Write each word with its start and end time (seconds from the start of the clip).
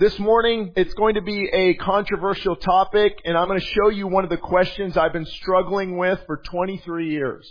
This 0.00 0.18
morning, 0.18 0.72
it's 0.76 0.94
going 0.94 1.16
to 1.16 1.20
be 1.20 1.46
a 1.52 1.74
controversial 1.74 2.56
topic, 2.56 3.20
and 3.26 3.36
I'm 3.36 3.48
going 3.48 3.60
to 3.60 3.66
show 3.66 3.90
you 3.90 4.06
one 4.06 4.24
of 4.24 4.30
the 4.30 4.38
questions 4.38 4.96
I've 4.96 5.12
been 5.12 5.26
struggling 5.26 5.98
with 5.98 6.18
for 6.24 6.38
23 6.38 7.10
years. 7.10 7.46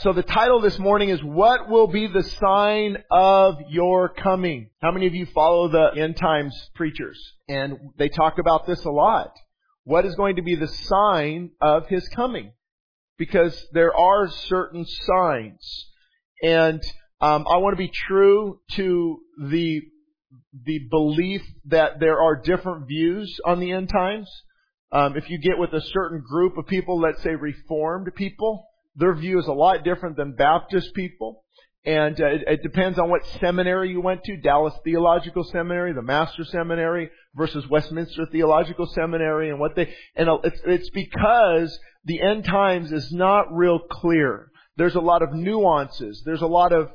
So 0.00 0.12
the 0.12 0.22
title 0.22 0.60
this 0.60 0.78
morning 0.78 1.08
is, 1.08 1.24
What 1.24 1.70
will 1.70 1.86
be 1.86 2.06
the 2.06 2.24
sign 2.24 2.98
of 3.10 3.56
your 3.70 4.10
coming? 4.10 4.68
How 4.82 4.92
many 4.92 5.06
of 5.06 5.14
you 5.14 5.24
follow 5.34 5.68
the 5.68 5.98
end 5.98 6.18
times 6.18 6.54
preachers? 6.74 7.18
And 7.48 7.78
they 7.96 8.10
talk 8.10 8.36
about 8.38 8.66
this 8.66 8.84
a 8.84 8.90
lot. 8.90 9.32
What 9.84 10.04
is 10.04 10.14
going 10.14 10.36
to 10.36 10.42
be 10.42 10.56
the 10.56 10.68
sign 10.68 11.52
of 11.58 11.86
his 11.86 12.06
coming? 12.10 12.52
Because 13.16 13.58
there 13.72 13.96
are 13.96 14.28
certain 14.28 14.84
signs. 14.84 15.86
And 16.42 16.82
um, 17.22 17.46
I 17.50 17.56
want 17.56 17.72
to 17.72 17.82
be 17.82 17.90
true 18.06 18.60
to 18.72 19.20
the 19.42 19.80
the 20.64 20.80
belief 20.90 21.42
that 21.66 22.00
there 22.00 22.20
are 22.20 22.36
different 22.36 22.86
views 22.86 23.38
on 23.44 23.60
the 23.60 23.72
end 23.72 23.88
times. 23.88 24.28
Um, 24.90 25.16
if 25.16 25.28
you 25.28 25.38
get 25.38 25.58
with 25.58 25.72
a 25.72 25.80
certain 25.80 26.22
group 26.26 26.56
of 26.56 26.66
people, 26.66 27.00
let's 27.00 27.22
say 27.22 27.34
Reformed 27.34 28.08
people, 28.14 28.66
their 28.96 29.14
view 29.14 29.38
is 29.38 29.46
a 29.46 29.52
lot 29.52 29.84
different 29.84 30.16
than 30.16 30.34
Baptist 30.34 30.94
people. 30.94 31.44
And 31.84 32.20
uh, 32.20 32.26
it, 32.26 32.42
it 32.46 32.62
depends 32.62 32.98
on 32.98 33.08
what 33.08 33.24
seminary 33.40 33.90
you 33.90 34.00
went 34.00 34.24
to, 34.24 34.36
Dallas 34.36 34.74
Theological 34.84 35.44
Seminary, 35.44 35.92
the 35.92 36.02
Master 36.02 36.44
Seminary 36.44 37.10
versus 37.34 37.66
Westminster 37.68 38.26
Theological 38.26 38.86
Seminary 38.86 39.50
and 39.50 39.60
what 39.60 39.76
they, 39.76 39.94
and 40.16 40.28
it's, 40.42 40.60
it's 40.66 40.90
because 40.90 41.78
the 42.04 42.20
end 42.20 42.44
times 42.44 42.92
is 42.92 43.12
not 43.12 43.54
real 43.54 43.78
clear. 43.78 44.50
There's 44.76 44.96
a 44.96 45.00
lot 45.00 45.22
of 45.22 45.32
nuances. 45.32 46.22
There's 46.24 46.42
a 46.42 46.46
lot 46.46 46.72
of 46.72 46.90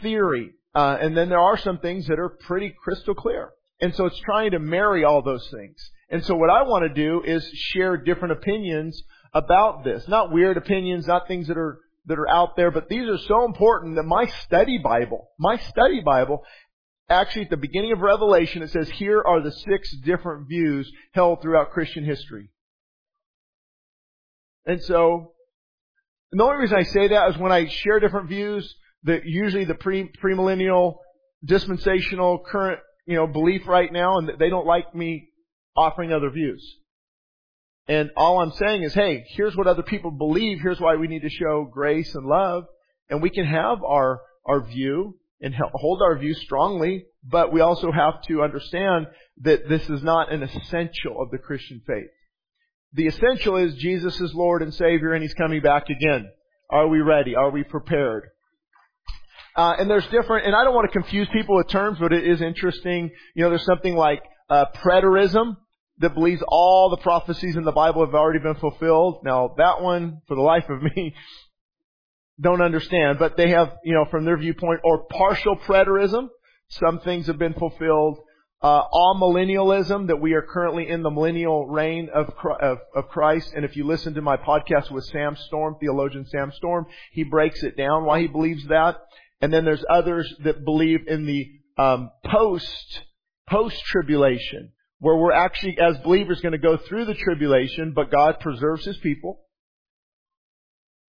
theory. 0.00 0.50
Uh, 0.74 0.96
and 1.00 1.16
then 1.16 1.28
there 1.28 1.38
are 1.38 1.58
some 1.58 1.78
things 1.78 2.06
that 2.06 2.18
are 2.18 2.30
pretty 2.30 2.74
crystal 2.82 3.14
clear. 3.14 3.50
And 3.80 3.94
so 3.94 4.06
it's 4.06 4.18
trying 4.20 4.52
to 4.52 4.58
marry 4.58 5.04
all 5.04 5.22
those 5.22 5.46
things. 5.50 5.76
And 6.08 6.24
so 6.24 6.34
what 6.34 6.50
I 6.50 6.62
want 6.62 6.84
to 6.84 6.94
do 6.94 7.22
is 7.24 7.44
share 7.52 7.96
different 7.96 8.32
opinions 8.32 9.02
about 9.34 9.84
this. 9.84 10.06
Not 10.08 10.32
weird 10.32 10.56
opinions, 10.56 11.06
not 11.06 11.26
things 11.26 11.48
that 11.48 11.58
are, 11.58 11.80
that 12.06 12.18
are 12.18 12.28
out 12.28 12.56
there, 12.56 12.70
but 12.70 12.88
these 12.88 13.08
are 13.08 13.18
so 13.18 13.44
important 13.44 13.96
that 13.96 14.04
my 14.04 14.26
study 14.44 14.78
Bible, 14.78 15.28
my 15.38 15.56
study 15.56 16.00
Bible, 16.00 16.42
actually 17.08 17.42
at 17.42 17.50
the 17.50 17.56
beginning 17.56 17.92
of 17.92 18.00
Revelation, 18.00 18.62
it 18.62 18.70
says 18.70 18.88
here 18.90 19.22
are 19.22 19.40
the 19.40 19.52
six 19.52 19.94
different 20.04 20.48
views 20.48 20.90
held 21.12 21.42
throughout 21.42 21.70
Christian 21.70 22.04
history. 22.04 22.50
And 24.64 24.82
so, 24.82 25.32
and 26.30 26.40
the 26.40 26.44
only 26.44 26.58
reason 26.58 26.78
I 26.78 26.84
say 26.84 27.08
that 27.08 27.30
is 27.30 27.38
when 27.38 27.52
I 27.52 27.68
share 27.68 28.00
different 28.00 28.28
views, 28.28 28.74
the 29.04 29.20
usually 29.24 29.64
the 29.64 29.74
pre 29.74 30.10
premillennial 30.22 30.96
dispensational 31.44 32.38
current 32.44 32.80
you 33.06 33.16
know 33.16 33.26
belief 33.26 33.66
right 33.66 33.92
now, 33.92 34.18
and 34.18 34.30
they 34.38 34.48
don't 34.48 34.66
like 34.66 34.94
me 34.94 35.28
offering 35.76 36.12
other 36.12 36.30
views. 36.30 36.78
And 37.88 38.10
all 38.16 38.40
I'm 38.40 38.52
saying 38.52 38.84
is, 38.84 38.94
hey, 38.94 39.24
here's 39.30 39.56
what 39.56 39.66
other 39.66 39.82
people 39.82 40.12
believe. 40.12 40.60
Here's 40.60 40.80
why 40.80 40.96
we 40.96 41.08
need 41.08 41.22
to 41.22 41.28
show 41.28 41.68
grace 41.70 42.14
and 42.14 42.26
love, 42.26 42.64
and 43.10 43.20
we 43.20 43.30
can 43.30 43.44
have 43.44 43.82
our 43.82 44.20
our 44.46 44.64
view 44.66 45.18
and 45.40 45.54
hold 45.74 46.00
our 46.02 46.16
view 46.18 46.34
strongly, 46.34 47.04
but 47.24 47.52
we 47.52 47.60
also 47.60 47.90
have 47.90 48.22
to 48.22 48.42
understand 48.42 49.08
that 49.40 49.68
this 49.68 49.88
is 49.90 50.02
not 50.02 50.32
an 50.32 50.42
essential 50.42 51.20
of 51.20 51.30
the 51.30 51.38
Christian 51.38 51.82
faith. 51.84 52.10
The 52.92 53.08
essential 53.08 53.56
is 53.56 53.74
Jesus 53.74 54.20
is 54.20 54.32
Lord 54.34 54.62
and 54.62 54.72
Savior 54.72 55.12
and 55.12 55.22
He's 55.22 55.34
coming 55.34 55.60
back 55.60 55.88
again. 55.88 56.30
Are 56.70 56.86
we 56.86 57.00
ready? 57.00 57.34
Are 57.34 57.50
we 57.50 57.64
prepared? 57.64 58.24
Uh, 59.54 59.74
and 59.78 59.90
there's 59.90 60.06
different, 60.06 60.46
and 60.46 60.54
I 60.54 60.64
don't 60.64 60.74
want 60.74 60.90
to 60.90 60.98
confuse 60.98 61.28
people 61.32 61.56
with 61.56 61.68
terms, 61.68 61.98
but 62.00 62.12
it 62.12 62.26
is 62.26 62.40
interesting. 62.40 63.10
You 63.34 63.44
know, 63.44 63.50
there's 63.50 63.66
something 63.66 63.94
like 63.94 64.22
uh, 64.48 64.66
preterism 64.76 65.56
that 65.98 66.14
believes 66.14 66.42
all 66.48 66.90
the 66.90 66.96
prophecies 66.96 67.56
in 67.56 67.64
the 67.64 67.72
Bible 67.72 68.04
have 68.04 68.14
already 68.14 68.38
been 68.38 68.54
fulfilled. 68.54 69.20
Now, 69.24 69.54
that 69.58 69.82
one, 69.82 70.22
for 70.26 70.34
the 70.34 70.42
life 70.42 70.68
of 70.70 70.82
me, 70.82 71.14
don't 72.40 72.62
understand. 72.62 73.18
But 73.18 73.36
they 73.36 73.50
have, 73.50 73.76
you 73.84 73.92
know, 73.92 74.06
from 74.10 74.24
their 74.24 74.38
viewpoint, 74.38 74.80
or 74.84 75.04
partial 75.04 75.56
preterism. 75.56 76.28
Some 76.68 77.00
things 77.00 77.26
have 77.26 77.38
been 77.38 77.54
fulfilled. 77.54 78.18
Uh, 78.62 78.82
millennialism 79.20 80.06
that 80.06 80.20
we 80.20 80.34
are 80.34 80.42
currently 80.42 80.88
in 80.88 81.02
the 81.02 81.10
millennial 81.10 81.66
reign 81.66 82.08
of, 82.14 82.32
of, 82.60 82.78
of 82.94 83.08
Christ. 83.08 83.52
And 83.54 83.64
if 83.64 83.76
you 83.76 83.84
listen 83.84 84.14
to 84.14 84.22
my 84.22 84.36
podcast 84.36 84.90
with 84.90 85.04
Sam 85.06 85.36
Storm, 85.36 85.76
theologian 85.80 86.26
Sam 86.26 86.52
Storm, 86.52 86.86
he 87.10 87.24
breaks 87.24 87.64
it 87.64 87.76
down 87.76 88.04
why 88.04 88.20
he 88.20 88.28
believes 88.28 88.64
that. 88.68 88.98
And 89.42 89.52
then 89.52 89.64
there's 89.64 89.84
others 89.90 90.32
that 90.44 90.64
believe 90.64 91.08
in 91.08 91.26
the 91.26 91.50
um, 91.76 92.10
post 92.24 93.02
post 93.50 93.84
tribulation, 93.86 94.72
where 95.00 95.16
we're 95.16 95.32
actually 95.32 95.76
as 95.80 95.98
believers 95.98 96.40
going 96.40 96.52
to 96.52 96.58
go 96.58 96.76
through 96.76 97.06
the 97.06 97.14
tribulation, 97.14 97.92
but 97.92 98.10
God 98.10 98.38
preserves 98.38 98.84
His 98.84 98.96
people, 98.98 99.40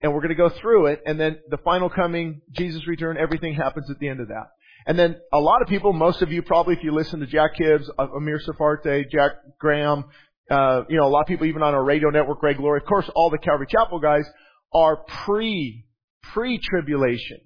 and 0.00 0.14
we're 0.14 0.20
going 0.20 0.30
to 0.30 0.36
go 0.36 0.48
through 0.48 0.86
it, 0.86 1.02
and 1.04 1.18
then 1.18 1.40
the 1.50 1.58
final 1.58 1.90
coming, 1.90 2.40
Jesus' 2.52 2.86
return, 2.86 3.16
everything 3.18 3.54
happens 3.54 3.90
at 3.90 3.98
the 3.98 4.08
end 4.08 4.20
of 4.20 4.28
that. 4.28 4.46
And 4.86 4.98
then 4.98 5.16
a 5.32 5.40
lot 5.40 5.60
of 5.60 5.68
people, 5.68 5.92
most 5.92 6.22
of 6.22 6.32
you 6.32 6.40
probably, 6.40 6.74
if 6.74 6.84
you 6.84 6.92
listen 6.92 7.20
to 7.20 7.26
Jack 7.26 7.50
Hibbs, 7.56 7.90
uh, 7.98 8.06
Amir 8.16 8.38
Tsarfati, 8.38 9.10
Jack 9.10 9.32
Graham, 9.58 10.04
uh, 10.50 10.82
you 10.88 10.96
know, 10.96 11.06
a 11.06 11.10
lot 11.10 11.22
of 11.22 11.26
people 11.26 11.46
even 11.46 11.62
on 11.62 11.74
our 11.74 11.84
radio 11.84 12.10
network, 12.10 12.38
Greg 12.40 12.60
Laurie, 12.60 12.80
of 12.80 12.86
course, 12.86 13.10
all 13.14 13.28
the 13.28 13.38
Calvary 13.38 13.66
Chapel 13.68 13.98
guys 13.98 14.24
are 14.72 14.98
pre 15.26 15.84
pre 16.32 16.58
tribulation 16.58 17.40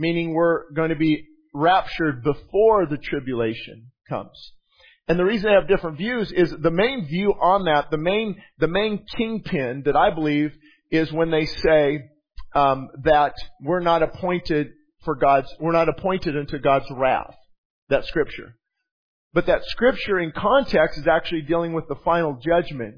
meaning 0.00 0.32
we're 0.32 0.72
going 0.72 0.88
to 0.88 0.96
be 0.96 1.26
raptured 1.54 2.24
before 2.24 2.86
the 2.86 2.96
tribulation 2.96 3.92
comes. 4.08 4.52
And 5.06 5.18
the 5.18 5.24
reason 5.24 5.50
I 5.50 5.54
have 5.54 5.68
different 5.68 5.98
views 5.98 6.32
is 6.32 6.50
the 6.50 6.70
main 6.70 7.06
view 7.06 7.32
on 7.32 7.64
that, 7.64 7.90
the 7.90 7.98
main, 7.98 8.40
the 8.58 8.68
main 8.68 9.04
kingpin 9.16 9.82
that 9.84 9.96
I 9.96 10.14
believe 10.14 10.52
is 10.90 11.12
when 11.12 11.30
they 11.30 11.46
say 11.46 12.00
um, 12.54 12.88
that 13.04 13.34
we're 13.60 13.80
not 13.80 14.02
appointed 14.02 14.68
for 15.04 15.16
God's, 15.16 15.52
we're 15.60 15.72
not 15.72 15.88
appointed 15.88 16.36
unto 16.36 16.58
God's 16.58 16.86
wrath. 16.90 17.34
That 17.88 18.06
scripture. 18.06 18.56
But 19.32 19.46
that 19.46 19.64
scripture 19.64 20.18
in 20.18 20.32
context 20.32 20.98
is 20.98 21.06
actually 21.06 21.42
dealing 21.42 21.72
with 21.72 21.88
the 21.88 21.96
final 22.04 22.38
judgment 22.42 22.96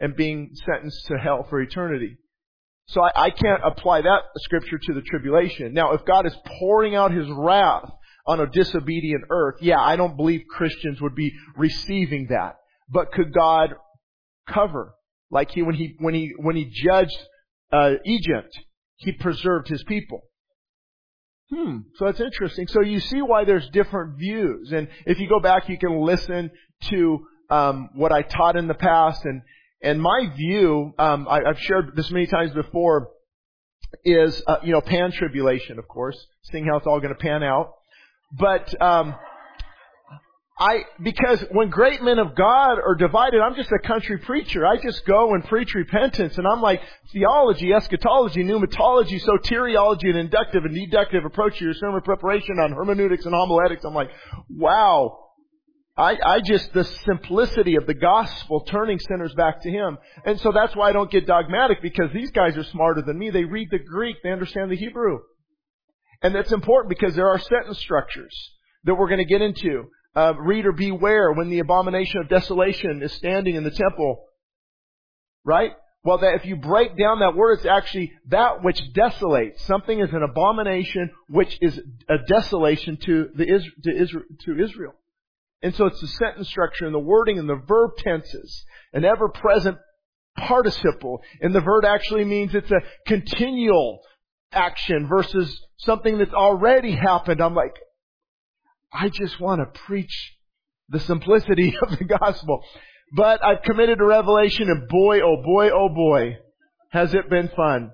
and 0.00 0.16
being 0.16 0.50
sentenced 0.66 1.06
to 1.06 1.14
hell 1.16 1.46
for 1.48 1.60
eternity. 1.60 2.16
So 2.92 3.00
I, 3.02 3.10
I 3.14 3.30
can't 3.30 3.62
apply 3.64 4.02
that 4.02 4.20
scripture 4.36 4.78
to 4.78 4.94
the 4.94 5.00
tribulation. 5.00 5.72
Now, 5.72 5.92
if 5.92 6.04
God 6.04 6.26
is 6.26 6.36
pouring 6.60 6.94
out 6.94 7.10
His 7.10 7.26
wrath 7.30 7.90
on 8.26 8.38
a 8.38 8.46
disobedient 8.46 9.24
earth, 9.30 9.56
yeah, 9.62 9.80
I 9.80 9.96
don't 9.96 10.16
believe 10.16 10.42
Christians 10.48 11.00
would 11.00 11.14
be 11.14 11.32
receiving 11.56 12.26
that. 12.28 12.56
But 12.90 13.10
could 13.12 13.32
God 13.32 13.70
cover? 14.46 14.94
Like 15.30 15.50
he, 15.50 15.62
when 15.62 15.74
he, 15.74 15.96
when 15.98 16.12
he, 16.12 16.32
when 16.36 16.54
he 16.54 16.66
judged, 16.66 17.18
uh, 17.72 17.92
Egypt, 18.04 18.52
he 18.96 19.12
preserved 19.12 19.68
his 19.68 19.82
people. 19.84 20.20
Hmm. 21.50 21.78
So 21.96 22.04
that's 22.04 22.20
interesting. 22.20 22.66
So 22.66 22.82
you 22.82 23.00
see 23.00 23.22
why 23.22 23.44
there's 23.44 23.68
different 23.70 24.18
views. 24.18 24.70
And 24.70 24.88
if 25.06 25.18
you 25.18 25.28
go 25.30 25.40
back, 25.40 25.70
you 25.70 25.78
can 25.78 26.02
listen 26.02 26.50
to, 26.90 27.26
um, 27.48 27.88
what 27.94 28.12
I 28.12 28.20
taught 28.20 28.56
in 28.56 28.68
the 28.68 28.74
past 28.74 29.24
and, 29.24 29.40
and 29.82 30.00
my 30.00 30.32
view, 30.36 30.94
um, 30.98 31.26
I, 31.28 31.40
have 31.46 31.58
shared 31.58 31.96
this 31.96 32.10
many 32.10 32.26
times 32.26 32.52
before, 32.52 33.08
is 34.04 34.42
uh, 34.46 34.58
you 34.62 34.72
know 34.72 34.80
pan 34.80 35.12
tribulation, 35.12 35.78
of 35.78 35.88
course, 35.88 36.16
seeing 36.50 36.66
how 36.66 36.76
it's 36.78 36.86
all 36.86 37.00
going 37.00 37.14
to 37.14 37.20
pan 37.20 37.42
out. 37.42 37.74
But 38.38 38.80
um, 38.80 39.14
I 40.58 40.84
because 41.02 41.44
when 41.50 41.70
great 41.70 42.02
men 42.02 42.18
of 42.18 42.36
God 42.36 42.78
are 42.78 42.94
divided, 42.94 43.40
I'm 43.40 43.56
just 43.56 43.72
a 43.72 43.78
country 43.86 44.18
preacher. 44.18 44.64
I 44.64 44.76
just 44.76 45.04
go 45.04 45.34
and 45.34 45.44
preach 45.44 45.74
repentance, 45.74 46.38
and 46.38 46.46
I'm 46.46 46.62
like 46.62 46.80
theology, 47.12 47.72
eschatology, 47.72 48.44
pneumatology, 48.44 49.20
soteriology, 49.24 50.08
and 50.08 50.18
inductive 50.18 50.64
and 50.64 50.74
deductive 50.74 51.24
approach 51.24 51.58
to 51.58 51.64
your 51.64 51.74
sermon 51.74 52.00
preparation 52.02 52.60
on 52.60 52.72
hermeneutics 52.72 53.24
and 53.24 53.34
homiletics. 53.34 53.84
I'm 53.84 53.94
like, 53.94 54.10
wow, 54.48 55.21
I, 55.96 56.16
I 56.24 56.40
just, 56.40 56.72
the 56.72 56.84
simplicity 56.84 57.76
of 57.76 57.86
the 57.86 57.94
gospel 57.94 58.60
turning 58.60 58.98
sinners 58.98 59.34
back 59.34 59.62
to 59.62 59.70
Him. 59.70 59.98
And 60.24 60.40
so 60.40 60.50
that's 60.52 60.74
why 60.74 60.88
I 60.88 60.92
don't 60.92 61.10
get 61.10 61.26
dogmatic 61.26 61.82
because 61.82 62.10
these 62.14 62.30
guys 62.30 62.56
are 62.56 62.64
smarter 62.64 63.02
than 63.02 63.18
me. 63.18 63.30
They 63.30 63.44
read 63.44 63.68
the 63.70 63.78
Greek, 63.78 64.16
they 64.22 64.30
understand 64.30 64.70
the 64.70 64.76
Hebrew. 64.76 65.18
And 66.22 66.34
that's 66.34 66.52
important 66.52 66.88
because 66.88 67.14
there 67.14 67.28
are 67.28 67.38
sentence 67.38 67.78
structures 67.78 68.34
that 68.84 68.94
we're 68.94 69.08
going 69.08 69.18
to 69.18 69.24
get 69.24 69.42
into. 69.42 69.84
Uh, 70.14 70.34
reader 70.38 70.72
beware 70.72 71.32
when 71.32 71.50
the 71.50 71.58
abomination 71.58 72.20
of 72.20 72.28
desolation 72.28 73.02
is 73.02 73.12
standing 73.12 73.54
in 73.54 73.64
the 73.64 73.70
temple. 73.70 74.24
Right? 75.44 75.72
Well, 76.04 76.18
that 76.18 76.34
if 76.34 76.46
you 76.46 76.56
break 76.56 76.96
down 76.96 77.20
that 77.20 77.36
word, 77.36 77.58
it's 77.58 77.66
actually 77.66 78.12
that 78.28 78.62
which 78.62 78.80
desolates. 78.94 79.60
Something 79.66 80.00
is 80.00 80.10
an 80.12 80.22
abomination 80.22 81.10
which 81.28 81.56
is 81.60 81.78
a 82.08 82.16
desolation 82.26 82.96
to 83.04 83.28
the 83.34 83.44
to 83.46 84.62
Israel. 84.62 84.94
And 85.62 85.74
so 85.74 85.86
it's 85.86 86.00
the 86.00 86.08
sentence 86.08 86.48
structure 86.48 86.86
and 86.86 86.94
the 86.94 86.98
wording 86.98 87.38
and 87.38 87.48
the 87.48 87.60
verb 87.66 87.92
tenses, 87.98 88.64
an 88.92 89.04
ever-present 89.04 89.78
participle. 90.36 91.22
And 91.40 91.54
the 91.54 91.60
verb 91.60 91.84
actually 91.84 92.24
means 92.24 92.54
it's 92.54 92.70
a 92.70 92.82
continual 93.06 94.00
action 94.52 95.06
versus 95.08 95.60
something 95.78 96.18
that's 96.18 96.34
already 96.34 96.92
happened. 96.92 97.40
I'm 97.40 97.54
like, 97.54 97.74
I 98.92 99.08
just 99.08 99.40
want 99.40 99.60
to 99.60 99.80
preach 99.80 100.36
the 100.88 101.00
simplicity 101.00 101.74
of 101.82 101.98
the 101.98 102.04
gospel. 102.04 102.64
But 103.14 103.44
I've 103.44 103.62
committed 103.62 103.98
to 103.98 104.04
Revelation 104.04 104.68
and 104.68 104.88
boy, 104.88 105.20
oh 105.20 105.42
boy, 105.42 105.70
oh 105.70 105.88
boy, 105.88 106.38
has 106.90 107.14
it 107.14 107.28
been 107.28 107.48
fun. 107.54 107.92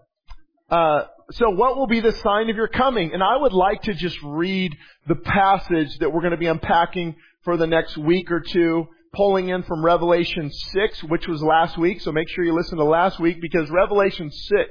Uh, 0.71 1.05
so 1.31 1.50
what 1.50 1.76
will 1.76 1.87
be 1.87 2.00
the 2.00 2.12
sign 2.12 2.49
of 2.49 2.56
your 2.56 2.69
coming? 2.69 3.12
And 3.12 3.23
I 3.23 3.37
would 3.37 3.53
like 3.53 3.82
to 3.82 3.94
just 3.94 4.17
read 4.23 4.75
the 5.06 5.14
passage 5.14 5.99
that 5.99 6.11
we're 6.11 6.21
going 6.21 6.32
to 6.32 6.38
be 6.38 6.47
unpacking 6.47 7.17
for 7.49 7.56
the 7.56 7.67
next 7.67 7.97
week 7.97 8.31
or 8.31 8.41
two, 8.41 8.87
pulling 9.15 9.49
in 9.49 9.62
from 9.62 9.83
Revelation 9.83 10.50
6, 10.53 11.05
which 11.05 11.27
was 11.27 11.43
last 11.43 11.79
week. 11.79 12.03
So 12.03 12.12
make 12.12 12.29
sure 12.29 12.45
you 12.45 12.53
listen 12.53 12.77
to 12.77 12.85
last 12.85 13.19
week 13.19 13.41
because 13.41 13.71
Revelation 13.71 14.31
6 14.31 14.71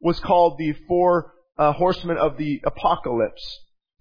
was 0.00 0.18
called 0.18 0.58
the 0.58 0.74
four 0.88 1.34
uh, 1.56 1.72
horsemen 1.72 2.16
of 2.16 2.36
the 2.36 2.60
apocalypse. 2.66 3.60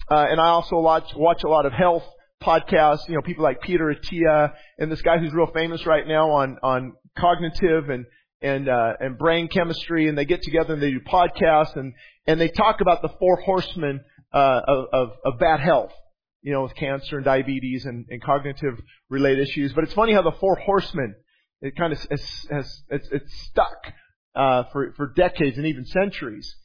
Uh, 0.10 0.26
and 0.28 0.42
I 0.42 0.48
also 0.48 0.80
watch, 0.80 1.14
watch 1.16 1.44
a 1.44 1.48
lot 1.48 1.68
of 1.68 1.74
health 1.74 2.04
podcasts, 2.42 3.08
you 3.08 3.14
know, 3.14 3.22
people 3.22 3.44
like 3.44 3.62
Peter 3.62 3.94
Attia 3.94 4.54
and 4.80 4.92
this 4.92 5.04
guy 5.04 5.20
who's 5.20 5.32
real 5.32 5.52
famous 5.54 5.86
right 5.86 6.08
now 6.08 6.32
on, 6.32 6.58
on 6.64 6.94
cognitive 7.16 7.92
and, 7.92 8.08
and, 8.42 8.68
uh, 8.68 8.94
and 9.00 9.20
brain 9.20 9.50
chemistry 9.50 10.10
and 10.10 10.18
they 10.18 10.26
get 10.26 10.42
together 10.42 10.74
and 10.74 10.82
they 10.82 10.90
do 10.90 11.00
podcasts 11.00 11.76
and, 11.76 11.94
and 12.26 12.42
they 12.42 12.48
talk 12.48 12.82
about 12.82 13.04
the 13.04 13.10
four 13.20 13.40
horsemen, 13.42 14.02
uh, 14.34 14.62
of, 14.68 14.86
of, 14.92 15.10
of 15.24 15.40
bad 15.40 15.60
health. 15.60 15.92
You 16.46 16.54
know, 16.54 16.62
with 16.62 16.76
cancer 16.76 17.16
and 17.18 17.26
diabetes 17.26 17.86
and, 17.86 18.06
and 18.10 18.22
cognitive 18.22 18.80
related 19.10 19.50
issues. 19.50 19.74
But 19.74 19.84
it's 19.84 19.94
funny 19.94 20.14
how 20.14 20.22
the 20.22 20.38
four 20.40 20.56
horsemen, 20.56 21.16
it 21.62 21.76
kind 21.76 21.92
of 21.92 22.00
has, 22.00 22.84
it's, 22.90 23.10
it's 23.12 23.42
stuck, 23.50 23.80
uh, 24.36 24.64
for, 24.72 24.94
for 24.96 25.12
decades 25.16 25.58
and 25.58 25.66
even 25.66 25.86
centuries. 25.86 26.56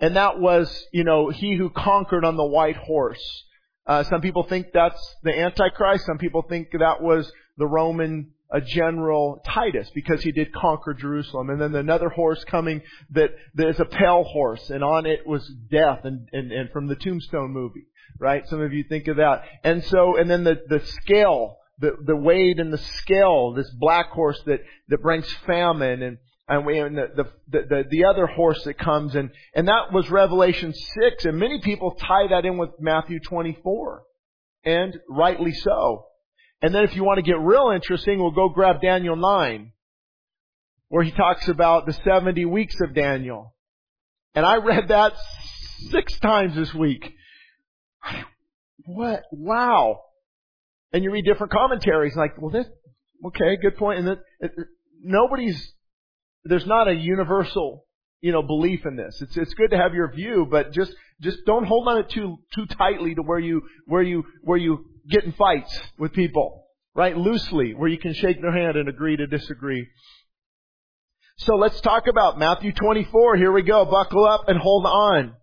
And 0.00 0.16
that 0.16 0.40
was, 0.40 0.86
you 0.92 1.04
know, 1.04 1.30
he 1.30 1.56
who 1.56 1.70
conquered 1.70 2.24
on 2.24 2.36
the 2.36 2.44
white 2.44 2.76
horse. 2.76 3.44
Uh, 3.86 4.02
some 4.02 4.20
people 4.20 4.42
think 4.42 4.66
that's 4.74 5.00
the 5.22 5.32
Antichrist. 5.38 6.06
Some 6.06 6.18
people 6.18 6.42
think 6.42 6.68
that 6.72 7.00
was 7.00 7.30
the 7.56 7.66
Roman 7.66 8.32
uh, 8.52 8.60
general 8.60 9.40
Titus 9.46 9.90
because 9.94 10.22
he 10.22 10.32
did 10.32 10.52
conquer 10.52 10.94
Jerusalem. 10.94 11.50
And 11.50 11.60
then 11.60 11.74
another 11.74 12.08
horse 12.08 12.42
coming 12.44 12.82
that, 13.10 13.30
that 13.54 13.68
is 13.68 13.80
a 13.80 13.84
pale 13.84 14.24
horse 14.24 14.70
and 14.70 14.82
on 14.82 15.06
it 15.06 15.26
was 15.26 15.46
death 15.70 16.00
and, 16.04 16.28
and, 16.32 16.50
and 16.52 16.70
from 16.70 16.86
the 16.86 16.96
Tombstone 16.96 17.52
movie, 17.52 17.86
right? 18.18 18.46
Some 18.48 18.60
of 18.60 18.72
you 18.72 18.84
think 18.84 19.08
of 19.08 19.16
that. 19.16 19.42
And 19.64 19.84
so, 19.84 20.16
and 20.16 20.30
then 20.30 20.44
the, 20.44 20.60
the 20.68 20.84
scale, 21.02 21.58
the, 21.78 21.96
the 22.04 22.16
weight 22.16 22.58
and 22.60 22.72
the 22.72 22.78
scale, 22.78 23.52
this 23.52 23.70
black 23.70 24.10
horse 24.10 24.40
that, 24.46 24.60
that 24.88 25.02
brings 25.02 25.30
famine 25.46 26.02
and, 26.02 26.18
and 26.50 26.64
we 26.64 26.78
and 26.78 26.96
the, 26.96 27.24
the, 27.50 27.60
the 27.68 27.84
the 27.90 28.04
other 28.06 28.26
horse 28.26 28.64
that 28.64 28.78
comes 28.78 29.14
and 29.14 29.30
and 29.54 29.68
that 29.68 29.92
was 29.92 30.10
Revelation 30.10 30.72
six, 30.72 31.26
and 31.26 31.38
many 31.38 31.60
people 31.60 31.90
tie 31.90 32.26
that 32.30 32.46
in 32.46 32.56
with 32.56 32.70
Matthew 32.80 33.20
twenty 33.20 33.58
four, 33.62 34.04
and 34.64 34.96
rightly 35.10 35.52
so. 35.52 36.06
And 36.62 36.74
then 36.74 36.84
if 36.84 36.96
you 36.96 37.04
want 37.04 37.18
to 37.18 37.22
get 37.22 37.38
real 37.38 37.70
interesting, 37.74 38.18
we'll 38.18 38.30
go 38.30 38.48
grab 38.48 38.80
Daniel 38.80 39.14
nine, 39.14 39.72
where 40.88 41.04
he 41.04 41.10
talks 41.10 41.48
about 41.48 41.84
the 41.84 41.92
seventy 42.02 42.46
weeks 42.46 42.76
of 42.80 42.94
Daniel, 42.94 43.54
and 44.34 44.46
I 44.46 44.56
read 44.56 44.88
that 44.88 45.12
six 45.90 46.18
times 46.20 46.56
this 46.56 46.72
week. 46.72 47.14
What? 48.86 49.24
Wow! 49.32 50.00
And 50.92 51.04
you 51.04 51.10
read 51.10 51.24
different 51.24 51.52
commentaries, 51.52 52.16
like, 52.16 52.40
well, 52.40 52.50
this 52.50 52.66
okay, 53.26 53.56
good 53.60 53.76
point. 53.76 53.98
and 53.98 54.08
that, 54.08 54.50
nobody's 55.02 55.72
there's 56.44 56.66
not 56.66 56.88
a 56.88 56.94
universal, 56.94 57.84
you 58.20 58.32
know, 58.32 58.42
belief 58.42 58.86
in 58.86 58.96
this. 58.96 59.20
It's 59.20 59.36
it's 59.36 59.54
good 59.54 59.70
to 59.70 59.76
have 59.76 59.94
your 59.94 60.10
view, 60.12 60.46
but 60.50 60.72
just 60.72 60.92
just 61.20 61.38
don't 61.46 61.66
hold 61.66 61.88
on 61.88 61.98
it 61.98 62.10
too 62.10 62.38
too 62.54 62.66
tightly 62.66 63.14
to 63.14 63.22
where 63.22 63.38
you 63.38 63.62
where 63.86 64.02
you 64.02 64.24
where 64.42 64.58
you 64.58 64.86
get 65.10 65.24
in 65.24 65.32
fights 65.32 65.78
with 65.98 66.12
people, 66.12 66.64
right? 66.94 67.16
Loosely, 67.16 67.74
where 67.74 67.88
you 67.88 67.98
can 67.98 68.14
shake 68.14 68.40
their 68.40 68.52
hand 68.52 68.76
and 68.76 68.88
agree 68.88 69.16
to 69.16 69.26
disagree. 69.26 69.86
So 71.38 71.54
let's 71.54 71.80
talk 71.80 72.04
about 72.08 72.38
Matthew 72.38 72.72
24. 72.72 73.36
Here 73.36 73.52
we 73.52 73.62
go. 73.62 73.84
Buckle 73.84 74.26
up 74.26 74.48
and 74.48 74.58
hold 74.58 74.86
on. 74.86 75.34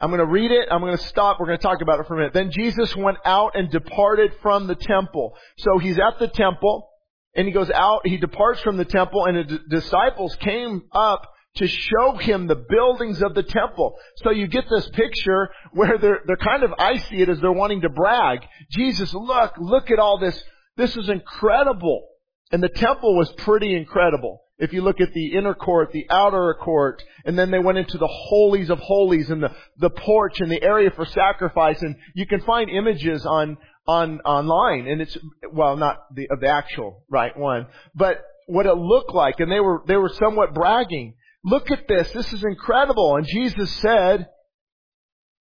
I'm 0.00 0.10
going 0.10 0.20
to 0.20 0.26
read 0.26 0.50
it. 0.50 0.68
I'm 0.70 0.80
going 0.80 0.96
to 0.96 1.04
stop. 1.04 1.38
We're 1.40 1.46
going 1.46 1.58
to 1.58 1.62
talk 1.62 1.82
about 1.82 2.00
it 2.00 2.06
for 2.06 2.14
a 2.14 2.16
minute. 2.18 2.32
Then 2.32 2.50
Jesus 2.52 2.94
went 2.94 3.18
out 3.24 3.56
and 3.56 3.70
departed 3.70 4.32
from 4.42 4.66
the 4.66 4.76
temple. 4.76 5.36
So 5.58 5.78
he's 5.78 5.98
at 5.98 6.18
the 6.18 6.28
temple 6.28 6.88
and 7.34 7.46
he 7.46 7.52
goes 7.52 7.70
out, 7.70 8.06
he 8.06 8.16
departs 8.16 8.60
from 8.62 8.76
the 8.76 8.84
temple, 8.84 9.24
and 9.26 9.36
the 9.36 9.60
disciples 9.68 10.34
came 10.36 10.82
up 10.92 11.22
to 11.56 11.66
show 11.66 12.16
him 12.16 12.46
the 12.46 12.56
buildings 12.56 13.22
of 13.22 13.34
the 13.34 13.42
temple. 13.42 13.96
So 14.16 14.30
you 14.30 14.46
get 14.46 14.64
this 14.70 14.88
picture 14.90 15.48
where 15.72 15.98
they're, 15.98 16.20
they're 16.26 16.36
kind 16.36 16.62
of, 16.62 16.72
I 16.78 16.96
see 16.96 17.22
it 17.22 17.28
as 17.28 17.40
they're 17.40 17.52
wanting 17.52 17.82
to 17.82 17.88
brag. 17.88 18.40
Jesus, 18.70 19.12
look, 19.14 19.54
look 19.58 19.90
at 19.90 19.98
all 19.98 20.18
this. 20.18 20.42
This 20.76 20.96
is 20.96 21.08
incredible. 21.08 22.06
And 22.50 22.62
the 22.62 22.68
temple 22.68 23.16
was 23.16 23.30
pretty 23.32 23.76
incredible. 23.76 24.42
If 24.58 24.72
you 24.72 24.82
look 24.82 25.00
at 25.00 25.12
the 25.12 25.34
inner 25.34 25.54
court, 25.54 25.92
the 25.92 26.06
outer 26.10 26.52
court, 26.60 27.02
and 27.24 27.38
then 27.38 27.52
they 27.52 27.60
went 27.60 27.78
into 27.78 27.96
the 27.96 28.08
holies 28.08 28.70
of 28.70 28.80
holies 28.80 29.30
and 29.30 29.40
the, 29.40 29.52
the 29.78 29.90
porch 29.90 30.40
and 30.40 30.50
the 30.50 30.62
area 30.62 30.90
for 30.90 31.06
sacrifice, 31.06 31.80
and 31.80 31.94
you 32.14 32.26
can 32.26 32.40
find 32.40 32.68
images 32.68 33.24
on, 33.24 33.56
on 33.86 34.20
online, 34.20 34.88
and 34.88 35.00
it's 35.00 35.16
well, 35.52 35.76
not 35.76 35.98
the 36.14 36.28
of 36.30 36.40
the 36.40 36.48
actual 36.48 37.04
right 37.08 37.36
one, 37.38 37.66
but 37.94 38.20
what 38.46 38.66
it 38.66 38.74
looked 38.74 39.14
like, 39.14 39.38
and 39.38 39.50
they 39.50 39.60
were 39.60 39.82
they 39.86 39.96
were 39.96 40.08
somewhat 40.08 40.54
bragging. 40.54 41.14
Look 41.44 41.70
at 41.70 41.86
this! 41.86 42.10
This 42.10 42.32
is 42.32 42.42
incredible. 42.42 43.14
And 43.14 43.26
Jesus 43.26 43.72
said, 43.76 44.28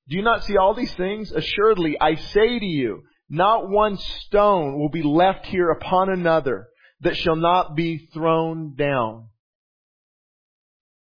"Do 0.10 0.16
you 0.16 0.22
not 0.22 0.44
see 0.44 0.58
all 0.58 0.76
these 0.76 0.94
things? 0.94 1.32
Assuredly, 1.32 1.98
I 2.00 2.16
say 2.16 2.60
to 2.60 2.66
you, 2.66 3.02
not 3.30 3.68
one 3.68 3.98
stone 3.98 4.78
will 4.78 4.90
be 4.90 5.02
left 5.02 5.48
here 5.48 5.72
upon 5.72 6.10
another 6.10 6.68
that 7.02 7.18
shall 7.18 7.36
not 7.36 7.76
be 7.76 8.10
thrown 8.14 8.76
down." 8.76 9.30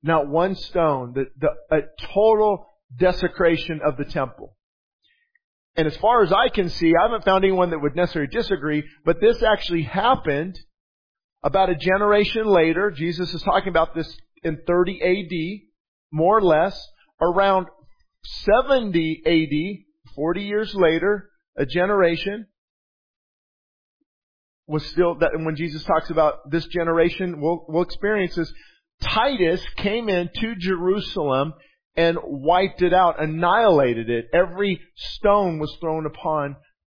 Not 0.03 0.27
one 0.27 0.55
stone. 0.55 1.13
The, 1.13 1.25
the 1.37 1.49
a 1.75 1.81
total 2.13 2.67
desecration 2.95 3.81
of 3.83 3.97
the 3.97 4.05
temple. 4.05 4.55
And 5.75 5.85
as 5.85 5.95
far 5.97 6.23
as 6.23 6.31
I 6.33 6.49
can 6.49 6.69
see, 6.69 6.93
I 6.97 7.03
haven't 7.03 7.23
found 7.23 7.43
anyone 7.43 7.69
that 7.69 7.79
would 7.79 7.95
necessarily 7.95 8.31
disagree, 8.31 8.83
but 9.05 9.21
this 9.21 9.43
actually 9.43 9.83
happened 9.83 10.59
about 11.43 11.69
a 11.69 11.75
generation 11.75 12.45
later. 12.47 12.89
Jesus 12.89 13.31
is 13.33 13.43
talking 13.43 13.69
about 13.69 13.93
this 13.93 14.17
in 14.43 14.57
30 14.65 15.01
AD, 15.03 15.67
more 16.11 16.37
or 16.37 16.41
less. 16.41 16.81
Around 17.21 17.67
70 18.23 19.21
AD, 19.25 20.13
40 20.15 20.41
years 20.41 20.73
later, 20.73 21.29
a 21.55 21.65
generation 21.65 22.47
was 24.67 24.85
still 24.87 25.15
that 25.15 25.31
when 25.33 25.55
Jesus 25.55 25.83
talks 25.83 26.09
about 26.09 26.51
this 26.51 26.65
generation 26.67 27.39
will 27.39 27.65
will 27.67 27.83
experience 27.83 28.35
this. 28.35 28.51
Titus 29.01 29.61
came 29.77 30.09
into 30.09 30.55
Jerusalem 30.55 31.53
and 31.95 32.17
wiped 32.23 32.81
it 32.81 32.93
out, 32.93 33.21
annihilated 33.21 34.09
it. 34.09 34.25
Every 34.33 34.79
stone 34.95 35.59
was 35.59 35.75
thrown 35.79 36.05
upon 36.05 36.55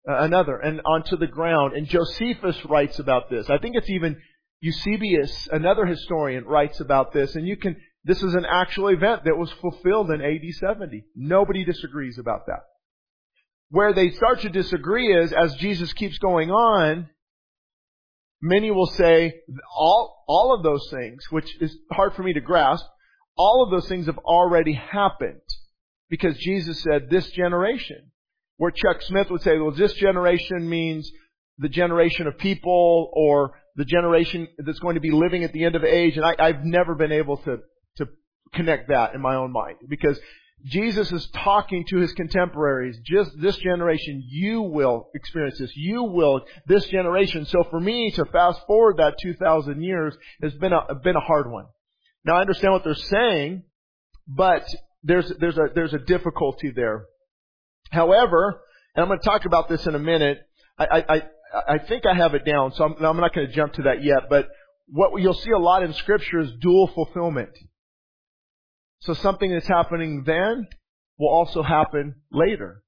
uh, 0.08 0.16
another 0.18 0.56
and 0.56 0.80
onto 0.84 1.16
the 1.16 1.26
ground. 1.26 1.74
And 1.74 1.86
Josephus 1.86 2.56
writes 2.66 2.98
about 2.98 3.30
this. 3.30 3.48
I 3.48 3.58
think 3.58 3.76
it's 3.76 3.90
even 3.90 4.16
Eusebius, 4.60 5.48
another 5.50 5.86
historian, 5.86 6.44
writes 6.44 6.80
about 6.80 7.12
this. 7.12 7.34
And 7.34 7.46
you 7.46 7.56
can, 7.56 7.76
this 8.04 8.22
is 8.22 8.34
an 8.34 8.44
actual 8.44 8.88
event 8.88 9.24
that 9.24 9.38
was 9.38 9.50
fulfilled 9.52 10.10
in 10.10 10.20
AD 10.20 10.54
70. 10.58 11.04
Nobody 11.16 11.64
disagrees 11.64 12.18
about 12.18 12.46
that. 12.46 12.60
Where 13.70 13.94
they 13.94 14.10
start 14.10 14.40
to 14.40 14.48
disagree 14.48 15.14
is, 15.16 15.32
as 15.32 15.54
Jesus 15.54 15.92
keeps 15.92 16.18
going 16.18 16.50
on, 16.50 17.08
many 18.40 18.70
will 18.70 18.86
say 18.86 19.34
all, 19.76 20.24
all 20.26 20.54
of 20.54 20.62
those 20.62 20.88
things, 20.90 21.24
which 21.30 21.50
is 21.60 21.76
hard 21.92 22.14
for 22.14 22.22
me 22.22 22.32
to 22.32 22.40
grasp, 22.40 22.84
all 23.36 23.62
of 23.62 23.70
those 23.70 23.88
things 23.88 24.06
have 24.06 24.18
already 24.18 24.72
happened. 24.72 25.40
Because 26.08 26.36
Jesus 26.38 26.82
said, 26.82 27.08
this 27.08 27.30
generation. 27.30 28.10
Where 28.56 28.70
Chuck 28.70 29.00
Smith 29.02 29.30
would 29.30 29.42
say, 29.42 29.56
well, 29.58 29.70
this 29.70 29.94
generation 29.94 30.68
means 30.68 31.10
the 31.58 31.68
generation 31.68 32.26
of 32.26 32.36
people 32.36 33.10
or 33.14 33.52
the 33.76 33.84
generation 33.86 34.48
that's 34.58 34.80
going 34.80 34.96
to 34.96 35.00
be 35.00 35.10
living 35.10 35.44
at 35.44 35.52
the 35.52 35.64
end 35.64 35.76
of 35.76 35.84
age. 35.84 36.16
And 36.16 36.26
I, 36.26 36.48
have 36.48 36.64
never 36.64 36.94
been 36.94 37.12
able 37.12 37.38
to, 37.38 37.58
to 37.96 38.08
connect 38.52 38.88
that 38.88 39.14
in 39.14 39.22
my 39.22 39.36
own 39.36 39.52
mind. 39.52 39.78
Because 39.88 40.18
Jesus 40.64 41.10
is 41.12 41.26
talking 41.28 41.84
to 41.88 41.98
his 41.98 42.12
contemporaries. 42.12 42.98
Just 43.04 43.30
this 43.40 43.56
generation, 43.56 44.22
you 44.28 44.62
will 44.62 45.08
experience 45.14 45.58
this. 45.58 45.72
You 45.74 46.04
will, 46.04 46.42
this 46.66 46.86
generation. 46.86 47.46
So 47.46 47.64
for 47.70 47.80
me 47.80 48.10
to 48.12 48.24
fast 48.26 48.60
forward 48.66 48.98
that 48.98 49.16
2,000 49.22 49.82
years 49.82 50.16
has 50.42 50.52
been 50.54 50.72
a, 50.72 50.94
been 50.96 51.16
a 51.16 51.20
hard 51.20 51.50
one. 51.50 51.66
Now 52.24 52.36
I 52.36 52.40
understand 52.42 52.72
what 52.72 52.84
they're 52.84 52.94
saying, 52.94 53.62
but 54.28 54.64
there's, 55.02 55.32
there's 55.40 55.56
a, 55.56 55.68
there's 55.74 55.94
a 55.94 55.98
difficulty 55.98 56.70
there. 56.74 57.06
However, 57.90 58.60
and 58.94 59.02
I'm 59.02 59.08
going 59.08 59.20
to 59.20 59.24
talk 59.24 59.46
about 59.46 59.68
this 59.68 59.86
in 59.86 59.94
a 59.94 59.98
minute, 59.98 60.38
I, 60.78 61.04
I, 61.08 61.22
I 61.74 61.78
think 61.78 62.04
I 62.06 62.14
have 62.14 62.34
it 62.34 62.44
down, 62.44 62.72
so 62.72 62.84
I'm, 62.84 63.04
I'm 63.04 63.16
not 63.16 63.34
going 63.34 63.46
to 63.46 63.52
jump 63.52 63.74
to 63.74 63.82
that 63.82 64.04
yet, 64.04 64.28
but 64.28 64.48
what 64.88 65.20
you'll 65.20 65.34
see 65.34 65.50
a 65.50 65.58
lot 65.58 65.82
in 65.82 65.92
scripture 65.94 66.40
is 66.40 66.50
dual 66.60 66.88
fulfillment. 66.88 67.50
So 69.00 69.14
something 69.14 69.50
that's 69.50 69.68
happening 69.68 70.24
then 70.24 70.66
will 71.18 71.30
also 71.30 71.62
happen 71.62 72.16
later. 72.30 72.82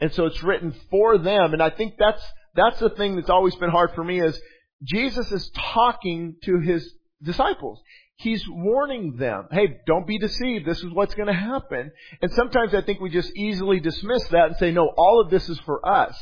And 0.00 0.12
so 0.12 0.26
it's 0.26 0.42
written 0.42 0.74
for 0.90 1.18
them, 1.18 1.52
and 1.52 1.62
I 1.62 1.70
think 1.70 1.94
that's, 1.98 2.22
That's 2.56 2.80
the 2.80 2.90
thing 2.90 3.16
that's 3.16 3.30
always 3.30 3.54
been 3.56 3.70
hard 3.70 3.90
for 3.94 4.02
me 4.02 4.20
is 4.20 4.40
Jesus 4.82 5.30
is 5.30 5.50
talking 5.74 6.36
to 6.44 6.60
his 6.60 6.90
disciples. 7.22 7.80
He's 8.16 8.42
warning 8.48 9.16
them, 9.18 9.48
hey, 9.50 9.78
don't 9.86 10.06
be 10.06 10.18
deceived. 10.18 10.64
This 10.64 10.78
is 10.78 10.90
what's 10.90 11.14
going 11.14 11.26
to 11.28 11.34
happen. 11.34 11.92
And 12.22 12.32
sometimes 12.32 12.74
I 12.74 12.80
think 12.80 13.00
we 13.00 13.10
just 13.10 13.30
easily 13.36 13.78
dismiss 13.78 14.24
that 14.28 14.46
and 14.46 14.56
say, 14.56 14.72
no, 14.72 14.88
all 14.96 15.20
of 15.20 15.30
this 15.30 15.48
is 15.50 15.58
for 15.60 15.86
us. 15.86 16.16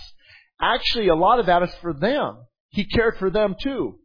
Actually, 0.60 1.08
a 1.08 1.14
lot 1.14 1.38
of 1.38 1.46
that 1.46 1.62
is 1.62 1.74
for 1.80 1.92
them. 1.92 2.38
He 2.70 2.84
cared 2.84 3.16
for 3.18 3.30
them 3.30 3.54
too. 3.62 3.98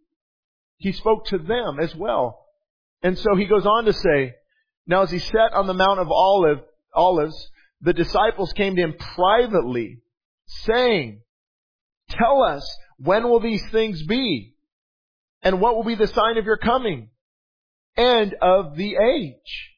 He 0.78 0.92
spoke 0.92 1.26
to 1.28 1.40
them 1.40 1.80
as 1.80 1.96
well. 1.96 2.46
And 3.02 3.18
so 3.18 3.36
he 3.36 3.46
goes 3.46 3.66
on 3.66 3.86
to 3.86 3.94
say, 3.94 4.36
now 4.88 5.04
as 5.04 5.12
he 5.12 5.20
sat 5.20 5.54
on 5.54 5.68
the 5.68 5.74
Mount 5.74 6.00
of 6.00 6.10
Olive, 6.12 6.60
Olives, 6.94 7.50
the 7.82 7.94
disciples 7.94 8.54
came 8.54 8.76
to 8.76 8.82
him 8.82 8.96
privately, 9.16 10.02
saying, 10.46 11.22
Tell 12.10 12.44
us, 12.44 12.68
when 12.98 13.24
will 13.30 13.40
these 13.40 13.64
things 13.70 14.04
be? 14.04 14.56
And 15.42 15.62
what 15.62 15.76
will 15.76 15.84
be 15.84 15.96
the 15.96 16.08
sign 16.08 16.38
of 16.38 16.46
your 16.46 16.58
coming? 16.58 17.10
And 17.96 18.36
of 18.42 18.76
the 18.76 18.96
age? 18.96 19.70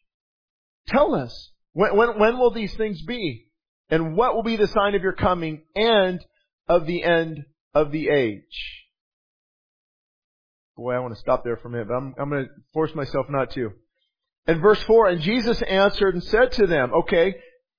Tell 0.88 1.14
us, 1.16 1.52
when, 1.74 1.96
when, 1.96 2.20
when 2.20 2.38
will 2.38 2.52
these 2.52 2.76
things 2.76 3.02
be? 3.04 3.48
And 3.90 4.16
what 4.16 4.36
will 4.36 4.44
be 4.44 4.56
the 4.56 4.68
sign 4.68 4.96
of 4.96 5.02
your 5.02 5.14
coming 5.14 5.64
and 5.76 6.24
of 6.68 6.86
the 6.86 7.04
end 7.04 7.46
of 7.74 7.92
the 7.92 8.10
age? 8.10 8.86
Boy, 10.78 10.94
I 10.94 11.00
want 11.00 11.14
to 11.14 11.20
stop 11.20 11.44
there 11.44 11.58
for 11.58 11.68
a 11.68 11.72
minute, 11.72 11.90
but 11.90 11.96
I'm, 11.96 12.16
I'm 12.18 12.30
going 12.30 12.46
to 12.46 12.50
force 12.74 12.96
myself 12.96 13.28
not 13.30 13.52
to. 13.52 13.72
And 14.48 14.62
verse 14.62 14.82
4, 14.84 15.10
and 15.10 15.22
Jesus 15.22 15.62
answered 15.62 16.16
and 16.16 16.24
said 16.24 16.52
to 16.54 16.68
them, 16.68 16.92
okay, 16.94 17.36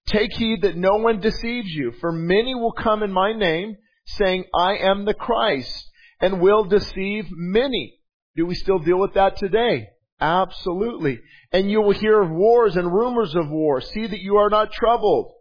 take 0.07 0.33
heed 0.35 0.63
that 0.63 0.77
no 0.77 0.97
one 0.97 1.21
deceives 1.21 1.69
you, 1.69 1.93
for 2.01 2.13
many 2.13 2.55
will 2.55 2.73
come 2.73 3.03
in 3.03 3.13
my 3.13 3.33
name, 3.33 3.77
saying, 4.07 4.45
I 4.55 4.77
am 4.77 5.05
the 5.05 5.15
Christ, 5.15 5.91
and 6.21 6.41
will 6.41 6.65
deceive 6.65 7.27
many. 7.31 7.99
Do 8.37 8.47
we 8.47 8.55
still 8.55 8.79
deal 8.79 8.99
with 8.99 9.15
that 9.15 9.37
today? 9.37 9.89
Absolutely. 10.21 11.19
And 11.51 11.71
you 11.71 11.83
will 11.83 11.93
hear 11.93 12.23
of 12.23 12.31
wars 12.31 12.77
and 12.77 12.93
rumors 12.93 13.35
of 13.35 13.51
war. 13.51 13.81
See 13.81 14.07
that 14.07 14.21
you 14.21 14.37
are 14.37 14.49
not 14.49 14.73
troubled. 14.73 15.33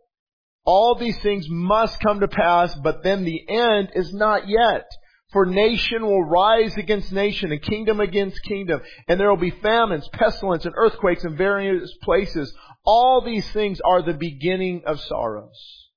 All 0.65 0.95
these 0.95 1.17
things 1.19 1.45
must 1.49 1.99
come 1.99 2.19
to 2.19 2.27
pass, 2.27 2.75
but 2.75 3.03
then 3.03 3.23
the 3.23 3.47
end 3.47 3.91
is 3.95 4.11
not 4.13 4.47
yet. 4.47 4.89
For 5.31 5.45
nation 5.45 6.05
will 6.05 6.23
rise 6.23 6.75
against 6.75 7.11
nation 7.11 7.51
and 7.51 7.61
kingdom 7.61 7.99
against 8.01 8.43
kingdom, 8.43 8.81
and 9.07 9.19
there 9.19 9.29
will 9.29 9.37
be 9.37 9.51
famines, 9.51 10.07
pestilence, 10.11 10.65
and 10.65 10.73
earthquakes 10.75 11.23
in 11.23 11.37
various 11.37 11.89
places. 12.03 12.53
All 12.83 13.21
these 13.21 13.49
things 13.51 13.79
are 13.81 14.01
the 14.01 14.13
beginning 14.13 14.83
of 14.85 14.99
sorrows. 14.99 15.87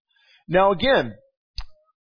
Now 0.47 0.73
again, 0.73 1.15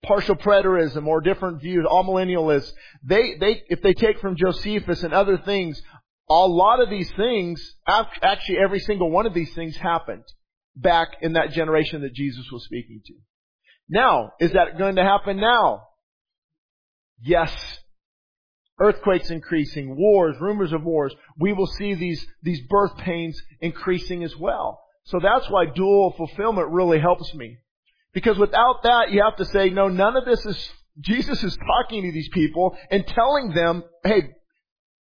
partial 0.05 0.35
preterism 0.35 1.07
or 1.07 1.21
different 1.21 1.63
views, 1.63 1.87
amillennialists, 1.89 2.73
they, 3.03 3.37
they, 3.39 3.63
if 3.69 3.81
they 3.81 3.95
take 3.95 4.21
from 4.21 4.37
Josephus 4.37 5.03
and 5.03 5.15
other 5.15 5.39
things, 5.39 5.81
a 6.29 6.35
lot 6.35 6.81
of 6.81 6.91
these 6.91 7.11
things, 7.13 7.77
actually 7.87 8.59
every 8.59 8.81
single 8.81 9.11
one 9.11 9.27
of 9.27 9.35
these 9.35 9.55
things 9.55 9.77
happened 9.77 10.25
back 10.77 11.09
in 11.23 11.35
that 11.35 11.53
generation 11.53 12.03
that 12.03 12.15
Jesus 12.15 12.45
was 12.53 12.65
speaking 12.65 13.01
to. 13.07 13.15
Now, 13.89 14.33
is 14.41 14.53
that 14.53 14.79
going 14.79 14.97
to 14.97 15.03
happen 15.03 15.39
now? 15.39 15.89
Yes. 17.23 17.53
Earthquakes 18.81 19.31
increasing, 19.31 19.97
wars, 19.97 20.37
rumors 20.41 20.73
of 20.73 20.83
wars. 20.83 21.15
We 21.39 21.53
will 21.53 21.67
see 21.67 21.95
these, 21.95 22.27
these 22.43 22.61
birth 22.69 22.97
pains 22.99 23.41
increasing 23.61 24.25
as 24.25 24.37
well. 24.37 24.81
So 25.05 25.21
that's 25.23 25.49
why 25.49 25.67
dual 25.67 26.15
fulfillment 26.17 26.69
really 26.69 26.99
helps 26.99 27.33
me. 27.35 27.59
Because 28.13 28.39
without 28.39 28.83
that, 28.83 29.11
you 29.11 29.23
have 29.23 29.37
to 29.37 29.45
say, 29.47 29.71
no, 29.71 29.89
none 29.89 30.17
of 30.17 30.25
this 30.25 30.45
is, 30.45 30.71
Jesus 31.01 31.43
is 31.43 31.57
talking 31.57 32.03
to 32.03 32.13
these 32.13 32.29
people 32.33 32.77
and 32.91 33.07
telling 33.07 33.55
them, 33.55 33.85
hey, 34.05 34.31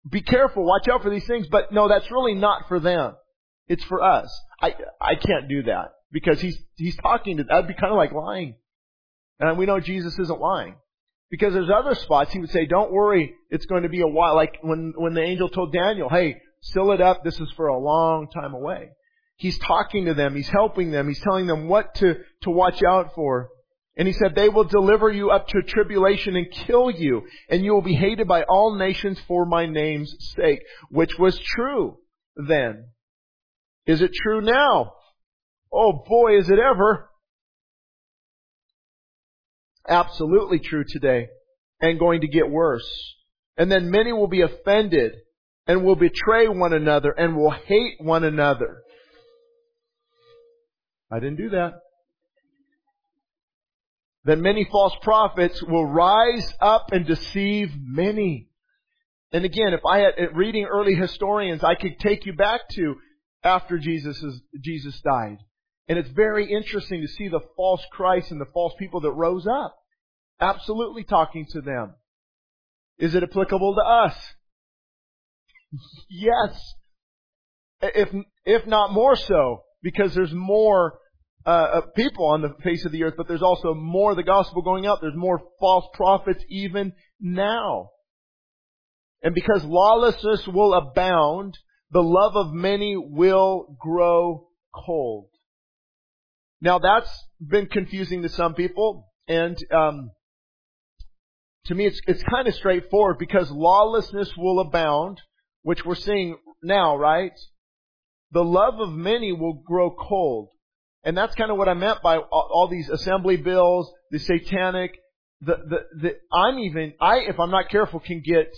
be 0.08 0.20
careful, 0.20 0.64
watch 0.64 0.88
out 0.88 1.02
for 1.02 1.10
these 1.10 1.26
things, 1.26 1.46
but 1.50 1.72
no, 1.72 1.88
that's 1.88 2.10
really 2.10 2.34
not 2.34 2.68
for 2.68 2.80
them. 2.80 3.14
It's 3.66 3.84
for 3.84 4.02
us. 4.02 4.30
I, 4.60 4.74
I 5.00 5.14
can't 5.14 5.48
do 5.48 5.64
that 5.64 5.92
because 6.12 6.40
he's, 6.40 6.58
he's 6.76 6.96
talking 6.96 7.38
to, 7.38 7.44
that'd 7.44 7.68
be 7.68 7.74
kind 7.74 7.92
of 7.92 7.96
like 7.96 8.12
lying. 8.12 8.56
And 9.38 9.58
we 9.58 9.66
know 9.66 9.80
Jesus 9.80 10.18
isn't 10.18 10.40
lying. 10.40 10.74
Because 11.30 11.54
there's 11.54 11.70
other 11.70 11.94
spots 11.94 12.32
he 12.32 12.40
would 12.40 12.50
say, 12.50 12.66
don't 12.66 12.92
worry, 12.92 13.34
it's 13.50 13.66
going 13.66 13.84
to 13.84 13.88
be 13.88 14.00
a 14.00 14.06
while. 14.06 14.34
Like 14.34 14.58
when, 14.62 14.94
when 14.96 15.14
the 15.14 15.22
angel 15.22 15.48
told 15.48 15.72
Daniel, 15.72 16.08
hey, 16.08 16.40
seal 16.62 16.90
it 16.92 17.00
up, 17.00 17.22
this 17.22 17.38
is 17.38 17.52
for 17.56 17.68
a 17.68 17.78
long 17.78 18.28
time 18.28 18.52
away. 18.52 18.90
He's 19.36 19.58
talking 19.58 20.06
to 20.06 20.14
them, 20.14 20.34
he's 20.34 20.48
helping 20.48 20.90
them, 20.90 21.08
he's 21.08 21.20
telling 21.20 21.46
them 21.46 21.68
what 21.68 21.94
to, 21.96 22.16
to 22.42 22.50
watch 22.50 22.82
out 22.82 23.14
for. 23.14 23.48
And 23.96 24.06
he 24.06 24.14
said, 24.14 24.34
they 24.34 24.48
will 24.48 24.64
deliver 24.64 25.10
you 25.10 25.30
up 25.30 25.48
to 25.48 25.62
tribulation 25.62 26.36
and 26.36 26.50
kill 26.50 26.90
you, 26.90 27.22
and 27.48 27.64
you 27.64 27.72
will 27.72 27.82
be 27.82 27.94
hated 27.94 28.26
by 28.26 28.42
all 28.42 28.76
nations 28.76 29.18
for 29.26 29.44
my 29.46 29.66
name's 29.66 30.14
sake. 30.36 30.60
Which 30.90 31.18
was 31.18 31.38
true 31.38 31.98
then. 32.36 32.86
Is 33.86 34.00
it 34.00 34.12
true 34.14 34.40
now? 34.40 34.94
Oh 35.72 36.04
boy, 36.06 36.38
is 36.38 36.48
it 36.48 36.58
ever. 36.58 37.09
Absolutely 39.88 40.58
true 40.58 40.84
today 40.86 41.28
and 41.80 41.98
going 41.98 42.20
to 42.20 42.28
get 42.28 42.50
worse. 42.50 42.88
And 43.56 43.70
then 43.70 43.90
many 43.90 44.12
will 44.12 44.28
be 44.28 44.42
offended 44.42 45.12
and 45.66 45.84
will 45.84 45.96
betray 45.96 46.48
one 46.48 46.72
another 46.72 47.10
and 47.10 47.36
will 47.36 47.50
hate 47.50 47.96
one 47.98 48.24
another. 48.24 48.82
I 51.10 51.18
didn't 51.18 51.36
do 51.36 51.50
that. 51.50 51.72
Then 54.24 54.42
many 54.42 54.66
false 54.70 54.94
prophets 55.02 55.62
will 55.62 55.86
rise 55.86 56.52
up 56.60 56.92
and 56.92 57.06
deceive 57.06 57.72
many. 57.76 58.48
And 59.32 59.44
again, 59.44 59.72
if 59.72 59.80
I 59.86 60.00
had 60.00 60.12
reading 60.34 60.66
early 60.66 60.94
historians, 60.94 61.64
I 61.64 61.74
could 61.74 61.98
take 61.98 62.26
you 62.26 62.34
back 62.34 62.62
to 62.72 62.96
after 63.42 63.78
Jesus 63.78 64.22
Jesus 64.60 65.00
died. 65.00 65.38
And 65.90 65.98
it's 65.98 66.10
very 66.10 66.48
interesting 66.48 67.00
to 67.00 67.08
see 67.08 67.26
the 67.26 67.40
false 67.56 67.84
Christ 67.90 68.30
and 68.30 68.40
the 68.40 68.46
false 68.54 68.72
people 68.78 69.00
that 69.00 69.10
rose 69.10 69.44
up. 69.44 69.76
Absolutely 70.40 71.02
talking 71.02 71.46
to 71.50 71.60
them. 71.60 71.94
Is 73.00 73.16
it 73.16 73.24
applicable 73.24 73.74
to 73.74 73.80
us? 73.80 74.14
yes. 76.08 76.74
If, 77.82 78.08
if 78.44 78.68
not 78.68 78.92
more 78.92 79.16
so, 79.16 79.64
because 79.82 80.14
there's 80.14 80.32
more 80.32 81.00
uh, 81.44 81.80
people 81.96 82.26
on 82.26 82.42
the 82.42 82.54
face 82.62 82.84
of 82.84 82.92
the 82.92 83.02
earth, 83.02 83.14
but 83.16 83.26
there's 83.26 83.42
also 83.42 83.74
more 83.74 84.14
the 84.14 84.22
gospel 84.22 84.62
going 84.62 84.86
out. 84.86 84.98
There's 85.00 85.16
more 85.16 85.40
false 85.58 85.86
prophets 85.94 86.44
even 86.48 86.92
now. 87.20 87.90
And 89.24 89.34
because 89.34 89.64
lawlessness 89.64 90.46
will 90.46 90.72
abound, 90.72 91.58
the 91.90 92.00
love 92.00 92.36
of 92.36 92.52
many 92.52 92.96
will 92.96 93.76
grow 93.80 94.50
cold. 94.72 95.30
Now 96.60 96.78
that's 96.78 97.10
been 97.40 97.66
confusing 97.66 98.22
to 98.22 98.28
some 98.28 98.54
people, 98.54 99.08
and 99.26 99.56
um, 99.72 100.10
to 101.66 101.74
me 101.74 101.86
it's, 101.86 102.00
it's 102.06 102.22
kind 102.24 102.48
of 102.48 102.54
straightforward 102.54 103.18
because 103.18 103.50
lawlessness 103.50 104.30
will 104.36 104.60
abound, 104.60 105.20
which 105.62 105.84
we're 105.84 105.94
seeing 105.94 106.36
now, 106.62 106.96
right? 106.96 107.32
The 108.32 108.44
love 108.44 108.80
of 108.80 108.90
many 108.90 109.32
will 109.32 109.54
grow 109.54 109.90
cold. 109.90 110.48
And 111.02 111.16
that's 111.16 111.34
kind 111.34 111.50
of 111.50 111.56
what 111.56 111.68
I 111.68 111.74
meant 111.74 112.02
by 112.02 112.18
all, 112.18 112.50
all 112.52 112.68
these 112.68 112.90
assembly 112.90 113.36
bills, 113.36 113.90
the 114.10 114.18
satanic, 114.18 114.92
the, 115.40 115.56
the, 115.56 115.78
the, 116.00 116.36
I'm 116.36 116.58
even, 116.58 116.92
I, 117.00 117.20
if 117.20 117.40
I'm 117.40 117.50
not 117.50 117.70
careful, 117.70 118.00
can 118.00 118.22
get 118.24 118.52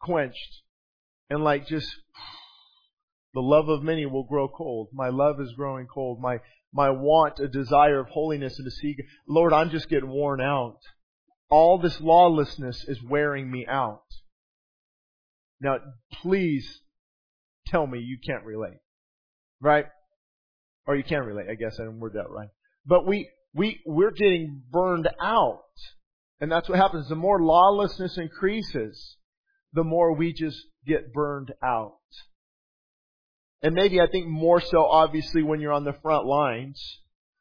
quenched. 0.00 0.62
And 1.28 1.44
like 1.44 1.66
just, 1.66 1.88
the 3.38 3.42
love 3.42 3.68
of 3.68 3.84
many 3.84 4.04
will 4.04 4.24
grow 4.24 4.48
cold. 4.48 4.88
My 4.92 5.10
love 5.10 5.40
is 5.40 5.52
growing 5.52 5.86
cold. 5.86 6.20
My, 6.20 6.38
my 6.72 6.90
want, 6.90 7.38
a 7.38 7.46
desire 7.46 8.00
of 8.00 8.08
holiness 8.08 8.58
and 8.58 8.66
to 8.66 8.70
see, 8.72 8.96
Lord, 9.28 9.52
I'm 9.52 9.70
just 9.70 9.88
getting 9.88 10.08
worn 10.08 10.40
out. 10.40 10.78
All 11.48 11.78
this 11.78 12.00
lawlessness 12.00 12.84
is 12.88 13.00
wearing 13.00 13.48
me 13.48 13.64
out. 13.64 14.02
Now, 15.60 15.76
please 16.20 16.80
tell 17.68 17.86
me 17.86 18.00
you 18.00 18.18
can't 18.26 18.44
relate. 18.44 18.80
Right? 19.60 19.86
Or 20.84 20.96
you 20.96 21.04
can't 21.04 21.24
relate, 21.24 21.46
I 21.48 21.54
guess 21.54 21.76
I 21.78 21.84
didn't 21.84 22.00
word 22.00 22.14
that 22.14 22.28
right. 22.28 22.48
But 22.84 23.06
we, 23.06 23.30
we, 23.54 23.78
we're 23.86 24.10
getting 24.10 24.62
burned 24.68 25.08
out. 25.22 25.62
And 26.40 26.50
that's 26.50 26.68
what 26.68 26.80
happens. 26.80 27.08
The 27.08 27.14
more 27.14 27.40
lawlessness 27.40 28.18
increases, 28.18 29.16
the 29.74 29.84
more 29.84 30.12
we 30.12 30.32
just 30.32 30.58
get 30.84 31.12
burned 31.12 31.52
out. 31.62 31.98
And 33.62 33.74
maybe 33.74 34.00
I 34.00 34.06
think 34.06 34.26
more 34.28 34.60
so 34.60 34.84
obviously 34.84 35.42
when 35.42 35.60
you're 35.60 35.72
on 35.72 35.84
the 35.84 35.94
front 36.02 36.26
lines. 36.26 36.80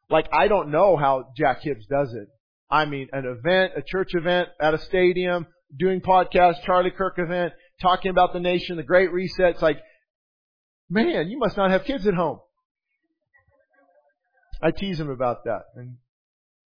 Like 0.10 0.28
I 0.32 0.48
don't 0.48 0.72
know 0.72 0.98
how 0.98 1.32
Jack 1.38 1.62
Hibbs 1.62 1.86
does 1.88 2.14
it. 2.14 2.28
I 2.70 2.86
mean, 2.86 3.08
an 3.14 3.26
event, 3.26 3.74
a 3.78 3.82
church 3.82 4.14
event 4.14 4.50
at 4.60 4.74
a 4.74 4.78
stadium, 4.78 5.48
doing 5.78 6.02
podcasts, 6.02 6.64
Charlie 6.66 6.92
Kirk 6.92 7.16
event, 7.18 7.54
talking 7.82 8.12
about 8.12 8.34
the 8.34 8.40
nation, 8.40 8.78
the 8.78 8.84
Great 8.84 9.12
Reset. 9.12 9.52
It's 9.52 9.62
like, 9.62 9.80
man, 10.90 11.30
you 11.30 11.38
must 11.40 11.56
not 11.56 11.72
have 11.72 11.84
kids 11.86 12.08
at 12.08 12.14
home. 12.14 12.40
I 14.62 14.72
tease 14.72 15.00
him 15.00 15.10
about 15.10 15.44
that, 15.46 15.64
and 15.76 15.98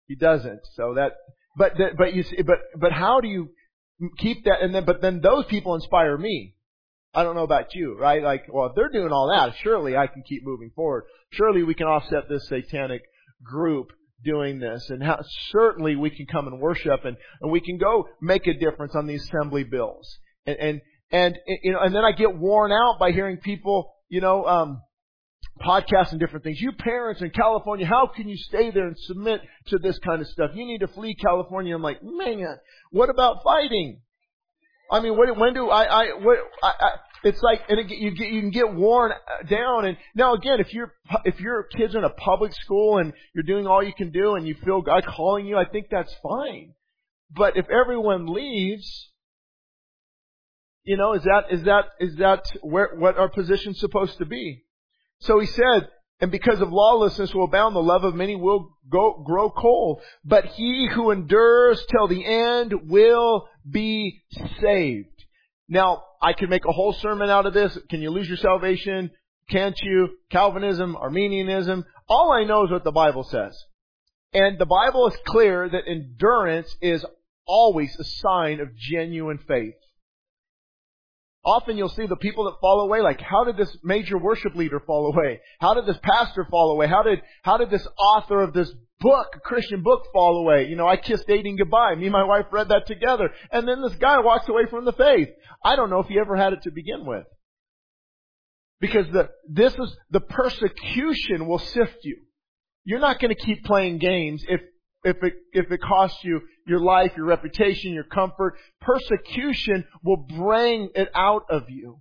he 0.08 0.15
doesn't. 0.15 0.62
So 0.75 0.94
that 0.96 1.13
But 1.58 1.74
but 1.98 2.13
you 2.13 2.24
see, 2.24 2.41
but 2.44 2.60
but 2.75 2.91
how 2.91 3.20
do 3.20 3.27
you 3.27 3.50
keep 4.18 4.46
that? 4.46 4.62
And 4.62 4.74
then 4.74 4.86
but 4.86 5.01
then 5.01 5.20
those 5.22 5.46
people 5.46 5.75
inspire 5.75 6.18
me. 6.18 6.56
I 7.13 7.24
don't 7.24 7.36
know 7.36 7.44
about 7.44 7.74
you, 7.74 7.98
right? 7.98 8.22
Like, 8.22 8.46
well, 8.51 8.68
if 8.68 8.74
they're 8.75 8.89
doing 8.89 9.12
all 9.12 9.30
that, 9.30 9.56
surely 9.63 9.98
I 9.98 10.08
can 10.08 10.24
keep 10.28 10.46
moving 10.46 10.72
forward. 10.75 11.06
Surely 11.32 11.63
we 11.63 11.74
can 11.74 11.88
offset 11.88 12.30
this 12.30 12.48
satanic 12.48 13.01
group 13.44 13.88
doing 14.24 14.60
this, 14.60 14.89
and 14.89 15.01
how, 15.01 15.20
certainly 15.51 15.96
we 15.96 16.10
can 16.10 16.25
come 16.28 16.48
and 16.48 16.60
worship, 16.60 17.06
and, 17.06 17.18
and 17.42 17.51
we 17.51 17.62
can 17.62 17.78
go 17.78 18.08
make 18.22 18.46
a 18.48 18.54
difference 18.54 18.96
on 18.96 19.08
the 19.08 19.16
assembly 19.16 19.63
bills, 19.63 20.20
and 20.46 20.58
and 20.60 20.82
and 21.12 21.39
you 21.63 21.72
know, 21.72 21.80
and 21.80 21.96
then 21.96 22.04
I 22.04 22.12
get 22.12 22.38
worn 22.38 22.72
out 22.72 23.00
by 23.00 23.12
hearing 23.12 23.38
people, 23.38 23.92
you 24.10 24.22
know, 24.22 24.46
um, 24.46 24.82
podcasts 25.62 26.12
and 26.12 26.20
different 26.20 26.44
things. 26.44 26.60
You 26.60 26.74
parents 26.74 27.22
in 27.22 27.32
California, 27.32 27.86
how 27.86 28.08
can 28.13 28.28
you 28.28 28.38
stay 28.38 28.72
there 28.72 28.88
and 28.88 28.98
submit 28.98 29.42
to 29.68 29.78
this 29.80 29.98
kind 30.00 30.22
of 30.22 30.28
stuff? 30.28 30.51
You 30.54 30.66
need 30.66 30.80
to 30.80 30.88
flee 30.88 31.16
California. 31.16 31.75
I'm 31.75 31.82
like, 31.82 32.04
man, 32.04 32.58
what 32.92 33.10
about 33.10 33.44
fighting? 33.44 34.01
I 34.91 35.01
mean, 35.01 35.17
when, 35.17 35.39
when 35.39 35.53
do 35.53 35.69
I, 35.69 35.84
I, 35.84 36.05
what, 36.19 36.38
I, 36.63 36.67
I 36.79 36.89
it's 37.24 37.41
like, 37.41 37.62
and 37.69 37.79
it, 37.79 37.89
you 37.89 38.12
get, 38.12 38.29
you 38.29 38.41
can 38.41 38.51
get 38.51 38.74
worn 38.74 39.12
uh, 39.12 39.48
down. 39.48 39.86
And 39.86 39.98
now 40.15 40.34
again, 40.34 40.60
if 40.60 40.74
you're, 40.74 40.93
if 41.25 41.39
your 41.39 41.63
kids 41.63 41.96
are 41.96 42.00
in 42.00 42.05
a 42.05 42.10
public 42.10 42.53
school 42.53 42.98
and 42.98 43.13
you're 43.36 43.43
doing 43.43 43.67
all 43.67 43.84
you 43.84 43.93
can 43.93 44.12
do 44.12 44.36
and 44.36 44.48
you 44.48 44.55
feel 44.63 44.81
God 44.81 45.05
calling 45.05 45.46
you, 45.46 45.58
I 45.58 45.65
think 45.65 45.88
that's 45.91 46.13
fine. 46.24 46.74
But 47.31 47.58
if 47.58 47.67
everyone 47.69 48.34
leaves, 48.34 49.10
you 50.84 50.98
know, 50.98 51.13
is 51.13 51.24
that, 51.24 51.46
is 51.51 51.63
that, 51.63 51.86
is 52.00 52.15
that 52.15 52.46
where, 52.62 52.96
what 52.98 53.17
our 53.17 53.29
position's 53.29 53.79
supposed 53.79 54.17
to 54.17 54.25
be? 54.25 54.63
So 55.19 55.39
he 55.39 55.46
said, 55.46 55.89
and 56.20 56.32
because 56.32 56.60
of 56.60 56.72
lawlessness 56.72 57.34
will 57.34 57.46
abound, 57.46 57.76
the 57.76 57.80
love 57.80 58.04
of 58.04 58.14
many 58.14 58.36
will 58.36 58.76
go, 58.90 59.24
grow 59.26 59.50
cold. 59.50 60.02
But 60.26 60.46
he 60.46 60.88
who 60.94 61.12
endures 61.12 61.84
till 61.90 62.08
the 62.08 62.26
end 62.26 62.74
will 62.90 63.48
be 63.70 64.24
saved. 64.60 65.08
Now, 65.70 66.04
I 66.22 66.34
could 66.34 66.50
make 66.50 66.66
a 66.66 66.74
whole 66.74 66.94
sermon 66.94 67.30
out 67.30 67.46
of 67.46 67.54
this. 67.54 67.78
Can 67.90 68.02
you 68.02 68.10
lose 68.10 68.28
your 68.28 68.38
salvation? 68.38 69.12
Can't 69.50 69.80
you? 69.82 70.10
Calvinism, 70.30 70.98
Arminianism. 70.98 71.86
All 72.10 72.32
I 72.32 72.44
know 72.44 72.66
is 72.66 72.72
what 72.72 72.84
the 72.84 72.92
Bible 72.92 73.24
says. 73.24 73.58
And 74.34 74.60
the 74.60 74.66
Bible 74.66 75.08
is 75.08 75.16
clear 75.26 75.70
that 75.70 75.88
endurance 75.88 76.76
is 76.82 77.06
always 77.48 77.96
a 77.98 78.04
sign 78.04 78.60
of 78.60 78.76
genuine 78.76 79.40
faith. 79.48 79.76
Often 81.50 81.77
you'll 81.77 81.89
see 81.89 82.06
the 82.06 82.15
people 82.15 82.44
that 82.44 82.60
fall 82.62 82.82
away, 82.82 83.01
like, 83.01 83.20
how 83.20 83.44
did 83.44 83.58
this 83.58 83.75
major 83.84 84.20
worship 84.20 84.53
leader 84.53 84.79
fall 84.79 85.12
away? 85.12 85.39
How 85.60 85.74
did 85.74 85.88
this 85.88 85.98
pastor 86.03 86.46
fall 86.48 86.72
away? 86.74 86.86
How 86.86 87.01
did, 87.01 87.24
how 87.41 87.58
did 87.58 87.72
this 87.72 87.88
author 87.98 88.44
of 88.44 88.53
this 88.53 88.72
book, 89.00 89.25
Christian 89.44 89.82
book, 89.82 90.03
fall 90.13 90.38
away? 90.38 90.68
You 90.68 90.75
know, 90.75 90.88
I 90.88 90.96
kissed 90.96 91.25
dating 91.25 91.58
goodbye. 91.58 91.96
Me 91.96 92.03
and 92.03 92.13
my 92.13 92.24
wife 92.24 92.46
read 92.51 92.70
that 92.70 92.86
together. 92.86 93.32
And 93.51 93.68
then 93.68 93.82
this 93.82 93.96
guy 93.96 94.20
walks 94.20 94.48
away 94.48 94.68
from 94.70 94.86
the 94.86 94.94
faith. 94.94 95.29
I 95.65 95.75
don't 95.75 95.89
know 95.89 96.01
if 96.01 96.08
he 96.08 96.20
ever 96.20 96.36
had 96.36 96.53
it 96.53 96.62
to 96.65 96.72
begin 96.72 97.03
with. 97.03 97.25
Because 98.79 99.08
the, 99.12 99.29
this 99.50 99.74
is, 99.74 99.98
the 100.12 100.22
persecution 100.22 101.48
will 101.48 101.58
sift 101.58 101.98
you. 102.03 102.18
You're 102.84 103.00
not 103.00 103.20
going 103.20 103.34
to 103.34 103.44
keep 103.44 103.63
playing 103.63 103.98
games 103.98 104.44
if 104.48 104.62
if 105.03 105.18
it, 105.24 105.34
if 105.53 105.72
it 105.72 105.82
costs 105.82 106.20
you 106.24 106.41
your 106.68 106.79
life, 106.79 107.13
your 107.15 107.25
reputation, 107.25 107.94
your 107.94 108.03
comfort, 108.03 108.56
persecution 108.82 109.86
will 110.03 110.25
bring 110.38 110.89
it 110.96 111.10
out 111.15 111.44
of 111.50 111.70
you. 111.70 112.00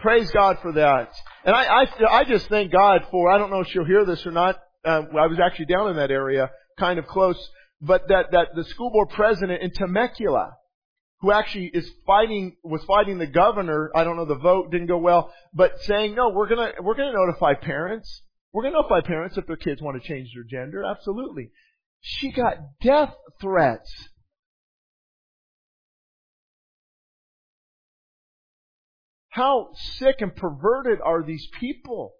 Praise 0.00 0.30
God 0.30 0.58
for 0.60 0.72
that. 0.72 1.12
And 1.44 1.54
I, 1.54 1.64
I, 1.64 1.86
I 2.10 2.24
just 2.24 2.48
thank 2.48 2.72
God 2.72 3.06
for, 3.10 3.30
I 3.30 3.38
don't 3.38 3.50
know 3.50 3.60
if 3.60 3.68
she'll 3.68 3.84
hear 3.84 4.04
this 4.04 4.26
or 4.26 4.30
not, 4.30 4.56
uh, 4.84 5.02
I 5.18 5.26
was 5.26 5.38
actually 5.44 5.66
down 5.66 5.90
in 5.90 5.96
that 5.96 6.10
area, 6.10 6.50
kind 6.78 6.98
of 6.98 7.06
close, 7.06 7.38
but 7.80 8.08
that, 8.08 8.26
that 8.32 8.48
the 8.54 8.64
school 8.64 8.90
board 8.90 9.10
president 9.10 9.62
in 9.62 9.70
Temecula, 9.70 10.52
who 11.20 11.32
actually 11.32 11.70
is 11.72 11.90
fighting, 12.06 12.56
was 12.62 12.84
fighting 12.84 13.18
the 13.18 13.26
governor, 13.26 13.90
I 13.94 14.04
don't 14.04 14.16
know, 14.16 14.26
the 14.26 14.36
vote 14.36 14.70
didn't 14.70 14.86
go 14.86 14.98
well, 14.98 15.32
but 15.52 15.80
saying, 15.82 16.14
no, 16.14 16.30
we're 16.30 16.48
gonna, 16.48 16.72
we're 16.82 16.94
gonna 16.94 17.12
notify 17.12 17.54
parents. 17.54 18.22
We're 18.56 18.62
going 18.62 18.72
to 18.72 18.80
notify 18.80 19.06
parents 19.06 19.36
if 19.36 19.46
their 19.46 19.58
kids 19.58 19.82
want 19.82 20.02
to 20.02 20.08
change 20.08 20.30
their 20.32 20.42
gender. 20.42 20.82
Absolutely. 20.82 21.50
She 22.00 22.32
got 22.32 22.54
death 22.80 23.12
threats. 23.38 24.08
How 29.28 29.68
sick 29.98 30.22
and 30.22 30.34
perverted 30.34 31.00
are 31.04 31.22
these 31.22 31.46
people 31.60 32.14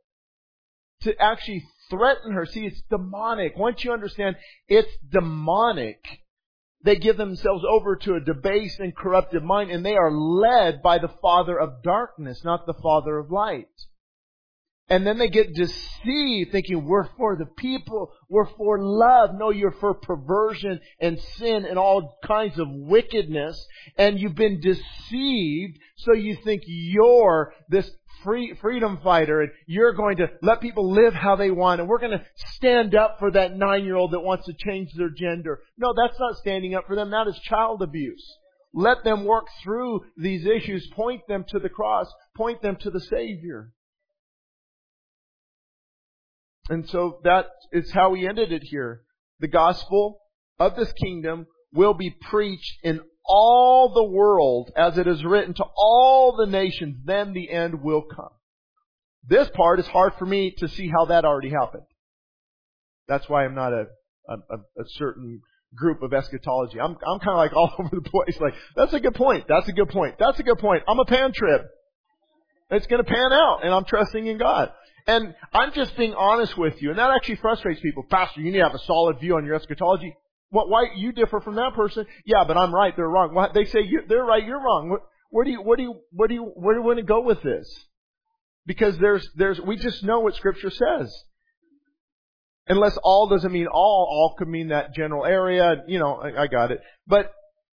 to 1.04 1.18
actually 1.18 1.64
threaten 1.88 2.32
her? 2.32 2.44
See, 2.44 2.66
it's 2.66 2.82
demonic. 2.90 3.56
Once 3.56 3.82
you 3.82 3.94
understand 3.94 4.36
it's 4.68 4.94
demonic, 5.10 6.04
they 6.84 6.96
give 6.96 7.16
themselves 7.16 7.64
over 7.66 7.96
to 7.96 8.14
a 8.14 8.20
debased 8.20 8.78
and 8.78 8.94
corrupted 8.94 9.42
mind 9.42 9.70
and 9.70 9.86
they 9.86 9.96
are 9.96 10.12
led 10.12 10.82
by 10.82 10.98
the 10.98 11.14
father 11.22 11.58
of 11.58 11.82
darkness, 11.82 12.44
not 12.44 12.66
the 12.66 12.74
father 12.74 13.16
of 13.16 13.30
light. 13.30 13.68
And 14.88 15.04
then 15.04 15.18
they 15.18 15.28
get 15.28 15.52
deceived 15.52 16.52
thinking 16.52 16.84
we're 16.84 17.08
for 17.16 17.34
the 17.36 17.46
people, 17.46 18.12
we're 18.28 18.46
for 18.46 18.78
love. 18.80 19.30
No, 19.34 19.50
you're 19.50 19.72
for 19.72 19.94
perversion 19.94 20.80
and 21.00 21.20
sin 21.20 21.64
and 21.64 21.76
all 21.76 22.18
kinds 22.24 22.58
of 22.60 22.68
wickedness. 22.70 23.66
And 23.98 24.20
you've 24.20 24.36
been 24.36 24.60
deceived 24.60 25.78
so 25.96 26.12
you 26.12 26.36
think 26.44 26.62
you're 26.66 27.52
this 27.68 27.90
free, 28.22 28.54
freedom 28.60 29.00
fighter 29.02 29.40
and 29.40 29.50
you're 29.66 29.92
going 29.92 30.18
to 30.18 30.28
let 30.40 30.60
people 30.60 30.92
live 30.92 31.14
how 31.14 31.34
they 31.34 31.50
want 31.50 31.80
and 31.80 31.88
we're 31.88 31.98
going 31.98 32.18
to 32.18 32.24
stand 32.54 32.94
up 32.94 33.16
for 33.18 33.32
that 33.32 33.56
nine 33.56 33.84
year 33.84 33.96
old 33.96 34.12
that 34.12 34.20
wants 34.20 34.46
to 34.46 34.52
change 34.52 34.92
their 34.94 35.10
gender. 35.10 35.60
No, 35.76 35.94
that's 35.96 36.18
not 36.20 36.36
standing 36.36 36.76
up 36.76 36.86
for 36.86 36.94
them. 36.94 37.10
That 37.10 37.26
is 37.26 37.38
child 37.40 37.82
abuse. 37.82 38.24
Let 38.72 39.02
them 39.02 39.24
work 39.24 39.46
through 39.64 40.04
these 40.16 40.46
issues. 40.46 40.86
Point 40.94 41.26
them 41.26 41.44
to 41.48 41.58
the 41.58 41.68
cross. 41.68 42.06
Point 42.36 42.62
them 42.62 42.76
to 42.82 42.90
the 42.90 43.00
Savior. 43.00 43.72
And 46.68 46.88
so 46.88 47.20
that 47.24 47.46
is 47.72 47.90
how 47.92 48.10
we 48.10 48.26
ended 48.26 48.52
it 48.52 48.62
here. 48.64 49.02
The 49.40 49.48
gospel 49.48 50.20
of 50.58 50.76
this 50.76 50.92
kingdom 50.94 51.46
will 51.72 51.94
be 51.94 52.10
preached 52.10 52.78
in 52.82 53.00
all 53.24 53.92
the 53.92 54.04
world 54.04 54.70
as 54.76 54.98
it 54.98 55.06
is 55.06 55.24
written 55.24 55.54
to 55.54 55.64
all 55.76 56.36
the 56.36 56.46
nations, 56.46 56.96
then 57.04 57.32
the 57.32 57.50
end 57.50 57.82
will 57.82 58.02
come. 58.02 58.30
This 59.28 59.48
part 59.50 59.80
is 59.80 59.86
hard 59.88 60.14
for 60.18 60.26
me 60.26 60.54
to 60.58 60.68
see 60.68 60.88
how 60.88 61.06
that 61.06 61.24
already 61.24 61.50
happened. 61.50 61.82
That's 63.08 63.28
why 63.28 63.44
I'm 63.44 63.54
not 63.54 63.72
a, 63.72 63.86
a, 64.28 64.56
a 64.56 64.84
certain 64.90 65.40
group 65.74 66.02
of 66.02 66.12
eschatology. 66.12 66.80
I'm, 66.80 66.96
I'm 67.06 67.18
kind 67.18 67.32
of 67.32 67.36
like 67.36 67.52
all 67.54 67.72
over 67.78 67.90
the 67.92 68.08
place. 68.08 68.40
Like, 68.40 68.54
that's 68.76 68.92
a 68.92 69.00
good 69.00 69.14
point. 69.14 69.46
That's 69.48 69.68
a 69.68 69.72
good 69.72 69.88
point. 69.88 70.16
That's 70.18 70.38
a 70.38 70.42
good 70.42 70.58
point. 70.58 70.84
I'm 70.88 71.00
a 71.00 71.04
pan 71.04 71.32
trib. 71.34 71.62
It's 72.70 72.86
going 72.86 73.04
to 73.04 73.08
pan 73.08 73.32
out, 73.32 73.60
and 73.62 73.72
I'm 73.72 73.84
trusting 73.84 74.26
in 74.26 74.38
God. 74.38 74.72
And 75.06 75.34
I'm 75.52 75.72
just 75.72 75.96
being 75.96 76.14
honest 76.14 76.58
with 76.58 76.82
you, 76.82 76.90
and 76.90 76.98
that 76.98 77.10
actually 77.10 77.36
frustrates 77.36 77.80
people. 77.80 78.04
Pastor, 78.10 78.40
you 78.40 78.50
need 78.50 78.58
to 78.58 78.64
have 78.64 78.74
a 78.74 78.80
solid 78.80 79.20
view 79.20 79.36
on 79.36 79.46
your 79.46 79.54
eschatology. 79.54 80.16
What, 80.50 80.68
why 80.68 80.86
you 80.96 81.12
differ 81.12 81.40
from 81.40 81.56
that 81.56 81.74
person? 81.74 82.06
Yeah, 82.24 82.44
but 82.46 82.56
I'm 82.56 82.74
right, 82.74 82.94
they're 82.96 83.08
wrong. 83.08 83.34
Well, 83.34 83.50
they 83.54 83.66
say 83.66 83.82
you, 83.82 84.02
they're 84.08 84.24
right, 84.24 84.44
you're 84.44 84.62
wrong. 84.62 84.88
Where, 84.90 85.00
where 85.30 85.44
do 85.44 85.50
you, 85.50 85.62
where 85.62 85.76
do 85.76 85.82
you, 85.84 86.00
where 86.10 86.28
do 86.28 86.34
you, 86.34 86.42
where 86.42 86.74
do 86.74 86.80
you 86.80 86.86
want 86.86 86.98
to 86.98 87.04
go 87.04 87.20
with 87.20 87.42
this? 87.42 87.68
Because 88.64 88.98
there's, 88.98 89.28
there's, 89.36 89.60
we 89.60 89.76
just 89.76 90.02
know 90.02 90.20
what 90.20 90.34
Scripture 90.34 90.70
says. 90.70 91.14
Unless 92.68 92.98
all 93.04 93.28
doesn't 93.28 93.52
mean 93.52 93.68
all, 93.68 94.08
all 94.10 94.34
could 94.36 94.48
mean 94.48 94.68
that 94.68 94.92
general 94.92 95.24
area. 95.24 95.84
You 95.86 96.00
know, 96.00 96.16
I, 96.16 96.42
I 96.42 96.46
got 96.48 96.72
it. 96.72 96.80
But 97.06 97.32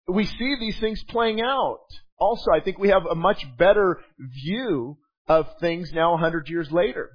we 0.08 0.26
see 0.26 0.56
these 0.60 0.80
things 0.80 1.04
playing 1.10 1.42
out. 1.42 1.82
Also, 2.18 2.52
I 2.52 2.62
think 2.62 2.78
we 2.78 2.90
have 2.90 3.06
a 3.06 3.16
much 3.16 3.46
better 3.58 4.00
view 4.18 4.98
of 5.28 5.48
things 5.60 5.92
now 5.94 6.14
a 6.14 6.18
hundred 6.18 6.50
years 6.50 6.72
later 6.72 7.12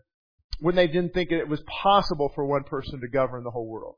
when 0.61 0.77
they 0.77 0.87
didn't 0.87 1.13
think 1.13 1.33
it 1.33 1.49
was 1.49 1.61
possible 1.83 2.31
for 2.35 2.45
one 2.45 2.63
person 2.65 3.01
to 3.01 3.09
govern 3.09 3.43
the 3.43 3.51
whole 3.51 3.67
world. 3.67 3.97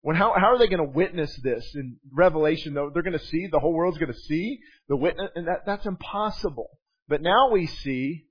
When 0.00 0.16
how 0.16 0.32
how 0.36 0.54
are 0.54 0.58
they 0.58 0.68
going 0.68 0.84
to 0.84 0.96
witness 0.96 1.34
this 1.42 1.74
in 1.74 1.96
Revelation? 2.12 2.72
Though 2.72 2.90
they're 2.92 3.02
going 3.02 3.18
to 3.18 3.26
see 3.26 3.48
the 3.50 3.58
whole 3.58 3.74
world's 3.74 3.98
going 3.98 4.12
to 4.12 4.18
see 4.18 4.60
the 4.88 4.96
witness, 4.96 5.30
and 5.34 5.48
that 5.48 5.66
that's 5.66 5.86
impossible. 5.86 6.68
But 7.08 7.20
now 7.20 7.50
we 7.50 7.66
see 7.66 8.26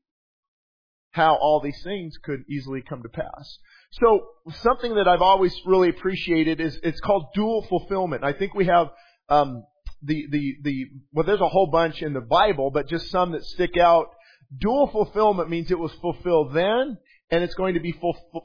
how 1.12 1.36
all 1.36 1.60
these 1.62 1.82
things 1.84 2.16
could 2.24 2.44
easily 2.50 2.82
come 2.82 3.04
to 3.04 3.10
pass. 3.10 3.60
So 3.92 4.28
something 4.62 4.96
that 4.96 5.08
I've 5.08 5.22
always 5.22 5.54
really 5.66 5.90
appreciated 5.90 6.62
is 6.62 6.80
it's 6.84 7.00
called 7.02 7.28
dual 7.34 7.66
fulfillment. 7.68 8.24
I 8.24 8.34
think 8.34 8.54
we 8.54 8.66
have 8.66 8.88
um, 9.30 9.64
the 10.02 10.26
the 10.30 10.56
the 10.64 10.86
well, 11.12 11.26
there's 11.26 11.42
a 11.42 11.50
whole 11.50 11.68
bunch 11.68 12.02
in 12.02 12.14
the 12.14 12.22
Bible, 12.22 12.72
but 12.72 12.88
just 12.88 13.10
some 13.10 13.32
that 13.34 13.44
stick 13.44 13.78
out. 13.78 14.08
Dual 14.56 14.88
fulfillment 14.88 15.50
means 15.50 15.72
it 15.72 15.80
was 15.80 15.92
fulfilled 16.02 16.54
then 16.54 16.98
and 17.30 17.44
it's 17.44 17.56
going 17.56 17.74
to 17.74 17.80
be 17.80 17.94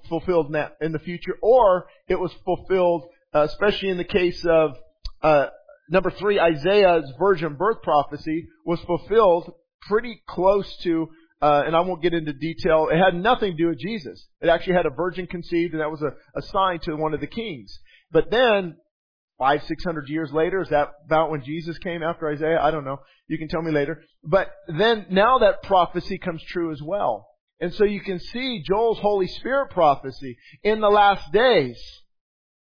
fulfilled 0.08 0.50
now, 0.50 0.70
in 0.80 0.92
the 0.92 0.98
future, 0.98 1.36
or 1.40 1.86
it 2.08 2.18
was 2.18 2.32
fulfilled, 2.44 3.04
uh, 3.32 3.42
especially 3.42 3.90
in 3.90 3.96
the 3.96 4.04
case 4.04 4.44
of 4.44 4.76
uh, 5.22 5.46
number 5.88 6.10
three, 6.10 6.40
Isaiah's 6.40 7.10
virgin 7.18 7.54
birth 7.54 7.82
prophecy 7.82 8.48
was 8.66 8.80
fulfilled 8.80 9.52
pretty 9.82 10.20
close 10.26 10.76
to, 10.78 11.08
uh, 11.40 11.62
and 11.66 11.76
I 11.76 11.80
won't 11.80 12.02
get 12.02 12.14
into 12.14 12.32
detail. 12.32 12.88
It 12.90 12.98
had 12.98 13.14
nothing 13.14 13.52
to 13.52 13.56
do 13.56 13.68
with 13.68 13.78
Jesus. 13.78 14.26
It 14.40 14.48
actually 14.48 14.74
had 14.74 14.86
a 14.86 14.90
virgin 14.90 15.26
conceived, 15.26 15.74
and 15.74 15.80
that 15.80 15.90
was 15.90 16.02
a, 16.02 16.12
a 16.36 16.42
sign 16.42 16.80
to 16.80 16.96
one 16.96 17.14
of 17.14 17.20
the 17.20 17.26
kings. 17.28 17.78
But 18.10 18.30
then 18.30 18.76
five, 19.38 19.62
six 19.64 19.84
hundred 19.84 20.08
years 20.08 20.32
later? 20.32 20.62
Is 20.62 20.68
that 20.68 20.92
about 21.06 21.30
when 21.30 21.44
Jesus 21.44 21.78
came 21.78 22.02
after 22.02 22.28
Isaiah? 22.28 22.60
I 22.60 22.70
don't 22.70 22.84
know. 22.84 22.98
You 23.28 23.38
can 23.38 23.48
tell 23.48 23.62
me 23.62 23.72
later. 23.72 24.02
But 24.24 24.50
then 24.68 25.06
now 25.10 25.38
that 25.38 25.62
prophecy 25.62 26.18
comes 26.18 26.42
true 26.44 26.72
as 26.72 26.82
well. 26.82 27.28
And 27.60 27.72
so 27.74 27.84
you 27.84 28.00
can 28.00 28.18
see 28.18 28.62
Joel's 28.66 28.98
Holy 28.98 29.28
Spirit 29.28 29.70
prophecy 29.70 30.36
in 30.62 30.80
the 30.80 30.90
last 30.90 31.32
days. 31.32 31.80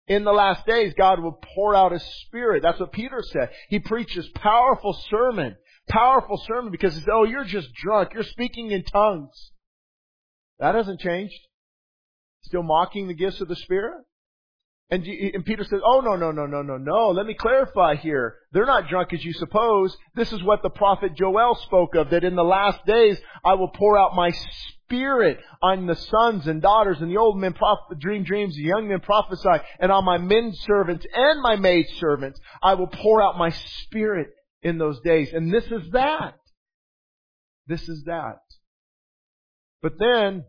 In 0.08 0.24
the 0.24 0.32
last 0.32 0.66
days, 0.66 0.92
God 0.98 1.20
will 1.20 1.38
pour 1.54 1.76
out 1.76 1.92
His 1.92 2.04
Spirit. 2.26 2.62
That's 2.62 2.80
what 2.80 2.90
Peter 2.90 3.22
said. 3.22 3.50
He 3.68 3.78
preaches 3.78 4.28
powerful 4.34 4.92
sermon. 5.08 5.56
Powerful 5.88 6.42
sermon 6.48 6.72
because 6.72 6.94
said, 6.94 7.04
oh, 7.12 7.22
you're 7.22 7.44
just 7.44 7.72
drunk. 7.74 8.10
You're 8.14 8.24
speaking 8.24 8.72
in 8.72 8.82
tongues. 8.82 9.52
That 10.58 10.74
hasn't 10.74 10.98
changed. 10.98 11.38
Still 12.42 12.64
mocking 12.64 13.06
the 13.06 13.14
gifts 13.14 13.40
of 13.40 13.46
the 13.46 13.54
Spirit? 13.54 14.02
And, 14.90 15.04
and 15.06 15.44
Peter 15.44 15.62
says, 15.62 15.80
oh 15.84 16.00
no, 16.00 16.16
no, 16.16 16.32
no, 16.32 16.46
no, 16.46 16.62
no, 16.62 16.76
no. 16.76 17.10
Let 17.10 17.24
me 17.24 17.34
clarify 17.34 17.94
here. 17.94 18.34
They're 18.52 18.66
not 18.66 18.88
drunk 18.88 19.12
as 19.12 19.24
you 19.24 19.32
suppose. 19.32 19.96
This 20.16 20.32
is 20.32 20.42
what 20.42 20.62
the 20.62 20.70
prophet 20.70 21.14
Joel 21.14 21.54
spoke 21.54 21.94
of, 21.94 22.10
that 22.10 22.24
in 22.24 22.34
the 22.34 22.42
last 22.42 22.84
days 22.86 23.16
I 23.44 23.54
will 23.54 23.68
pour 23.68 23.96
out 23.96 24.16
my 24.16 24.32
spirit 24.68 25.38
on 25.62 25.86
the 25.86 25.94
sons 25.94 26.48
and 26.48 26.60
daughters 26.60 27.00
and 27.00 27.08
the 27.08 27.18
old 27.18 27.38
men 27.38 27.52
prophet, 27.52 28.00
dream 28.00 28.24
dreams, 28.24 28.56
the 28.56 28.62
young 28.62 28.88
men 28.88 28.98
prophesy, 28.98 29.62
and 29.78 29.92
on 29.92 30.04
my 30.04 30.18
men 30.18 30.52
servants 30.54 31.06
and 31.14 31.40
my 31.40 31.54
maid 31.54 31.86
servants 31.98 32.40
I 32.60 32.74
will 32.74 32.88
pour 32.88 33.22
out 33.22 33.38
my 33.38 33.50
spirit 33.50 34.30
in 34.62 34.78
those 34.78 34.98
days. 35.00 35.32
And 35.32 35.54
this 35.54 35.64
is 35.66 35.92
that. 35.92 36.34
This 37.68 37.88
is 37.88 38.02
that. 38.06 38.40
But 39.82 39.92
then, 40.00 40.44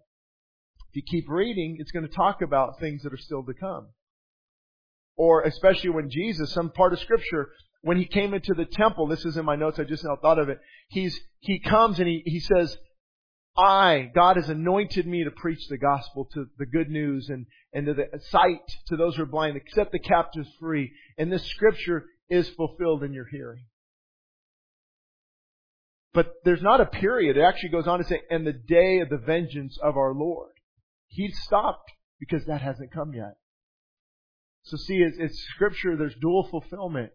if 0.90 0.96
you 0.96 1.04
keep 1.04 1.30
reading, 1.30 1.78
it's 1.80 1.92
going 1.92 2.08
to 2.08 2.14
talk 2.14 2.42
about 2.42 2.80
things 2.80 3.04
that 3.04 3.14
are 3.14 3.18
still 3.18 3.44
to 3.44 3.54
come. 3.54 3.90
Or 5.22 5.44
especially 5.44 5.92
when 5.92 6.10
Jesus, 6.10 6.52
some 6.52 6.72
part 6.72 6.94
of 6.94 7.00
scripture, 7.00 7.52
when 7.84 7.96
he 7.96 8.06
came 8.06 8.34
into 8.34 8.56
the 8.56 8.66
temple, 8.66 9.06
this 9.06 9.24
is 9.24 9.38
in 9.38 9.46
my 9.46 9.56
notes, 9.56 9.78
I 9.78 9.84
just 9.84 10.04
now 10.04 10.18
thought 10.20 10.40
of 10.40 10.50
it, 10.50 10.60
he's, 10.88 11.16
he 11.42 11.60
comes 11.60 12.00
and 12.00 12.08
he, 12.08 12.24
he 12.26 12.40
says, 12.40 12.76
I, 13.56 14.10
God 14.16 14.38
has 14.38 14.50
anointed 14.50 15.06
me 15.06 15.24
to 15.24 15.30
preach 15.30 15.68
the 15.68 15.78
gospel 15.78 16.28
to 16.34 16.48
the 16.58 16.66
good 16.66 16.90
news 16.90 17.30
and, 17.30 17.46
and 17.72 17.86
to 17.86 17.94
the 17.94 18.20
sight 18.32 18.64
to 18.88 18.98
those 18.98 19.16
who 19.16 19.22
are 19.22 19.28
blind, 19.28 19.62
set 19.76 19.92
the 19.92 20.00
captives 20.00 20.50
free. 20.60 20.92
And 21.20 21.32
this 21.32 21.46
scripture 21.52 22.06
is 22.28 22.50
fulfilled 22.50 23.04
in 23.04 23.14
your 23.14 23.28
hearing. 23.32 23.66
But 26.16 26.34
there's 26.46 26.64
not 26.64 26.82
a 26.82 26.88
period. 26.88 27.38
It 27.38 27.44
actually 27.44 27.70
goes 27.70 27.86
on 27.86 28.00
to 28.00 28.06
say, 28.06 28.22
and 28.32 28.48
the 28.48 28.54
day 28.54 29.02
of 29.02 29.10
the 29.10 29.22
vengeance 29.24 29.78
of 29.84 29.98
our 29.98 30.16
Lord. 30.16 30.54
He 31.10 31.30
stopped 31.32 31.92
because 32.20 32.44
that 32.48 32.62
hasn't 32.62 32.92
come 32.92 33.14
yet. 33.14 33.36
So 34.64 34.78
see, 34.78 34.98
it's, 34.98 35.18
it's 35.20 35.44
scripture, 35.56 35.96
there's 35.96 36.16
dual 36.22 36.48
fulfillment 36.50 37.12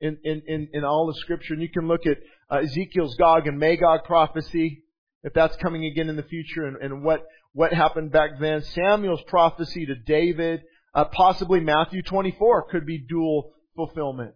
in, 0.00 0.18
in, 0.24 0.42
in, 0.46 0.68
in 0.72 0.84
all 0.84 1.06
the 1.06 1.18
scripture. 1.20 1.54
And 1.54 1.62
you 1.62 1.68
can 1.68 1.86
look 1.86 2.06
at 2.06 2.18
uh, 2.50 2.58
Ezekiel's 2.58 3.14
Gog 3.16 3.46
and 3.46 3.58
Magog 3.58 4.04
prophecy, 4.04 4.84
if 5.22 5.32
that's 5.32 5.56
coming 5.56 5.84
again 5.84 6.08
in 6.08 6.16
the 6.16 6.22
future 6.24 6.66
and, 6.66 6.76
and 6.76 7.04
what, 7.04 7.24
what 7.52 7.72
happened 7.72 8.10
back 8.10 8.40
then. 8.40 8.62
Samuel's 8.62 9.22
prophecy 9.28 9.86
to 9.86 9.94
David, 9.94 10.62
uh, 10.94 11.04
possibly 11.04 11.60
Matthew 11.60 12.02
24 12.02 12.68
could 12.70 12.84
be 12.84 12.98
dual 12.98 13.52
fulfillment. 13.76 14.34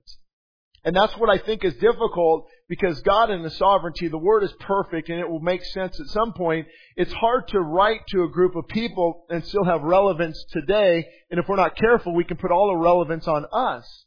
And 0.85 0.95
that's 0.95 1.17
what 1.17 1.29
I 1.29 1.39
think 1.45 1.65
is 1.65 1.75
difficult 1.75 2.47
because 2.69 3.01
God 3.03 3.31
in 3.31 3.43
His 3.43 3.57
sovereignty, 3.57 4.09
the 4.09 4.19
Word 4.19 4.43
is 4.43 4.53
perfect 4.61 5.09
and 5.09 5.21
it 5.21 5.29
will 5.29 5.41
make 5.41 5.65
sense 5.65 6.01
at 6.01 6.07
some 6.07 6.33
point. 6.33 6.67
It's 6.97 7.13
hard 7.13 7.49
to 7.49 7.61
write 7.61 8.01
to 8.09 8.25
a 8.25 8.29
group 8.29 8.57
of 8.57 8.67
people 8.69 9.25
and 9.31 9.45
still 9.45 9.65
have 9.65 9.83
relevance 9.83 10.45
today. 10.51 11.07
And 11.31 11.39
if 11.39 11.49
we're 11.49 11.57
not 11.57 11.77
careful, 11.77 12.15
we 12.15 12.25
can 12.25 12.37
put 12.37 12.51
all 12.51 12.69
the 12.69 12.77
relevance 12.77 13.29
on 13.29 13.47
us 13.53 14.05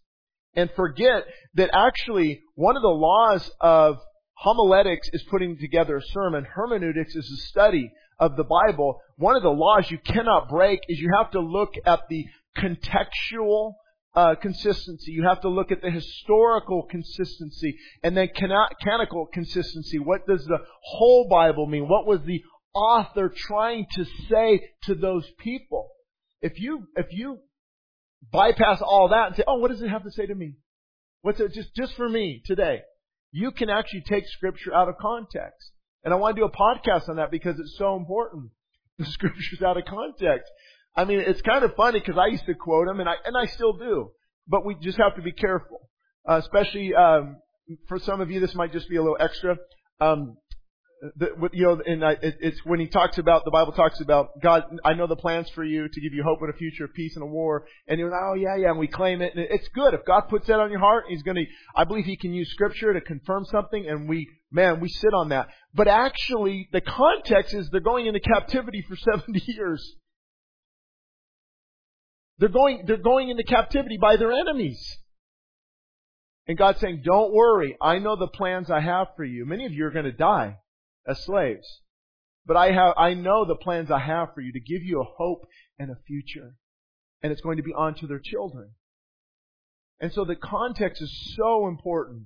and 0.56 0.69
forget 0.76 1.24
that 1.56 1.69
actually 1.74 2.41
one 2.56 2.76
of 2.76 2.82
the 2.82 2.89
laws 2.89 3.50
of 3.62 3.98
homiletics 4.34 5.10
is 5.13 5.24
putting 5.30 5.58
together 5.58 5.98
a 5.98 6.04
sermon. 6.13 6.45
Hermeneutics 6.45 7.15
is 7.15 7.32
a 7.32 7.48
study 7.48 7.91
of 8.19 8.36
the 8.36 8.43
Bible. 8.43 9.00
One 9.17 9.36
of 9.36 9.43
the 9.43 9.50
laws 9.50 9.89
you 9.89 10.00
cannot 10.00 10.50
break 10.50 10.82
is 10.89 11.00
you 11.00 11.12
have 11.17 11.32
to 11.32 11.39
look 11.39 11.74
at 11.86 12.02
the 12.10 12.26
contextual 12.58 13.76
uh, 14.15 14.36
consistency. 14.41 15.12
You 15.12 15.24
have 15.28 15.41
to 15.41 15.50
look 15.50 15.72
at 15.72 15.82
the 15.82 15.91
historical 15.91 16.84
consistency 16.84 17.78
and 18.04 18.15
then 18.17 18.30
canonical 18.36 19.28
consistency. 19.34 20.00
What 20.00 20.26
does 20.28 20.43
the 20.45 20.58
whole 20.84 21.28
Bible 21.30 21.67
mean? 21.67 21.88
What 21.88 22.08
was 22.08 22.22
the 22.26 22.41
author 22.74 23.32
trying 23.36 23.86
to 23.95 24.06
say 24.30 24.62
to 24.84 24.95
those 24.95 25.28
people? 25.39 25.89
If 26.41 26.60
you, 26.60 26.88
if 26.95 27.08
you 27.12 27.39
bypass 28.32 28.82
all 28.82 29.10
that 29.10 29.28
and 29.28 29.36
say, 29.36 29.43
oh, 29.48 29.58
what 29.58 29.72
does 29.72 29.82
it 29.82 29.89
have 29.89 30.04
to 30.04 30.12
say 30.12 30.26
to 30.26 30.36
me? 30.36 30.54
What's 31.22 31.39
it 31.39 31.54
just, 31.54 31.76
just 31.76 31.95
for 31.95 32.08
me 32.08 32.41
today? 32.45 32.82
You 33.32 33.52
can 33.52 33.69
actually 33.69 34.04
take 34.08 34.28
scripture 34.28 34.74
out 34.74 34.89
of 34.89 34.95
context. 35.00 35.72
And 36.04 36.13
I 36.13 36.17
want 36.17 36.36
to 36.36 36.41
do 36.41 36.45
a 36.45 36.52
podcast 36.52 37.10
on 37.10 37.17
that 37.17 37.30
because 37.30 37.60
it's 37.60 37.76
so 37.78 37.95
important. 37.95 38.52
The 38.98 39.06
scripture's 39.12 39.62
out 39.62 39.78
of 39.78 39.84
context. 39.86 40.52
I 40.99 41.05
mean, 41.05 41.21
it's 41.25 41.41
kind 41.43 41.63
of 41.63 41.73
funny 41.77 41.99
because 42.01 42.17
I 42.17 42.27
used 42.27 42.45
to 42.47 42.53
quote 42.53 42.88
them, 42.88 42.99
and 42.99 43.07
I 43.07 43.13
and 43.23 43.38
I 43.38 43.45
still 43.45 43.71
do. 43.71 44.12
But 44.49 44.65
we 44.65 44.75
just 44.81 44.97
have 44.97 45.15
to 45.15 45.21
be 45.21 45.31
careful, 45.31 45.89
uh, 46.29 46.39
especially 46.43 46.93
um, 46.93 47.38
for 47.88 47.99
some 47.99 48.19
of 48.19 48.29
you. 48.29 48.41
This 48.41 48.53
might 48.53 48.73
just 48.73 48.89
be 48.89 48.97
a 48.97 49.01
little 49.01 49.17
extra. 49.17 49.55
Um, 50.01 50.35
the, 51.15 51.49
you 51.53 51.65
know, 51.65 51.81
and 51.85 52.03
I, 52.03 52.12
it, 52.21 52.35
it's 52.41 52.65
when 52.65 52.81
he 52.81 52.88
talks 52.88 53.17
about 53.17 53.45
the 53.45 53.51
Bible 53.51 53.71
talks 53.71 54.01
about 54.01 54.41
God. 54.43 54.63
I 54.83 54.93
know 54.93 55.07
the 55.07 55.15
plans 55.15 55.49
for 55.51 55.63
you 55.63 55.88
to 55.88 56.01
give 56.01 56.13
you 56.13 56.21
hope 56.21 56.39
in 56.43 56.49
a 56.49 56.57
future 56.57 56.83
of 56.83 56.93
peace 56.93 57.15
and 57.15 57.23
a 57.23 57.27
war. 57.27 57.65
And 57.88 57.97
you're 57.97 58.12
like, 58.12 58.19
oh 58.21 58.33
yeah, 58.33 58.57
yeah, 58.57 58.71
and 58.71 58.77
we 58.77 58.88
claim 58.88 59.21
it. 59.21 59.33
And 59.33 59.47
it's 59.49 59.69
good 59.69 59.93
if 59.93 60.03
God 60.05 60.23
puts 60.29 60.47
that 60.47 60.59
on 60.59 60.69
your 60.69 60.81
heart. 60.81 61.05
He's 61.07 61.23
to. 61.23 61.45
I 61.77 61.85
believe 61.85 62.03
He 62.03 62.17
can 62.17 62.33
use 62.33 62.51
Scripture 62.51 62.91
to 62.91 62.99
confirm 62.99 63.45
something, 63.45 63.88
and 63.88 64.09
we, 64.09 64.27
man, 64.51 64.81
we 64.81 64.89
sit 64.89 65.13
on 65.13 65.29
that. 65.29 65.47
But 65.73 65.88
actually, 65.88 66.67
the 66.73 66.81
context 66.81 67.53
is 67.53 67.69
they're 67.69 67.79
going 67.79 68.07
into 68.07 68.19
captivity 68.19 68.83
for 68.85 68.97
70 69.13 69.41
years. 69.47 69.95
They're 72.39 72.49
going, 72.49 72.84
they're 72.88 72.97
going 72.97 73.30
into 73.30 73.43
captivity 73.43 73.97
by 73.97 74.15
their 74.15 74.32
enemies. 74.32 74.97
And 76.47 76.58
God's 76.58 76.80
saying, 76.80 77.04
don't 77.04 77.34
worry. 77.34 77.78
I 77.80 77.99
know 77.99 78.15
the 78.15 78.28
plans 78.28 78.71
I 78.71 78.80
have 78.80 79.08
for 79.15 79.23
you. 79.23 79.45
Many 79.45 79.65
of 79.65 79.73
you 79.73 79.86
are 79.86 79.91
going 79.91 80.06
to 80.06 80.12
die 80.12 80.58
as 81.08 81.23
slaves. 81.23 81.67
But 82.45 82.58
I 82.58 82.71
have, 82.71 82.95
I 82.97 83.13
know 83.13 83.45
the 83.45 83.56
plans 83.56 83.91
I 83.91 83.99
have 83.99 84.34
for 84.34 84.41
you 84.41 84.54
to 84.54 84.60
give 84.60 84.82
you 84.84 85.02
a 85.02 85.15
hope 85.17 85.45
and 85.78 85.91
a 85.91 85.97
future. 86.08 86.56
And 87.21 87.32
it's 87.32 87.41
going 87.41 87.58
to 87.58 87.63
be 87.63 87.73
onto 87.73 88.08
their 88.08 88.21
children. 88.23 88.71
And 89.99 90.12
so 90.13 90.23
the 90.23 90.36
context 90.36 91.02
is 91.02 91.36
so 91.38 91.67
important. 91.67 92.23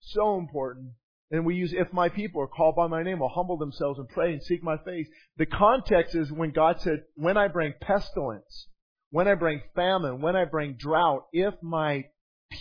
So 0.00 0.38
important. 0.38 0.92
And 1.30 1.44
we 1.44 1.54
use, 1.54 1.72
if 1.72 1.92
my 1.92 2.08
people 2.08 2.42
are 2.42 2.48
called 2.48 2.74
by 2.74 2.86
my 2.86 3.02
name, 3.02 3.20
will 3.20 3.28
humble 3.28 3.58
themselves 3.58 3.98
and 3.98 4.08
pray 4.08 4.32
and 4.32 4.42
seek 4.42 4.64
my 4.64 4.78
face. 4.78 5.06
The 5.36 5.46
context 5.46 6.16
is 6.16 6.32
when 6.32 6.50
God 6.50 6.80
said, 6.80 7.04
when 7.14 7.36
I 7.36 7.48
bring 7.48 7.74
pestilence, 7.80 8.66
when 9.10 9.26
I 9.28 9.34
bring 9.34 9.60
famine, 9.74 10.20
when 10.20 10.36
I 10.36 10.44
bring 10.44 10.76
drought, 10.78 11.26
if 11.32 11.54
my 11.62 12.04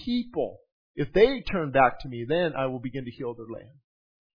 people, 0.03 0.59
if 0.95 1.13
they 1.13 1.41
turn 1.41 1.71
back 1.71 2.01
to 2.01 2.09
me, 2.09 2.25
then 2.27 2.53
I 2.57 2.65
will 2.65 2.79
begin 2.79 3.05
to 3.05 3.11
heal 3.11 3.33
their 3.33 3.45
land. 3.45 3.75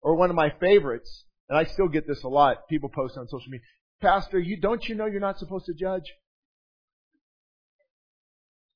Or 0.03 0.17
one 0.17 0.31
of 0.31 0.37
my 0.37 0.51
favorites, 0.61 1.25
and 1.49 1.59
I 1.59 1.65
still 1.65 1.89
get 1.89 2.07
this 2.07 2.23
a 2.23 2.29
lot, 2.29 2.69
people 2.69 2.91
post 2.95 3.17
on 3.17 3.29
social 3.29 3.51
media, 3.51 3.65
Pastor, 4.01 4.39
you 4.39 4.61
don't 4.61 4.85
you 4.89 4.95
know 4.95 5.07
you're 5.07 5.21
not 5.21 5.39
supposed 5.39 5.67
to 5.67 5.75
judge? 5.75 6.13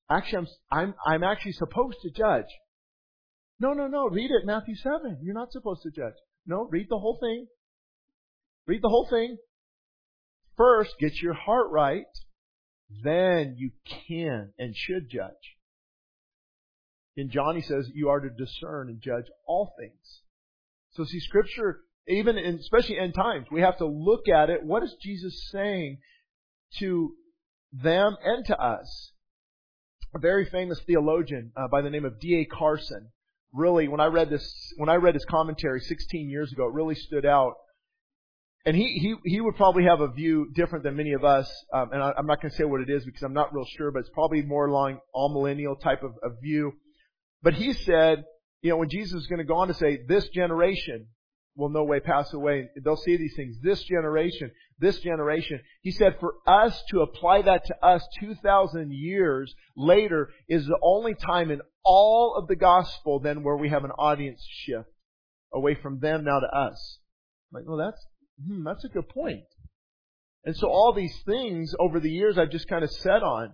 Actually, 0.09 0.37
I'm, 0.37 0.47
I'm, 0.71 0.95
I'm 1.05 1.23
actually 1.23 1.51
supposed 1.51 1.97
to 2.03 2.09
judge. 2.09 2.45
No, 3.59 3.73
no, 3.73 3.87
no. 3.87 4.07
Read 4.07 4.31
it, 4.31 4.45
Matthew 4.45 4.75
7. 4.75 5.19
You're 5.21 5.33
not 5.33 5.51
supposed 5.51 5.81
to 5.83 5.91
judge. 5.91 6.13
No, 6.45 6.67
read 6.71 6.87
the 6.89 6.97
whole 6.97 7.17
thing. 7.19 7.47
Read 8.67 8.81
the 8.81 8.89
whole 8.89 9.07
thing. 9.09 9.37
First, 10.55 10.91
get 10.99 11.21
your 11.21 11.33
heart 11.33 11.67
right 11.71 12.05
then 12.89 13.55
you 13.57 13.71
can 14.07 14.53
and 14.57 14.75
should 14.75 15.09
judge. 15.09 15.57
In 17.15 17.29
John, 17.29 17.55
he 17.55 17.61
says 17.61 17.89
you 17.93 18.09
are 18.09 18.19
to 18.19 18.29
discern 18.29 18.89
and 18.89 19.01
judge 19.01 19.25
all 19.45 19.73
things. 19.79 20.21
So 20.91 21.03
see, 21.03 21.19
scripture, 21.19 21.81
even 22.07 22.37
in, 22.37 22.55
especially 22.55 22.97
end 22.97 23.15
times, 23.15 23.47
we 23.51 23.61
have 23.61 23.77
to 23.79 23.85
look 23.85 24.29
at 24.29 24.49
it. 24.49 24.63
What 24.63 24.83
is 24.83 24.95
Jesus 25.01 25.49
saying 25.51 25.97
to 26.79 27.13
them 27.73 28.15
and 28.23 28.45
to 28.45 28.57
us? 28.57 29.11
A 30.15 30.19
very 30.19 30.45
famous 30.45 30.79
theologian 30.81 31.51
uh, 31.57 31.67
by 31.67 31.81
the 31.81 31.89
name 31.89 32.05
of 32.05 32.19
D.A. 32.19 32.45
Carson. 32.45 33.09
Really, 33.53 33.87
when 33.87 33.99
I 33.99 34.05
read 34.05 34.29
this, 34.29 34.73
when 34.77 34.89
I 34.89 34.95
read 34.95 35.15
his 35.15 35.25
commentary 35.25 35.81
16 35.81 36.29
years 36.29 36.51
ago, 36.51 36.67
it 36.67 36.73
really 36.73 36.95
stood 36.95 37.25
out 37.25 37.55
and 38.67 38.75
he, 38.75 38.99
he, 38.99 39.15
he 39.23 39.39
would 39.39 39.55
probably 39.55 39.85
have 39.85 40.01
a 40.01 40.09
view 40.09 40.51
different 40.53 40.83
than 40.83 40.97
many 40.97 41.13
of 41.13 41.23
us. 41.23 41.49
Um, 41.73 41.89
and 41.93 42.03
I, 42.03 42.11
am 42.17 42.27
not 42.27 42.41
going 42.41 42.51
to 42.51 42.57
say 42.57 42.65
what 42.65 42.81
it 42.81 42.89
is 42.89 43.05
because 43.05 43.23
I'm 43.23 43.31
not 43.31 43.53
real 43.53 43.65
sure, 43.77 43.91
but 43.91 43.99
it's 43.99 44.09
probably 44.09 44.41
more 44.41 44.67
along 44.67 44.99
amillennial 45.15 45.79
type 45.81 46.03
of, 46.03 46.11
of 46.21 46.33
view. 46.43 46.73
But 47.41 47.53
he 47.53 47.71
said, 47.71 48.25
you 48.61 48.71
know, 48.71 48.75
when 48.75 48.89
Jesus 48.89 49.21
is 49.21 49.27
going 49.27 49.39
to 49.39 49.45
go 49.45 49.55
on 49.55 49.69
to 49.69 49.73
say, 49.73 50.01
this 50.05 50.27
generation 50.35 51.07
will 51.55 51.69
no 51.69 51.85
way 51.85 52.01
pass 52.01 52.33
away. 52.33 52.67
They'll 52.83 52.97
see 52.97 53.15
these 53.15 53.35
things. 53.37 53.55
This 53.63 53.81
generation, 53.83 54.51
this 54.79 54.99
generation. 54.99 55.61
He 55.81 55.91
said 55.91 56.17
for 56.19 56.33
us 56.45 56.77
to 56.89 57.03
apply 57.03 57.43
that 57.43 57.63
to 57.67 57.75
us 57.81 58.05
2,000 58.19 58.91
years 58.91 59.55
later 59.77 60.27
is 60.49 60.65
the 60.65 60.79
only 60.83 61.15
time 61.15 61.51
in 61.51 61.61
all 61.85 62.35
of 62.35 62.49
the 62.49 62.57
gospel 62.57 63.21
then 63.21 63.43
where 63.43 63.55
we 63.55 63.69
have 63.69 63.85
an 63.85 63.91
audience 63.91 64.45
shift 64.65 64.89
away 65.53 65.75
from 65.81 66.01
them 66.01 66.25
now 66.25 66.41
to 66.41 66.47
us. 66.47 66.99
I'm 67.49 67.61
like, 67.61 67.65
well, 67.65 67.77
that's, 67.77 68.05
hmm, 68.45 68.63
that's 68.63 68.83
a 68.83 68.89
good 68.89 69.09
point. 69.09 69.43
And 70.43 70.55
so 70.55 70.67
all 70.67 70.93
these 70.93 71.15
things 71.25 71.73
over 71.79 71.99
the 71.99 72.09
years 72.09 72.37
I've 72.37 72.51
just 72.51 72.67
kind 72.67 72.83
of 72.83 72.91
set 72.91 73.23
on. 73.23 73.51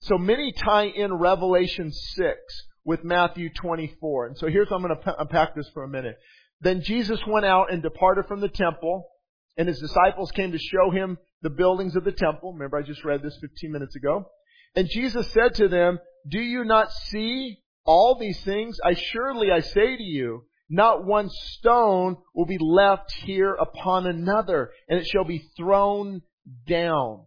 So 0.00 0.16
many 0.18 0.52
tie 0.52 0.86
in 0.86 1.14
Revelation 1.14 1.92
6 1.92 2.36
with 2.84 3.04
Matthew 3.04 3.50
24. 3.52 4.26
And 4.26 4.38
so 4.38 4.48
here's 4.48 4.68
I'm 4.70 4.82
going 4.82 4.96
to 4.96 5.20
unpack 5.20 5.54
this 5.54 5.68
for 5.74 5.84
a 5.84 5.88
minute. 5.88 6.16
Then 6.60 6.82
Jesus 6.82 7.20
went 7.26 7.46
out 7.46 7.72
and 7.72 7.82
departed 7.82 8.26
from 8.26 8.40
the 8.40 8.48
temple, 8.48 9.08
and 9.56 9.68
his 9.68 9.78
disciples 9.78 10.32
came 10.32 10.52
to 10.52 10.58
show 10.58 10.90
him 10.90 11.18
the 11.42 11.50
buildings 11.50 11.94
of 11.96 12.04
the 12.04 12.12
temple. 12.12 12.52
Remember, 12.52 12.78
I 12.78 12.82
just 12.82 13.04
read 13.04 13.22
this 13.22 13.38
15 13.40 13.70
minutes 13.70 13.94
ago. 13.94 14.30
And 14.74 14.88
Jesus 14.88 15.30
said 15.32 15.54
to 15.54 15.68
them, 15.68 15.98
Do 16.28 16.40
you 16.40 16.64
not 16.64 16.92
see 16.92 17.58
all 17.84 18.18
these 18.18 18.40
things? 18.42 18.78
I 18.84 18.94
surely 18.94 19.50
I 19.50 19.60
say 19.60 19.96
to 19.96 20.02
you, 20.02 20.44
not 20.68 21.04
one 21.04 21.30
stone 21.30 22.16
will 22.34 22.46
be 22.46 22.58
left 22.60 23.12
here 23.24 23.54
upon 23.54 24.06
another, 24.06 24.70
and 24.88 24.98
it 24.98 25.06
shall 25.06 25.24
be 25.24 25.48
thrown 25.56 26.22
down. 26.66 27.24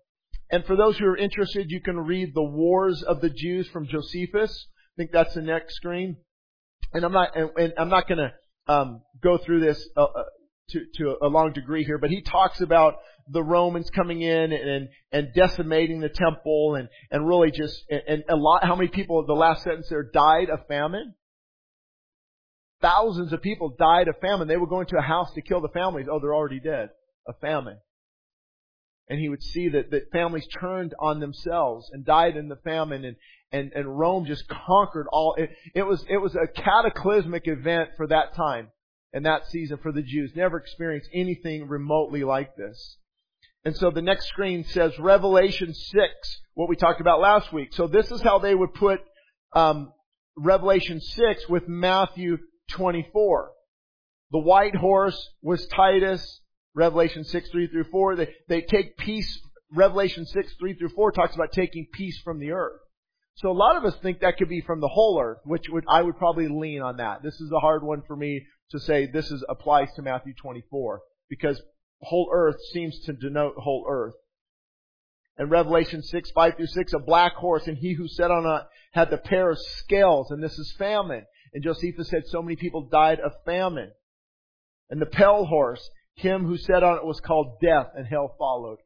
And 0.52 0.66
for 0.66 0.76
those 0.76 0.98
who 0.98 1.06
are 1.06 1.18
interested, 1.18 1.72
you 1.72 1.82
can 1.82 1.98
read 1.98 2.34
The 2.36 2.44
Wars 2.44 3.04
of 3.04 3.22
the 3.22 3.30
Jews 3.30 3.68
from 3.70 3.88
Josephus. 3.88 4.68
I 4.70 4.94
think 4.98 5.12
that's 5.12 5.34
the 5.34 5.42
next 5.42 5.76
screen. 5.76 6.18
And 6.94 7.06
I'm 7.06 7.14
not, 7.14 7.30
and, 7.36 7.74
I'm 7.78 7.90
not 7.90 8.08
going 8.08 8.18
to 8.18 8.74
um, 8.74 9.02
go 9.24 9.38
through 9.38 9.62
this 9.62 9.88
uh, 9.96 10.04
uh, 10.04 10.24
to, 10.72 10.80
to 10.96 11.16
a 11.22 11.28
long 11.28 11.54
degree 11.54 11.86
here, 11.86 11.98
but 11.98 12.10
he 12.10 12.22
talks 12.22 12.60
about 12.60 12.96
the 13.30 13.44
Romans 13.44 13.90
coming 13.92 14.22
in 14.22 14.52
and 14.52 14.90
and 15.12 15.28
decimating 15.34 16.02
the 16.02 16.10
temple 16.10 16.76
and 16.76 16.90
and 17.12 17.26
really 17.28 17.52
just 17.52 17.84
and, 17.90 18.02
and 18.08 18.24
a 18.30 18.36
lot. 18.36 18.66
How 18.66 18.76
many 18.76 18.90
people? 18.90 19.26
The 19.26 19.34
last 19.34 19.64
sentence 19.64 19.88
there 19.90 20.10
died 20.12 20.50
of 20.50 20.68
famine. 20.68 21.14
Thousands 22.82 23.32
of 23.34 23.42
people 23.42 23.76
died 23.78 24.08
of 24.08 24.16
famine. 24.20 24.48
They 24.48 24.58
were 24.58 24.68
going 24.68 24.88
to 24.88 24.98
a 24.98 25.02
house 25.02 25.32
to 25.34 25.42
kill 25.42 25.62
the 25.62 25.70
families. 25.70 26.08
Oh, 26.12 26.20
they're 26.20 26.36
already 26.36 26.60
dead 26.60 26.90
of 27.28 27.36
famine 27.40 27.78
and 29.12 29.20
he 29.20 29.28
would 29.28 29.44
see 29.44 29.68
that, 29.68 29.92
that 29.92 30.10
families 30.14 30.48
turned 30.48 30.96
on 30.98 31.20
themselves 31.20 31.90
and 31.92 32.06
died 32.06 32.38
in 32.38 32.48
the 32.48 32.56
famine 32.56 33.04
and, 33.04 33.18
and, 33.52 33.74
and 33.74 34.00
Rome 34.00 34.26
just 34.26 34.48
conquered 34.48 35.06
all. 35.12 35.36
It, 35.38 35.50
it 35.76 35.84
was, 35.84 36.06
it 36.10 36.16
was 36.16 36.34
a 36.34 36.48
cataclysmic 36.48 37.46
event 37.46 37.90
for 37.98 38.08
that 38.08 38.34
time 38.36 38.70
and 39.12 39.26
that 39.26 39.48
season 39.48 39.80
for 39.84 39.92
the 39.92 40.02
Jews. 40.02 40.32
Never 40.34 40.58
experienced 40.58 41.10
anything 41.14 41.68
remotely 41.68 42.24
like 42.24 42.56
this. 42.56 42.98
And 43.66 43.76
so 43.76 43.92
the 43.92 44.02
next 44.02 44.28
screen 44.28 44.64
says 44.64 44.98
Revelation 44.98 45.74
6, 45.74 46.42
what 46.54 46.70
we 46.70 46.78
talked 46.78 47.02
about 47.02 47.20
last 47.20 47.52
week. 47.52 47.74
So 47.74 47.88
this 47.88 48.10
is 48.12 48.22
how 48.22 48.40
they 48.40 48.56
would 48.56 48.74
put 48.74 49.02
um, 49.52 49.92
Revelation 50.38 51.02
6 51.02 51.50
with 51.50 51.68
Matthew 51.68 52.38
24. 52.72 53.52
The 54.32 54.40
white 54.40 54.76
horse 54.76 55.30
was 55.42 55.66
Titus. 55.68 56.42
Revelation 56.74 57.24
6, 57.24 57.50
3 57.50 57.68
through 57.68 57.84
4. 57.86 58.16
They, 58.16 58.30
they 58.48 58.62
take 58.62 58.98
peace. 58.98 59.40
Revelation 59.74 60.26
6, 60.26 60.54
3 60.60 60.74
through 60.76 60.90
4 60.90 61.12
talks 61.12 61.36
about 61.36 61.52
taking 61.52 61.88
peace 61.94 62.20
from 62.24 62.40
the 62.40 62.52
earth. 62.52 62.80
So 63.36 63.50
a 63.50 63.54
lot 63.54 63.78
of 63.78 63.86
us 63.86 63.96
think 64.02 64.20
that 64.20 64.38
could 64.38 64.50
be 64.50 64.62
from 64.62 64.82
the 64.82 64.88
whole 64.88 65.20
earth, 65.22 65.40
which 65.46 65.66
would, 65.70 65.86
I 65.88 66.02
would 66.02 66.18
probably 66.18 66.48
lean 66.48 66.82
on 66.82 66.98
that. 66.98 67.24
This 67.24 67.40
is 67.42 67.52
a 67.52 67.60
hard 67.60 67.84
one 67.84 68.04
for 68.08 68.16
me 68.16 68.46
to 68.72 68.80
say 68.80 69.06
this 69.06 69.32
is, 69.32 69.44
applies 69.50 69.92
to 69.96 70.02
Matthew 70.02 70.34
24. 70.42 71.02
Because 71.30 71.62
whole 72.02 72.30
earth 72.32 72.58
seems 72.74 73.00
to 73.06 73.14
denote 73.14 73.56
whole 73.58 73.86
earth. 73.90 74.14
In 75.38 75.50
Revelation 75.50 76.04
6, 76.04 76.32
5 76.32 76.58
through 76.58 76.68
6, 76.68 76.94
a 76.94 77.00
black 77.00 77.34
horse, 77.34 77.68
and 77.68 77.78
he 77.78 77.94
who 77.94 78.08
sat 78.08 78.32
on 78.32 78.46
it 78.46 78.68
had 78.92 79.10
the 79.10 79.18
pair 79.18 79.50
of 79.50 79.60
scales, 79.60 80.30
and 80.30 80.44
this 80.44 80.58
is 80.60 80.74
famine. 80.78 81.26
And 81.54 81.64
Josephus 81.64 82.10
said 82.10 82.24
so 82.28 82.42
many 82.42 82.56
people 82.56 82.88
died 82.92 83.20
of 83.20 83.34
famine. 83.46 83.92
And 84.90 85.02
the 85.02 85.06
pale 85.06 85.46
horse, 85.46 85.90
him 86.16 86.46
who 86.46 86.58
sat 86.58 86.84
on 86.84 86.98
it 86.98 87.06
was 87.06 87.20
called 87.20 87.60
death 87.62 87.88
and 87.96 88.08
hell 88.08 88.36
followed. 88.38 88.80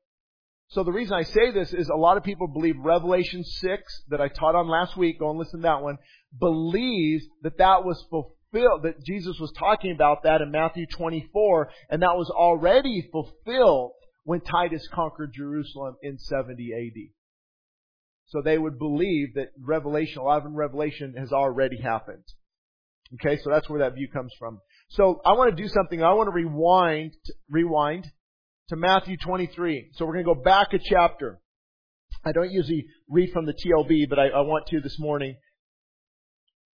So 0.70 0.84
the 0.84 0.92
reason 0.92 1.14
I 1.14 1.24
say 1.24 1.52
this 1.52 1.74
is 1.74 1.90
a 1.90 1.96
lot 1.96 2.18
of 2.18 2.24
people 2.24 2.48
believe 2.48 2.76
Revelation 2.80 3.44
6 3.44 4.04
that 4.10 4.22
I 4.22 4.28
taught 4.28 4.56
on 4.56 4.68
last 4.68 4.98
week, 4.98 5.20
go 5.20 5.30
and 5.30 5.38
listen 5.38 5.60
to 5.60 5.64
that 5.64 5.84
one, 5.84 5.98
believes 6.38 7.24
that 7.44 7.60
that 7.60 7.86
was 7.86 8.04
fulfilled, 8.10 8.84
that 8.84 9.04
Jesus 9.06 9.38
was 9.40 9.52
talking 9.58 9.92
about 9.92 10.24
that 10.24 10.42
in 10.42 10.52
Matthew 10.52 10.86
24, 10.88 11.70
and 11.90 12.02
that 12.02 12.18
was 12.18 12.30
already 12.32 13.08
fulfilled 13.12 13.92
when 14.24 14.42
Titus 14.42 14.88
conquered 14.92 15.34
Jerusalem 15.34 15.98
in 16.02 16.18
70 16.18 16.74
AD. 16.74 17.12
So 18.28 18.42
they 18.42 18.58
would 18.58 18.80
believe 18.80 19.36
that 19.36 19.52
Revelation, 19.60 20.20
a 20.20 20.24
lot 20.24 20.46
of 20.46 20.52
Revelation 20.52 21.14
has 21.18 21.32
already 21.32 21.80
happened. 21.80 22.24
Okay, 23.14 23.40
so 23.44 23.52
that's 23.52 23.70
where 23.70 23.80
that 23.80 23.94
view 23.94 24.08
comes 24.12 24.34
from. 24.40 24.60
So 24.90 25.22
I 25.26 25.34
want 25.34 25.56
to 25.56 25.62
do 25.62 25.70
something. 25.70 26.04
I 26.04 26.14
want 26.14 26.28
to 26.28 26.32
rewind, 26.32 27.14
rewind 27.50 28.12
to 28.70 28.76
Matthew 28.76 29.16
23. 29.18 29.92
So 29.94 30.06
we're 30.06 30.14
going 30.14 30.26
to 30.26 30.34
go 30.34 30.42
back 30.42 30.74
a 30.74 30.80
chapter. 30.80 31.40
I 32.26 32.32
don't 32.32 32.52
usually 32.52 32.88
read 33.08 33.32
from 33.32 33.46
the 33.46 33.54
TLB, 33.54 34.10
but 34.10 34.18
I, 34.18 34.30
I 34.30 34.42
want 34.42 34.66
to 34.68 34.82
this 34.82 34.98
morning. 35.00 35.36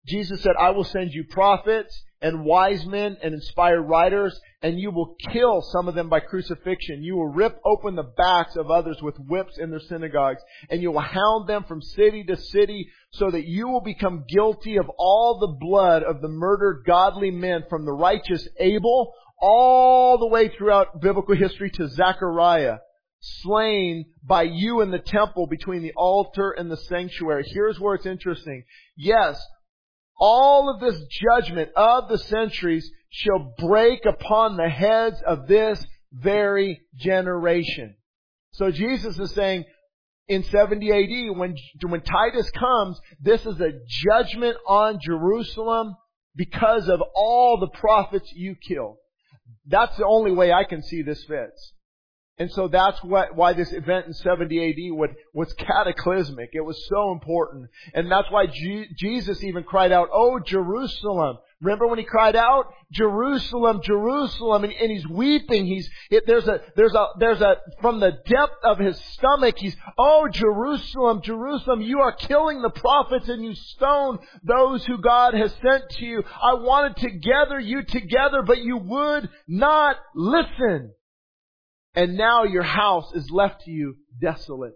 Jesus 0.07 0.41
said, 0.41 0.53
I 0.59 0.71
will 0.71 0.83
send 0.83 1.11
you 1.11 1.25
prophets 1.25 2.03
and 2.21 2.43
wise 2.43 2.85
men 2.85 3.17
and 3.21 3.33
inspired 3.33 3.81
writers, 3.81 4.39
and 4.61 4.79
you 4.79 4.91
will 4.91 5.15
kill 5.31 5.61
some 5.61 5.87
of 5.87 5.95
them 5.95 6.09
by 6.09 6.19
crucifixion. 6.19 7.03
You 7.03 7.15
will 7.17 7.27
rip 7.27 7.59
open 7.65 7.95
the 7.95 8.11
backs 8.17 8.55
of 8.55 8.71
others 8.71 8.97
with 9.01 9.17
whips 9.17 9.57
in 9.57 9.69
their 9.69 9.79
synagogues, 9.79 10.41
and 10.69 10.81
you 10.81 10.91
will 10.91 11.01
hound 11.01 11.47
them 11.47 11.65
from 11.67 11.81
city 11.81 12.23
to 12.23 12.37
city, 12.37 12.89
so 13.13 13.29
that 13.29 13.45
you 13.45 13.67
will 13.67 13.81
become 13.81 14.25
guilty 14.27 14.77
of 14.77 14.89
all 14.97 15.39
the 15.39 15.57
blood 15.59 16.03
of 16.03 16.21
the 16.21 16.27
murdered 16.29 16.83
godly 16.85 17.31
men 17.31 17.63
from 17.69 17.85
the 17.85 17.91
righteous 17.91 18.47
Abel 18.59 19.13
all 19.41 20.17
the 20.17 20.27
way 20.27 20.49
throughout 20.49 21.01
biblical 21.01 21.35
history 21.35 21.69
to 21.71 21.87
Zechariah 21.87 22.77
slain 23.21 24.05
by 24.23 24.43
you 24.43 24.81
in 24.81 24.91
the 24.91 24.99
temple 24.99 25.45
between 25.47 25.83
the 25.83 25.93
altar 25.95 26.51
and 26.51 26.71
the 26.71 26.77
sanctuary. 26.77 27.43
Here's 27.47 27.79
where 27.79 27.95
it's 27.95 28.05
interesting. 28.05 28.63
Yes, 28.97 29.39
all 30.19 30.73
of 30.73 30.79
this 30.79 30.99
judgment 31.09 31.69
of 31.75 32.09
the 32.09 32.17
centuries 32.17 32.89
shall 33.09 33.53
break 33.57 34.05
upon 34.05 34.57
the 34.57 34.69
heads 34.69 35.21
of 35.25 35.47
this 35.47 35.83
very 36.11 36.81
generation. 36.95 37.95
So 38.53 38.71
Jesus 38.71 39.17
is 39.19 39.31
saying 39.31 39.65
in 40.27 40.43
70 40.43 40.91
AD, 40.91 41.37
when, 41.37 41.55
when 41.83 42.01
Titus 42.01 42.49
comes, 42.51 42.99
this 43.19 43.45
is 43.45 43.59
a 43.59 43.71
judgment 43.87 44.57
on 44.67 44.99
Jerusalem 45.01 45.95
because 46.35 46.87
of 46.87 47.01
all 47.15 47.59
the 47.59 47.67
prophets 47.67 48.31
you 48.33 48.55
killed. 48.55 48.97
That's 49.67 49.95
the 49.97 50.05
only 50.05 50.31
way 50.31 50.51
I 50.51 50.63
can 50.63 50.81
see 50.81 51.01
this 51.01 51.23
fits. 51.25 51.73
And 52.37 52.51
so 52.51 52.67
that's 52.67 53.03
what, 53.03 53.35
why 53.35 53.53
this 53.53 53.71
event 53.71 54.07
in 54.07 54.13
70 54.13 54.69
AD 54.69 54.97
would, 54.97 55.15
was 55.33 55.53
cataclysmic. 55.53 56.49
It 56.53 56.61
was 56.61 56.87
so 56.87 57.11
important. 57.11 57.69
And 57.93 58.11
that's 58.11 58.31
why 58.31 58.47
G- 58.47 58.87
Jesus 58.97 59.43
even 59.43 59.63
cried 59.63 59.91
out, 59.91 60.09
Oh, 60.11 60.39
Jerusalem. 60.39 61.37
Remember 61.61 61.85
when 61.85 61.99
he 61.99 62.05
cried 62.05 62.35
out, 62.35 62.73
Jerusalem, 62.91 63.81
Jerusalem, 63.83 64.63
and, 64.63 64.73
and 64.73 64.91
he's 64.91 65.07
weeping. 65.07 65.67
He's, 65.67 65.87
it, 66.09 66.25
there's 66.25 66.47
a, 66.47 66.59
there's 66.75 66.95
a, 66.95 67.07
there's 67.19 67.39
a, 67.39 67.57
from 67.81 67.99
the 67.99 68.13
depth 68.25 68.55
of 68.63 68.79
his 68.79 68.99
stomach, 69.13 69.55
he's, 69.59 69.75
Oh, 69.95 70.27
Jerusalem, 70.27 71.21
Jerusalem, 71.23 71.81
you 71.81 71.99
are 71.99 72.13
killing 72.13 72.63
the 72.63 72.71
prophets 72.71 73.29
and 73.29 73.45
you 73.45 73.53
stone 73.53 74.17
those 74.43 74.83
who 74.85 74.97
God 74.97 75.35
has 75.35 75.53
sent 75.61 75.87
to 75.91 76.05
you. 76.05 76.23
I 76.41 76.55
wanted 76.55 76.97
to 76.97 77.11
gather 77.11 77.59
you 77.59 77.83
together, 77.83 78.41
but 78.41 78.57
you 78.57 78.77
would 78.77 79.29
not 79.47 79.97
listen. 80.15 80.93
And 81.93 82.17
now 82.17 82.43
your 82.43 82.63
house 82.63 83.11
is 83.13 83.29
left 83.29 83.65
to 83.65 83.71
you 83.71 83.97
desolate. 84.19 84.73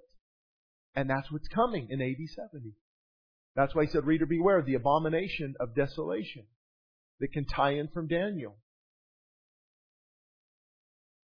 And 0.95 1.10
that's 1.10 1.32
what's 1.32 1.48
coming 1.48 1.88
in 1.89 2.00
AD 2.00 2.30
70. 2.54 2.74
That's 3.56 3.74
why 3.74 3.86
he 3.86 3.89
said, 3.89 4.06
reader 4.06 4.28
beware 4.28 4.60
of 4.60 4.67
the 4.67 4.76
abomination 4.76 5.56
of 5.60 5.74
desolation 5.74 6.43
that 7.19 7.32
can 7.32 7.45
tie 7.45 7.71
in 7.71 7.88
from 7.88 8.08
Daniel. 8.08 8.58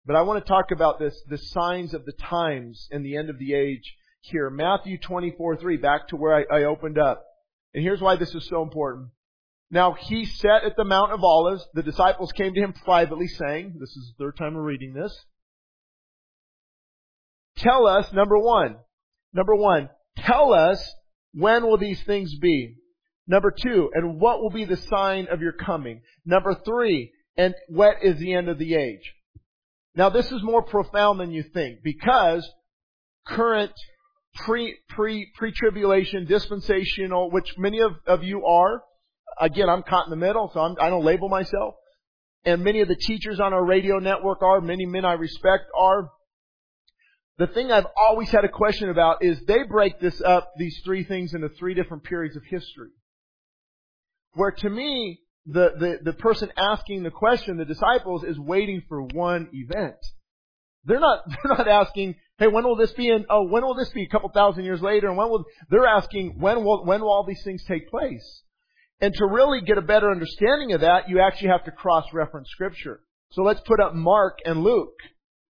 But 0.04 0.16
I 0.16 0.22
want 0.22 0.44
to 0.44 0.48
talk 0.48 0.70
about 0.72 0.98
this, 0.98 1.14
the 1.28 1.38
signs 1.38 1.94
of 1.94 2.04
the 2.04 2.12
times 2.12 2.88
and 2.90 3.04
the 3.04 3.16
end 3.16 3.30
of 3.30 3.38
the 3.38 3.54
age 3.54 3.96
here. 4.20 4.50
Matthew 4.50 4.98
24, 4.98 5.56
3, 5.56 5.76
back 5.76 6.08
to 6.08 6.16
where 6.16 6.34
I, 6.34 6.60
I 6.60 6.64
opened 6.64 6.98
up. 6.98 7.24
And 7.74 7.82
here's 7.84 8.00
why 8.00 8.16
this 8.16 8.34
is 8.34 8.48
so 8.48 8.62
important. 8.62 9.10
Now 9.70 9.92
he 9.92 10.24
sat 10.24 10.64
at 10.64 10.76
the 10.76 10.84
Mount 10.84 11.12
of 11.12 11.22
Olives. 11.22 11.66
The 11.74 11.82
disciples 11.82 12.32
came 12.32 12.52
to 12.52 12.60
him 12.60 12.72
privately 12.84 13.28
saying, 13.28 13.76
this 13.78 13.90
is 13.90 14.12
the 14.18 14.24
third 14.24 14.36
time 14.36 14.54
we're 14.54 14.62
reading 14.62 14.92
this, 14.92 15.16
tell 17.56 17.86
us, 17.86 18.12
number 18.12 18.38
one, 18.38 18.76
number 19.32 19.54
one, 19.54 19.88
tell 20.18 20.52
us 20.52 20.94
when 21.32 21.62
will 21.62 21.78
these 21.78 22.02
things 22.02 22.36
be? 22.38 22.76
Number 23.32 23.50
two, 23.50 23.90
and 23.94 24.20
what 24.20 24.42
will 24.42 24.50
be 24.50 24.66
the 24.66 24.76
sign 24.76 25.26
of 25.30 25.40
your 25.40 25.52
coming? 25.52 26.02
Number 26.26 26.54
three, 26.66 27.12
and 27.34 27.54
what 27.66 27.96
is 28.02 28.18
the 28.18 28.34
end 28.34 28.50
of 28.50 28.58
the 28.58 28.74
age. 28.74 29.10
Now 29.94 30.10
this 30.10 30.30
is 30.30 30.42
more 30.42 30.62
profound 30.62 31.18
than 31.18 31.32
you 31.32 31.42
think 31.42 31.78
because 31.82 32.46
current 33.26 33.72
pre, 34.34 34.76
pre, 34.90 35.32
pre-tribulation, 35.34 36.26
dispensational, 36.26 37.30
which 37.30 37.54
many 37.56 37.80
of, 37.80 37.92
of 38.06 38.22
you 38.22 38.44
are, 38.44 38.82
again, 39.40 39.70
I'm 39.70 39.82
caught 39.82 40.04
in 40.04 40.10
the 40.10 40.16
middle, 40.16 40.50
so 40.52 40.60
I'm, 40.60 40.76
I 40.78 40.90
do 40.90 40.96
not 40.96 41.04
label 41.04 41.30
myself. 41.30 41.76
And 42.44 42.62
many 42.62 42.82
of 42.82 42.88
the 42.88 42.96
teachers 42.96 43.40
on 43.40 43.54
our 43.54 43.64
radio 43.64 43.98
network 43.98 44.42
are, 44.42 44.60
many 44.60 44.84
men 44.84 45.06
I 45.06 45.14
respect 45.14 45.64
are. 45.74 46.10
The 47.38 47.46
thing 47.46 47.72
I've 47.72 47.86
always 47.96 48.28
had 48.28 48.44
a 48.44 48.50
question 48.50 48.90
about 48.90 49.24
is 49.24 49.40
they 49.46 49.62
break 49.62 50.00
this 50.00 50.20
up, 50.20 50.52
these 50.58 50.82
three 50.84 51.04
things 51.04 51.32
into 51.32 51.48
three 51.48 51.72
different 51.72 52.04
periods 52.04 52.36
of 52.36 52.42
history. 52.44 52.90
Where 54.34 54.50
to 54.50 54.70
me, 54.70 55.20
the, 55.46 55.70
the, 55.78 55.98
the 56.04 56.12
person 56.14 56.50
asking 56.56 57.02
the 57.02 57.10
question, 57.10 57.56
the 57.56 57.64
disciples, 57.64 58.24
is 58.24 58.38
waiting 58.38 58.82
for 58.88 59.02
one 59.02 59.48
event. 59.52 59.96
They're 60.84 61.00
not, 61.00 61.24
they're 61.28 61.56
not 61.56 61.68
asking, 61.68 62.16
hey, 62.38 62.48
when 62.48 62.64
will 62.64 62.76
this 62.76 62.92
be 62.92 63.08
in, 63.08 63.26
oh, 63.30 63.46
when 63.48 63.62
will 63.62 63.74
this 63.74 63.90
be 63.90 64.04
a 64.04 64.08
couple 64.08 64.30
thousand 64.30 64.64
years 64.64 64.80
later? 64.80 65.08
And 65.08 65.16
when 65.16 65.28
will, 65.28 65.44
they're 65.68 65.86
asking, 65.86 66.36
when 66.38 66.64
will, 66.64 66.84
when 66.84 67.00
will 67.00 67.10
all 67.10 67.26
these 67.26 67.42
things 67.44 67.64
take 67.64 67.90
place? 67.90 68.42
And 69.00 69.12
to 69.14 69.26
really 69.26 69.60
get 69.60 69.78
a 69.78 69.82
better 69.82 70.10
understanding 70.10 70.72
of 70.72 70.82
that, 70.82 71.08
you 71.08 71.20
actually 71.20 71.48
have 71.48 71.64
to 71.64 71.72
cross-reference 71.72 72.48
scripture. 72.50 73.00
So 73.32 73.42
let's 73.42 73.60
put 73.66 73.80
up 73.80 73.94
Mark 73.94 74.38
and 74.44 74.62
Luke 74.62 74.94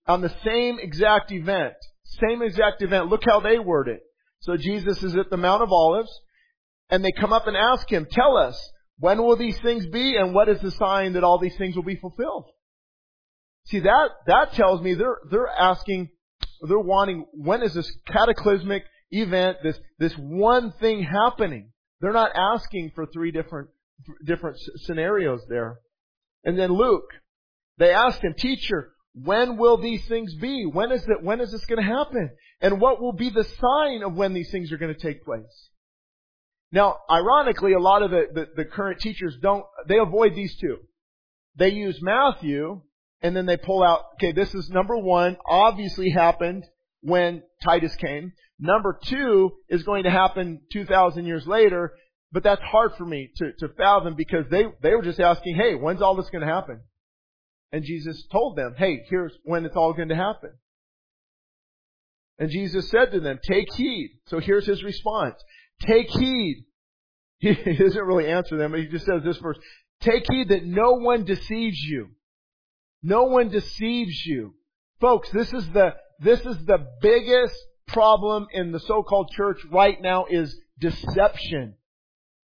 on 0.06 0.22
the 0.22 0.34
same 0.44 0.78
exact 0.78 1.32
event. 1.32 1.74
Same 2.04 2.42
exact 2.42 2.82
event. 2.82 3.08
Look 3.08 3.24
how 3.24 3.40
they 3.40 3.58
word 3.58 3.88
it. 3.88 4.00
So 4.40 4.56
Jesus 4.56 5.02
is 5.02 5.16
at 5.16 5.30
the 5.30 5.36
Mount 5.36 5.62
of 5.62 5.70
Olives, 5.70 6.10
and 6.90 7.04
they 7.04 7.12
come 7.12 7.32
up 7.32 7.46
and 7.46 7.56
ask 7.56 7.90
him, 7.90 8.06
tell 8.10 8.36
us, 8.36 8.58
when 8.98 9.18
will 9.18 9.37
these 9.37 9.59
things 9.61 9.87
be 9.87 10.16
and 10.16 10.35
what 10.35 10.48
is 10.48 10.61
the 10.61 10.70
sign 10.70 11.14
that 11.14 11.24
all 11.24 11.38
these 11.38 11.57
things 11.57 11.76
will 11.76 11.83
be 11.83 11.96
fulfilled? 11.96 12.46
See, 13.66 13.81
that, 13.81 14.11
that 14.26 14.52
tells 14.55 14.81
me 14.81 14.94
they're, 14.94 15.18
they're 15.31 15.48
asking, 15.48 16.11
they're 16.66 16.78
wanting, 16.78 17.26
when 17.33 17.62
is 17.62 17.74
this 17.74 17.90
cataclysmic 18.07 18.85
event, 19.11 19.59
this, 19.62 19.78
this 19.98 20.14
one 20.14 20.72
thing 20.81 21.02
happening? 21.02 21.72
They're 22.00 22.12
not 22.12 22.33
asking 22.35 22.92
for 22.94 23.07
three 23.07 23.31
different, 23.31 23.68
different 24.24 24.59
scenarios 24.76 25.42
there. 25.48 25.78
And 26.44 26.59
then 26.59 26.72
Luke, 26.72 27.09
they 27.78 27.92
asked 27.92 28.22
him, 28.22 28.35
teacher, 28.37 28.92
when 29.14 29.57
will 29.57 29.76
these 29.76 30.05
things 30.07 30.35
be? 30.35 30.64
When 30.64 30.90
is 30.90 31.02
it, 31.07 31.22
when 31.22 31.40
is 31.40 31.52
this 31.52 31.64
going 31.66 31.81
to 31.81 31.88
happen? 31.88 32.31
And 32.61 32.81
what 32.81 33.00
will 33.00 33.12
be 33.12 33.31
the 33.31 33.44
sign 33.44 34.02
of 34.02 34.14
when 34.14 34.35
these 34.35 34.50
things 34.50 34.72
are 34.72 34.78
going 34.78 34.94
to 34.94 35.00
take 35.00 35.24
place? 35.24 35.68
Now, 36.72 36.96
ironically, 37.11 37.74
a 37.74 37.78
lot 37.78 38.02
of 38.02 38.11
the, 38.11 38.24
the, 38.32 38.48
the, 38.56 38.64
current 38.64 38.98
teachers 38.98 39.37
don't, 39.42 39.64
they 39.88 39.98
avoid 39.98 40.35
these 40.35 40.56
two. 40.58 40.78
They 41.56 41.68
use 41.68 41.98
Matthew, 42.00 42.80
and 43.20 43.37
then 43.37 43.44
they 43.44 43.58
pull 43.58 43.82
out, 43.82 44.00
okay, 44.14 44.32
this 44.32 44.54
is 44.54 44.70
number 44.70 44.96
one, 44.96 45.37
obviously 45.46 46.11
happened 46.11 46.64
when 47.02 47.42
Titus 47.62 47.94
came. 47.96 48.32
Number 48.58 48.98
two 49.04 49.52
is 49.68 49.82
going 49.82 50.04
to 50.04 50.11
happen 50.11 50.62
2,000 50.72 51.26
years 51.26 51.46
later, 51.46 51.92
but 52.32 52.42
that's 52.42 52.62
hard 52.62 52.92
for 52.96 53.04
me 53.04 53.30
to, 53.37 53.52
to 53.58 53.68
fathom 53.76 54.14
because 54.16 54.46
they, 54.50 54.64
they 54.82 54.94
were 54.94 55.02
just 55.02 55.20
asking, 55.20 55.56
hey, 55.56 55.74
when's 55.74 56.00
all 56.00 56.16
this 56.16 56.30
going 56.30 56.46
to 56.46 56.52
happen? 56.52 56.80
And 57.70 57.85
Jesus 57.85 58.24
told 58.32 58.56
them, 58.56 58.74
hey, 58.78 59.02
here's 59.11 59.35
when 59.44 59.66
it's 59.66 59.76
all 59.76 59.92
going 59.92 60.08
to 60.08 60.16
happen. 60.16 60.52
And 62.38 62.50
Jesus 62.50 62.88
said 62.88 63.12
to 63.12 63.20
them, 63.20 63.38
take 63.46 63.72
heed. 63.74 64.20
So 64.26 64.40
here's 64.40 64.66
his 64.66 64.82
response. 64.82 65.35
Take 65.86 66.08
heed. 66.10 66.64
He 67.40 67.54
doesn't 67.54 68.04
really 68.04 68.28
answer 68.28 68.56
them, 68.56 68.70
but 68.70 68.80
he 68.80 68.86
just 68.86 69.04
says 69.04 69.22
this 69.24 69.38
verse. 69.38 69.58
Take 70.00 70.24
heed 70.30 70.50
that 70.50 70.64
no 70.64 70.92
one 70.92 71.24
deceives 71.24 71.78
you. 71.80 72.10
No 73.02 73.24
one 73.24 73.48
deceives 73.48 74.24
you. 74.24 74.54
Folks, 75.00 75.28
this 75.30 75.52
is 75.52 75.68
the, 75.70 75.94
this 76.20 76.38
is 76.40 76.64
the 76.66 76.86
biggest 77.00 77.56
problem 77.88 78.46
in 78.52 78.70
the 78.70 78.78
so-called 78.78 79.30
church 79.34 79.58
right 79.72 80.00
now 80.00 80.26
is 80.30 80.56
deception. 80.78 81.74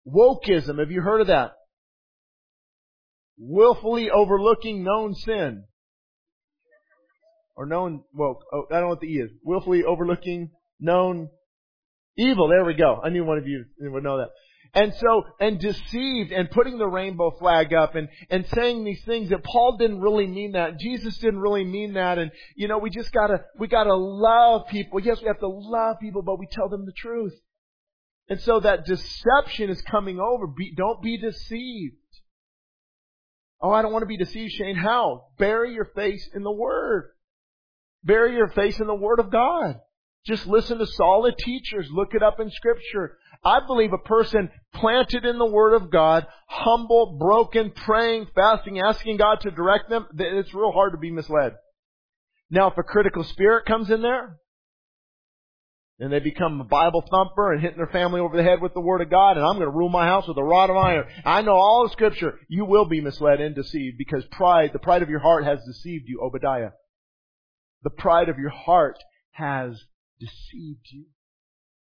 Wokeism. 0.06 0.80
Have 0.80 0.90
you 0.90 1.00
heard 1.00 1.20
of 1.20 1.28
that? 1.28 1.52
Willfully 3.38 4.10
overlooking 4.10 4.82
known 4.82 5.14
sin. 5.14 5.64
Or 7.56 7.66
known, 7.66 8.02
well, 8.12 8.40
oh, 8.52 8.64
I 8.70 8.74
don't 8.74 8.82
know 8.82 8.88
what 8.88 9.00
the 9.00 9.06
E 9.06 9.20
is. 9.20 9.30
Willfully 9.44 9.84
overlooking 9.84 10.50
known 10.80 11.28
Evil, 12.18 12.48
there 12.48 12.64
we 12.64 12.74
go. 12.74 13.00
I 13.02 13.10
knew 13.10 13.24
one 13.24 13.38
of 13.38 13.46
you 13.46 13.64
would 13.80 14.02
know 14.02 14.18
that. 14.18 14.30
And 14.74 14.92
so, 14.94 15.22
and 15.40 15.58
deceived 15.58 16.30
and 16.30 16.50
putting 16.50 16.76
the 16.76 16.86
rainbow 16.86 17.30
flag 17.38 17.72
up 17.72 17.94
and, 17.94 18.08
and 18.28 18.44
saying 18.54 18.84
these 18.84 19.02
things 19.04 19.30
that 19.30 19.42
Paul 19.44 19.76
didn't 19.78 20.00
really 20.00 20.26
mean 20.26 20.52
that. 20.52 20.78
Jesus 20.78 21.16
didn't 21.18 21.40
really 21.40 21.64
mean 21.64 21.94
that. 21.94 22.18
And, 22.18 22.30
you 22.54 22.68
know, 22.68 22.78
we 22.78 22.90
just 22.90 23.12
gotta, 23.12 23.44
we 23.58 23.66
gotta 23.68 23.94
love 23.94 24.66
people. 24.68 25.00
Yes, 25.00 25.22
we 25.22 25.28
have 25.28 25.38
to 25.40 25.48
love 25.48 25.96
people, 26.00 26.22
but 26.22 26.38
we 26.38 26.46
tell 26.50 26.68
them 26.68 26.84
the 26.84 26.92
truth. 26.92 27.32
And 28.28 28.40
so 28.42 28.60
that 28.60 28.84
deception 28.84 29.70
is 29.70 29.80
coming 29.82 30.20
over. 30.20 30.46
Be, 30.46 30.74
don't 30.76 31.00
be 31.00 31.16
deceived. 31.16 31.94
Oh, 33.60 33.70
I 33.70 33.80
don't 33.80 33.92
want 33.92 34.02
to 34.02 34.06
be 34.06 34.18
deceived, 34.18 34.52
Shane. 34.52 34.76
How? 34.76 35.28
Bury 35.38 35.72
your 35.72 35.86
face 35.96 36.28
in 36.34 36.42
the 36.42 36.52
Word. 36.52 37.10
Bury 38.04 38.34
your 38.34 38.48
face 38.48 38.78
in 38.78 38.86
the 38.86 38.94
Word 38.94 39.18
of 39.18 39.32
God. 39.32 39.80
Just 40.26 40.46
listen 40.46 40.78
to 40.78 40.86
solid 40.86 41.36
teachers. 41.38 41.88
Look 41.90 42.14
it 42.14 42.22
up 42.22 42.38
in 42.40 42.50
scripture. 42.50 43.16
I 43.44 43.60
believe 43.66 43.92
a 43.92 43.98
person 43.98 44.50
planted 44.74 45.24
in 45.24 45.38
the 45.38 45.46
Word 45.46 45.74
of 45.74 45.90
God, 45.90 46.26
humble, 46.48 47.16
broken, 47.18 47.70
praying, 47.70 48.26
fasting, 48.34 48.80
asking 48.80 49.16
God 49.16 49.40
to 49.42 49.50
direct 49.50 49.88
them, 49.88 50.06
it's 50.18 50.52
real 50.52 50.72
hard 50.72 50.92
to 50.92 50.98
be 50.98 51.12
misled. 51.12 51.54
Now 52.50 52.70
if 52.70 52.78
a 52.78 52.82
critical 52.82 53.24
spirit 53.24 53.64
comes 53.66 53.90
in 53.90 54.02
there, 54.02 54.38
and 56.00 56.12
they 56.12 56.20
become 56.20 56.60
a 56.60 56.64
Bible 56.64 57.02
thumper 57.10 57.52
and 57.52 57.60
hitting 57.60 57.76
their 57.76 57.88
family 57.88 58.20
over 58.20 58.36
the 58.36 58.42
head 58.42 58.60
with 58.60 58.72
the 58.72 58.80
Word 58.80 59.00
of 59.00 59.10
God, 59.10 59.36
and 59.36 59.44
I'm 59.44 59.54
going 59.54 59.66
to 59.66 59.76
rule 59.76 59.88
my 59.88 60.06
house 60.06 60.28
with 60.28 60.36
a 60.36 60.44
rod 60.44 60.70
of 60.70 60.76
iron. 60.76 61.06
I 61.24 61.42
know 61.42 61.54
all 61.54 61.84
the 61.84 61.92
Scripture. 61.92 62.38
You 62.48 62.64
will 62.64 62.84
be 62.84 63.00
misled 63.00 63.40
and 63.40 63.54
deceived 63.54 63.98
because 63.98 64.24
pride, 64.30 64.70
the 64.72 64.78
pride 64.78 65.02
of 65.02 65.10
your 65.10 65.18
heart 65.18 65.44
has 65.44 65.58
deceived 65.64 66.04
you, 66.06 66.20
Obadiah. 66.22 66.70
The 67.82 67.90
pride 67.90 68.28
of 68.28 68.38
your 68.38 68.50
heart 68.50 68.98
has 69.32 69.80
deceived 70.18 70.86
you. 70.90 71.06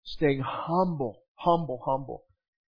Staying 0.04 0.42
humble, 0.46 1.24
humble, 1.36 1.82
humble. 1.86 2.24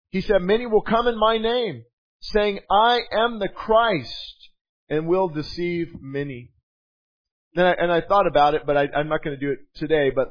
He 0.09 0.21
said, 0.21 0.41
many 0.41 0.65
will 0.65 0.81
come 0.81 1.07
in 1.07 1.17
my 1.17 1.37
name, 1.37 1.83
saying, 2.21 2.59
I 2.71 3.01
am 3.11 3.39
the 3.39 3.49
Christ, 3.49 4.49
and 4.89 5.07
will 5.07 5.27
deceive 5.27 5.87
many. 5.99 6.51
And 7.55 7.67
I, 7.67 7.71
and 7.71 7.91
I 7.91 8.01
thought 8.01 8.27
about 8.27 8.53
it, 8.53 8.63
but 8.65 8.77
I, 8.77 8.87
I'm 8.95 9.09
not 9.09 9.23
going 9.23 9.37
to 9.37 9.45
do 9.45 9.51
it 9.51 9.59
today, 9.75 10.11
but 10.13 10.29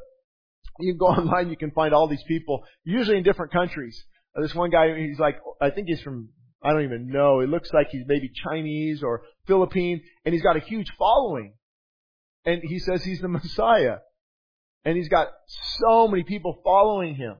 you 0.81 0.93
can 0.93 0.99
go 0.99 1.07
online, 1.21 1.51
you 1.51 1.57
can 1.57 1.71
find 1.71 1.95
all 1.95 2.09
these 2.09 2.25
people, 2.27 2.65
usually 2.85 3.19
in 3.19 3.25
different 3.25 3.53
countries. 3.53 4.03
Uh, 4.37 4.43
this 4.43 4.55
one 4.55 4.71
guy, 4.71 4.97
he's 4.97 5.19
like, 5.19 5.37
I 5.61 5.71
think 5.71 5.89
he's 5.89 6.01
from, 6.01 6.31
I 6.63 6.73
don't 6.73 6.85
even 6.85 7.09
know, 7.09 7.41
it 7.41 7.49
looks 7.49 7.73
like 7.73 7.89
he's 7.91 8.05
maybe 8.07 8.31
Chinese 8.43 9.03
or 9.03 9.23
Philippine, 9.47 10.03
and 10.25 10.33
he's 10.33 10.43
got 10.43 10.57
a 10.57 10.61
huge 10.61 10.91
following. 10.99 11.55
And 12.45 12.63
he 12.63 12.79
says 12.79 13.05
he's 13.05 13.21
the 13.21 13.29
Messiah. 13.39 13.99
And 14.85 14.97
he's 14.97 15.09
got 15.09 15.29
so 15.79 16.09
many 16.09 16.25
people 16.25 16.61
following 16.63 17.15
him. 17.15 17.37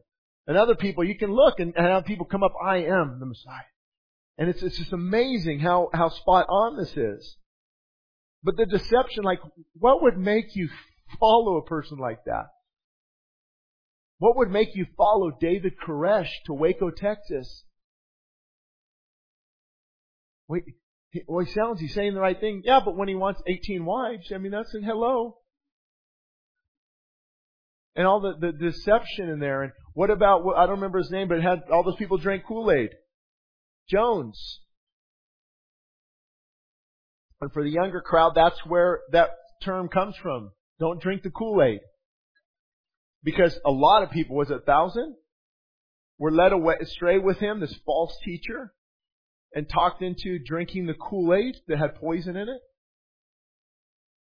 And 0.47 0.57
other 0.57 0.75
people, 0.75 1.05
you 1.05 1.17
can 1.17 1.33
look 1.33 1.61
and, 1.61 1.75
and 1.77 1.87
have 1.87 2.05
people 2.05 2.27
come 2.27 2.43
up, 2.43 2.55
I 2.63 2.79
am 2.79 3.19
the 3.21 3.27
Messiah. 3.27 3.65
And 4.37 4.49
it's, 4.49 4.63
it's 4.63 4.79
just 4.79 4.93
amazing 4.93 5.61
how, 5.61 5.91
how 5.93 6.09
spot 6.09 6.47
on 6.49 6.77
this 6.77 6.95
is. 6.97 7.37
But 8.43 8.57
the 8.57 8.67
deception, 8.67 9.25
like, 9.25 9.39
what 9.79 10.03
would 10.03 10.19
make 10.19 10.55
you 10.55 10.69
follow 11.19 11.57
a 11.57 11.65
person 11.65 11.99
like 11.99 12.25
that? 12.25 12.47
What 14.19 14.37
would 14.37 14.51
make 14.51 14.75
you 14.75 14.87
follow 14.97 15.31
David 15.41 15.75
Koresh 15.87 16.29
to 16.47 16.55
Waco, 16.55 16.91
Texas? 16.91 17.65
Wait, 20.49 20.65
well, 21.27 21.45
he 21.45 21.53
sounds, 21.53 21.81
he's 21.81 21.95
saying 21.95 22.15
the 22.15 22.21
right 22.21 22.39
thing. 22.39 22.63
Yeah, 22.65 22.81
but 22.85 22.97
when 22.97 23.09
he 23.09 23.15
wants 23.15 23.43
18 23.47 23.85
wives, 23.85 24.31
I 24.35 24.39
mean, 24.39 24.53
that's 24.53 24.75
in 24.75 24.83
hello 24.83 25.39
and 27.97 28.07
all 28.07 28.21
the, 28.21 28.35
the 28.41 28.53
deception 28.53 29.29
in 29.29 29.39
there. 29.39 29.63
And 29.63 29.73
what 29.93 30.11
about, 30.11 30.43
I 30.57 30.67
don't 30.67 30.77
remember 30.77 30.99
his 30.99 31.11
name, 31.11 31.29
but 31.29 31.41
had 31.41 31.63
all 31.71 31.85
those 31.85 31.97
people 31.97 32.19
drank 32.19 32.45
Kool-Aid. 32.47 32.91
Jones. 33.89 34.61
And 37.41 37.53
for 37.53 37.63
the 37.63 37.71
younger 37.71 38.01
crowd, 38.01 38.33
that's 38.35 38.59
where 38.67 39.01
that 39.13 39.31
term 39.63 39.89
comes 39.89 40.17
from. 40.23 40.53
Don't 40.81 41.01
drink 41.01 41.23
the 41.23 41.31
Kool-Aid. 41.31 41.81
Because 43.23 43.59
a 43.65 43.71
lot 43.71 44.03
of 44.03 44.11
people, 44.11 44.37
was 44.37 44.51
it 44.51 44.57
a 44.57 44.61
thousand? 44.61 45.15
Were 46.19 46.31
led 46.31 46.53
away, 46.53 46.77
astray 46.81 47.19
with 47.19 47.39
him, 47.39 47.61
this 47.61 47.75
false 47.85 48.17
teacher, 48.25 48.73
and 49.55 49.69
talked 49.69 50.03
into 50.03 50.39
drinking 50.45 50.87
the 50.87 50.95
Kool-Aid 50.95 51.57
that 51.69 51.79
had 51.79 51.97
poison 51.97 52.37
in 52.37 52.49
it. 52.49 52.61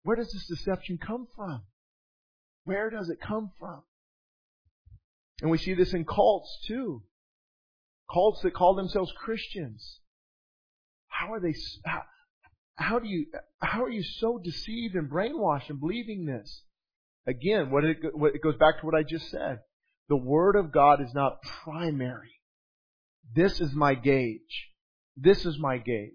Where 0.03 0.15
does 0.15 0.31
this 0.31 0.47
deception 0.47 0.97
come 0.97 1.27
from? 1.35 1.63
Where 2.65 2.89
does 2.89 3.09
it 3.09 3.21
come 3.21 3.51
from? 3.59 3.81
And 5.41 5.51
we 5.51 5.57
see 5.57 5.73
this 5.73 5.93
in 5.93 6.05
cults 6.05 6.59
too. 6.67 7.03
Cults 8.11 8.41
that 8.41 8.53
call 8.53 8.75
themselves 8.75 9.11
Christians. 9.17 9.99
How 11.07 11.33
are 11.33 11.39
they, 11.39 11.53
how, 11.85 12.01
how 12.75 12.99
do 12.99 13.07
you, 13.07 13.27
how 13.61 13.83
are 13.83 13.89
you 13.89 14.03
so 14.03 14.39
deceived 14.43 14.95
and 14.95 15.09
brainwashed 15.09 15.69
in 15.69 15.79
believing 15.79 16.25
this? 16.25 16.63
Again, 17.27 17.71
what 17.71 17.83
it, 17.83 17.97
what, 18.13 18.35
it 18.35 18.41
goes 18.41 18.57
back 18.57 18.79
to 18.79 18.85
what 18.85 18.95
I 18.95 19.03
just 19.03 19.29
said. 19.29 19.59
The 20.09 20.17
Word 20.17 20.55
of 20.55 20.71
God 20.71 21.01
is 21.01 21.13
not 21.13 21.41
primary. 21.63 22.41
This 23.33 23.59
is 23.59 23.73
my 23.73 23.95
gauge. 23.95 24.69
This 25.17 25.45
is 25.45 25.57
my 25.57 25.77
gauge. 25.77 26.11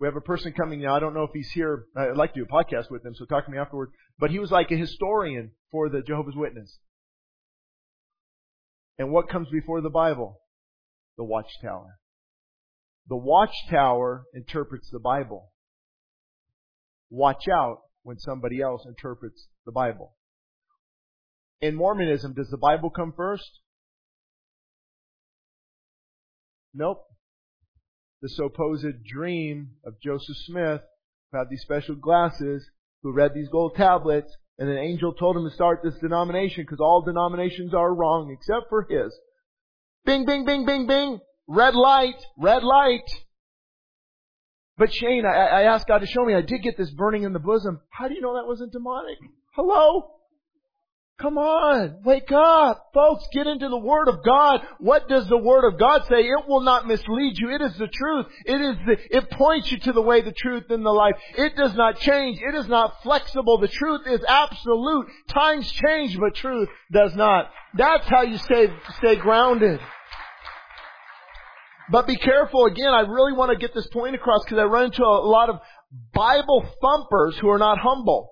We 0.00 0.06
have 0.06 0.16
a 0.16 0.20
person 0.20 0.52
coming 0.52 0.80
now. 0.80 0.96
I 0.96 1.00
don't 1.00 1.14
know 1.14 1.24
if 1.24 1.30
he's 1.32 1.50
here. 1.50 1.84
I'd 1.96 2.16
like 2.16 2.34
to 2.34 2.40
do 2.40 2.46
a 2.50 2.52
podcast 2.52 2.90
with 2.90 3.04
him, 3.04 3.14
so 3.14 3.26
talk 3.26 3.44
to 3.44 3.50
me 3.50 3.58
afterward. 3.58 3.90
But 4.20 4.30
he 4.30 4.38
was 4.38 4.50
like 4.50 4.70
a 4.70 4.76
historian 4.76 5.52
for 5.72 5.88
the 5.88 6.02
Jehovah's 6.02 6.36
Witness. 6.36 6.78
And 8.98 9.10
what 9.10 9.30
comes 9.30 9.48
before 9.50 9.80
the 9.80 9.88
Bible? 9.88 10.42
The 11.16 11.24
Watchtower. 11.24 11.98
The 13.08 13.16
Watchtower 13.16 14.24
interprets 14.34 14.90
the 14.90 14.98
Bible. 14.98 15.50
Watch 17.08 17.48
out 17.48 17.78
when 18.02 18.18
somebody 18.18 18.60
else 18.60 18.84
interprets 18.86 19.48
the 19.64 19.72
Bible. 19.72 20.14
In 21.62 21.74
Mormonism, 21.74 22.34
does 22.34 22.50
the 22.50 22.58
Bible 22.58 22.90
come 22.90 23.14
first? 23.16 23.60
Nope. 26.74 27.04
The 28.20 28.28
supposed 28.28 29.02
dream 29.02 29.70
of 29.84 29.94
Joseph 30.02 30.36
Smith, 30.44 30.82
who 31.32 31.38
had 31.38 31.48
these 31.50 31.62
special 31.62 31.94
glasses, 31.94 32.68
who 33.02 33.12
read 33.12 33.32
these 33.34 33.48
gold 33.48 33.74
tablets, 33.76 34.34
and 34.58 34.68
an 34.68 34.78
angel 34.78 35.14
told 35.14 35.36
him 35.36 35.44
to 35.48 35.54
start 35.54 35.80
this 35.82 35.98
denomination 36.00 36.64
because 36.64 36.80
all 36.80 37.02
denominations 37.02 37.72
are 37.74 37.94
wrong 37.94 38.30
except 38.30 38.68
for 38.68 38.86
his. 38.88 39.18
Bing, 40.04 40.26
bing, 40.26 40.44
bing, 40.44 40.66
bing, 40.66 40.86
bing. 40.86 41.18
Red 41.48 41.74
light, 41.74 42.22
red 42.38 42.62
light. 42.62 43.08
But 44.76 44.92
Shane, 44.92 45.24
I, 45.26 45.46
I 45.46 45.62
asked 45.62 45.88
God 45.88 45.98
to 45.98 46.06
show 46.06 46.24
me. 46.24 46.34
I 46.34 46.42
did 46.42 46.62
get 46.62 46.76
this 46.78 46.90
burning 46.90 47.24
in 47.24 47.32
the 47.32 47.38
bosom. 47.38 47.80
How 47.90 48.08
do 48.08 48.14
you 48.14 48.20
know 48.20 48.34
that 48.34 48.46
wasn't 48.46 48.72
demonic? 48.72 49.18
Hello? 49.54 50.19
Come 51.20 51.36
on, 51.36 51.98
wake 52.02 52.32
up. 52.32 52.92
Folks, 52.94 53.26
get 53.34 53.46
into 53.46 53.68
the 53.68 53.76
Word 53.76 54.08
of 54.08 54.24
God. 54.24 54.62
What 54.78 55.06
does 55.06 55.28
the 55.28 55.36
Word 55.36 55.70
of 55.70 55.78
God 55.78 56.06
say? 56.08 56.22
It 56.22 56.48
will 56.48 56.62
not 56.62 56.86
mislead 56.86 57.36
you. 57.36 57.50
It 57.50 57.60
is 57.60 57.76
the 57.76 57.88
truth. 57.88 58.26
It 58.46 58.58
is 58.58 58.76
the, 58.86 59.16
it 59.18 59.30
points 59.32 59.70
you 59.70 59.78
to 59.80 59.92
the 59.92 60.00
way, 60.00 60.22
the 60.22 60.32
truth, 60.32 60.64
and 60.70 60.84
the 60.84 60.90
life. 60.90 61.16
It 61.36 61.56
does 61.56 61.74
not 61.74 61.98
change. 61.98 62.40
It 62.40 62.54
is 62.54 62.68
not 62.68 63.02
flexible. 63.02 63.58
The 63.58 63.68
truth 63.68 64.06
is 64.06 64.24
absolute. 64.26 65.08
Times 65.28 65.70
change, 65.70 66.18
but 66.18 66.34
truth 66.36 66.70
does 66.90 67.14
not. 67.14 67.50
That's 67.76 68.08
how 68.08 68.22
you 68.22 68.38
stay, 68.38 68.72
stay 68.96 69.16
grounded. 69.16 69.78
But 71.90 72.06
be 72.06 72.16
careful 72.16 72.64
again, 72.64 72.94
I 72.94 73.00
really 73.00 73.34
want 73.34 73.50
to 73.50 73.58
get 73.58 73.74
this 73.74 73.88
point 73.88 74.14
across 74.14 74.42
because 74.44 74.58
I 74.58 74.64
run 74.64 74.86
into 74.86 75.04
a 75.04 75.20
lot 75.26 75.50
of 75.50 75.56
Bible 76.14 76.66
thumpers 76.80 77.36
who 77.38 77.50
are 77.50 77.58
not 77.58 77.78
humble. 77.78 78.30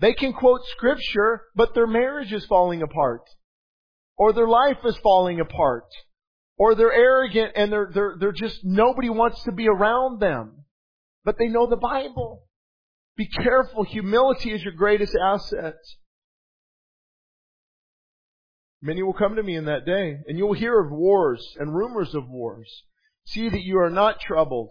They 0.00 0.14
can 0.14 0.32
quote 0.32 0.62
scripture, 0.66 1.42
but 1.54 1.74
their 1.74 1.86
marriage 1.86 2.32
is 2.32 2.46
falling 2.46 2.82
apart. 2.82 3.22
Or 4.16 4.32
their 4.32 4.48
life 4.48 4.78
is 4.84 4.96
falling 4.98 5.40
apart. 5.40 5.84
Or 6.56 6.74
they're 6.74 6.92
arrogant 6.92 7.52
and 7.54 7.70
they're, 7.70 7.90
they're, 7.92 8.16
they're 8.18 8.32
just, 8.32 8.60
nobody 8.64 9.10
wants 9.10 9.42
to 9.44 9.52
be 9.52 9.68
around 9.68 10.20
them. 10.20 10.64
But 11.24 11.36
they 11.38 11.48
know 11.48 11.66
the 11.66 11.76
Bible. 11.76 12.44
Be 13.16 13.28
careful. 13.28 13.84
Humility 13.84 14.52
is 14.52 14.62
your 14.62 14.72
greatest 14.72 15.14
asset. 15.22 15.76
Many 18.82 19.02
will 19.02 19.12
come 19.12 19.36
to 19.36 19.42
me 19.42 19.56
in 19.56 19.66
that 19.66 19.84
day, 19.84 20.16
and 20.26 20.38
you 20.38 20.46
will 20.46 20.54
hear 20.54 20.80
of 20.80 20.90
wars 20.90 21.46
and 21.58 21.74
rumors 21.74 22.14
of 22.14 22.26
wars. 22.28 22.84
See 23.26 23.50
that 23.50 23.62
you 23.62 23.78
are 23.78 23.90
not 23.90 24.20
troubled. 24.20 24.70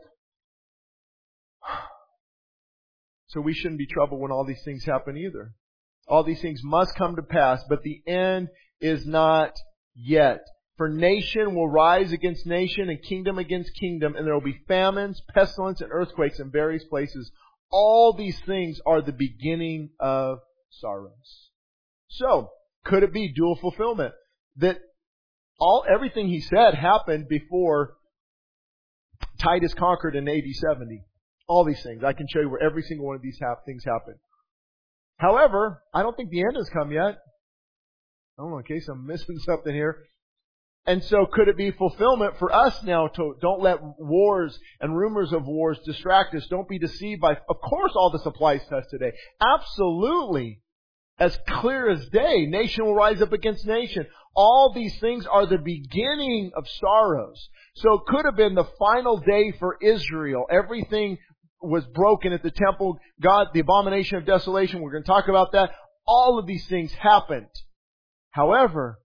So 3.29 3.41
we 3.41 3.53
shouldn't 3.53 3.77
be 3.77 3.85
troubled 3.85 4.21
when 4.21 4.31
all 4.31 4.45
these 4.45 4.63
things 4.63 4.85
happen 4.85 5.17
either. 5.17 5.53
All 6.07 6.23
these 6.23 6.41
things 6.41 6.61
must 6.63 6.95
come 6.95 7.15
to 7.15 7.21
pass, 7.21 7.63
but 7.69 7.83
the 7.83 8.01
end 8.07 8.49
is 8.81 9.05
not 9.05 9.53
yet. 9.95 10.41
For 10.77 10.89
nation 10.89 11.55
will 11.55 11.67
rise 11.67 12.11
against 12.11 12.47
nation 12.47 12.89
and 12.89 13.01
kingdom 13.03 13.37
against 13.37 13.75
kingdom, 13.79 14.15
and 14.15 14.25
there 14.25 14.33
will 14.33 14.41
be 14.41 14.63
famines, 14.67 15.21
pestilence, 15.33 15.81
and 15.81 15.91
earthquakes 15.91 16.39
in 16.39 16.49
various 16.51 16.83
places. 16.85 17.31
All 17.69 18.13
these 18.13 18.39
things 18.47 18.79
are 18.85 19.01
the 19.01 19.11
beginning 19.11 19.89
of 19.99 20.39
sorrows. 20.71 21.49
So, 22.07 22.49
could 22.85 23.03
it 23.03 23.13
be 23.13 23.31
dual 23.31 23.57
fulfillment? 23.57 24.13
That 24.55 24.79
all, 25.59 25.85
everything 25.93 26.29
he 26.29 26.41
said 26.41 26.73
happened 26.73 27.27
before 27.27 27.95
Titus 29.37 29.73
conquered 29.73 30.15
in 30.15 30.27
AD 30.27 30.45
70. 30.51 31.03
All 31.49 31.65
these 31.65 31.81
things. 31.83 32.03
I 32.03 32.13
can 32.13 32.27
show 32.31 32.39
you 32.39 32.49
where 32.49 32.63
every 32.63 32.83
single 32.83 33.07
one 33.07 33.15
of 33.15 33.21
these 33.21 33.39
things 33.65 33.83
happen. 33.83 34.15
However, 35.17 35.83
I 35.93 36.03
don't 36.03 36.15
think 36.15 36.29
the 36.29 36.41
end 36.41 36.55
has 36.55 36.69
come 36.69 36.91
yet. 36.91 37.17
I 38.37 38.43
don't 38.43 38.51
know, 38.51 38.59
in 38.59 38.63
case 38.63 38.87
I'm 38.87 39.05
missing 39.07 39.37
something 39.39 39.73
here. 39.73 40.05
And 40.85 41.03
so 41.03 41.25
could 41.31 41.49
it 41.49 41.57
be 41.57 41.71
fulfillment 41.71 42.39
for 42.39 42.53
us 42.53 42.81
now 42.83 43.07
to 43.07 43.35
don't 43.41 43.61
let 43.61 43.79
wars 43.81 44.57
and 44.79 44.97
rumors 44.97 45.33
of 45.33 45.45
wars 45.45 45.77
distract 45.85 46.33
us. 46.35 46.47
Don't 46.49 46.69
be 46.69 46.79
deceived 46.79 47.21
by, 47.21 47.33
of 47.33 47.61
course 47.61 47.91
all 47.95 48.11
this 48.11 48.25
applies 48.25 48.61
to 48.69 48.77
us 48.77 48.85
today. 48.89 49.11
Absolutely. 49.41 50.61
As 51.19 51.37
clear 51.47 51.89
as 51.89 52.07
day. 52.09 52.45
Nation 52.45 52.85
will 52.85 52.95
rise 52.95 53.21
up 53.21 53.33
against 53.33 53.65
nation. 53.65 54.07
All 54.35 54.71
these 54.73 54.97
things 54.99 55.25
are 55.25 55.45
the 55.45 55.57
beginning 55.57 56.51
of 56.55 56.65
sorrows. 56.79 57.49
So 57.75 57.93
it 57.95 58.01
could 58.07 58.25
have 58.25 58.37
been 58.37 58.55
the 58.55 58.69
final 58.79 59.17
day 59.17 59.51
for 59.59 59.77
Israel. 59.81 60.45
Everything 60.49 61.17
was 61.61 61.85
broken 61.87 62.33
at 62.33 62.43
the 62.43 62.51
temple. 62.51 62.99
God, 63.21 63.47
the 63.53 63.59
abomination 63.59 64.17
of 64.17 64.25
desolation, 64.25 64.81
we're 64.81 64.91
going 64.91 65.03
to 65.03 65.07
talk 65.07 65.27
about 65.27 65.51
that. 65.53 65.71
All 66.05 66.39
of 66.39 66.47
these 66.47 66.65
things 66.67 66.91
happened. 66.93 67.49
However, 68.31 68.99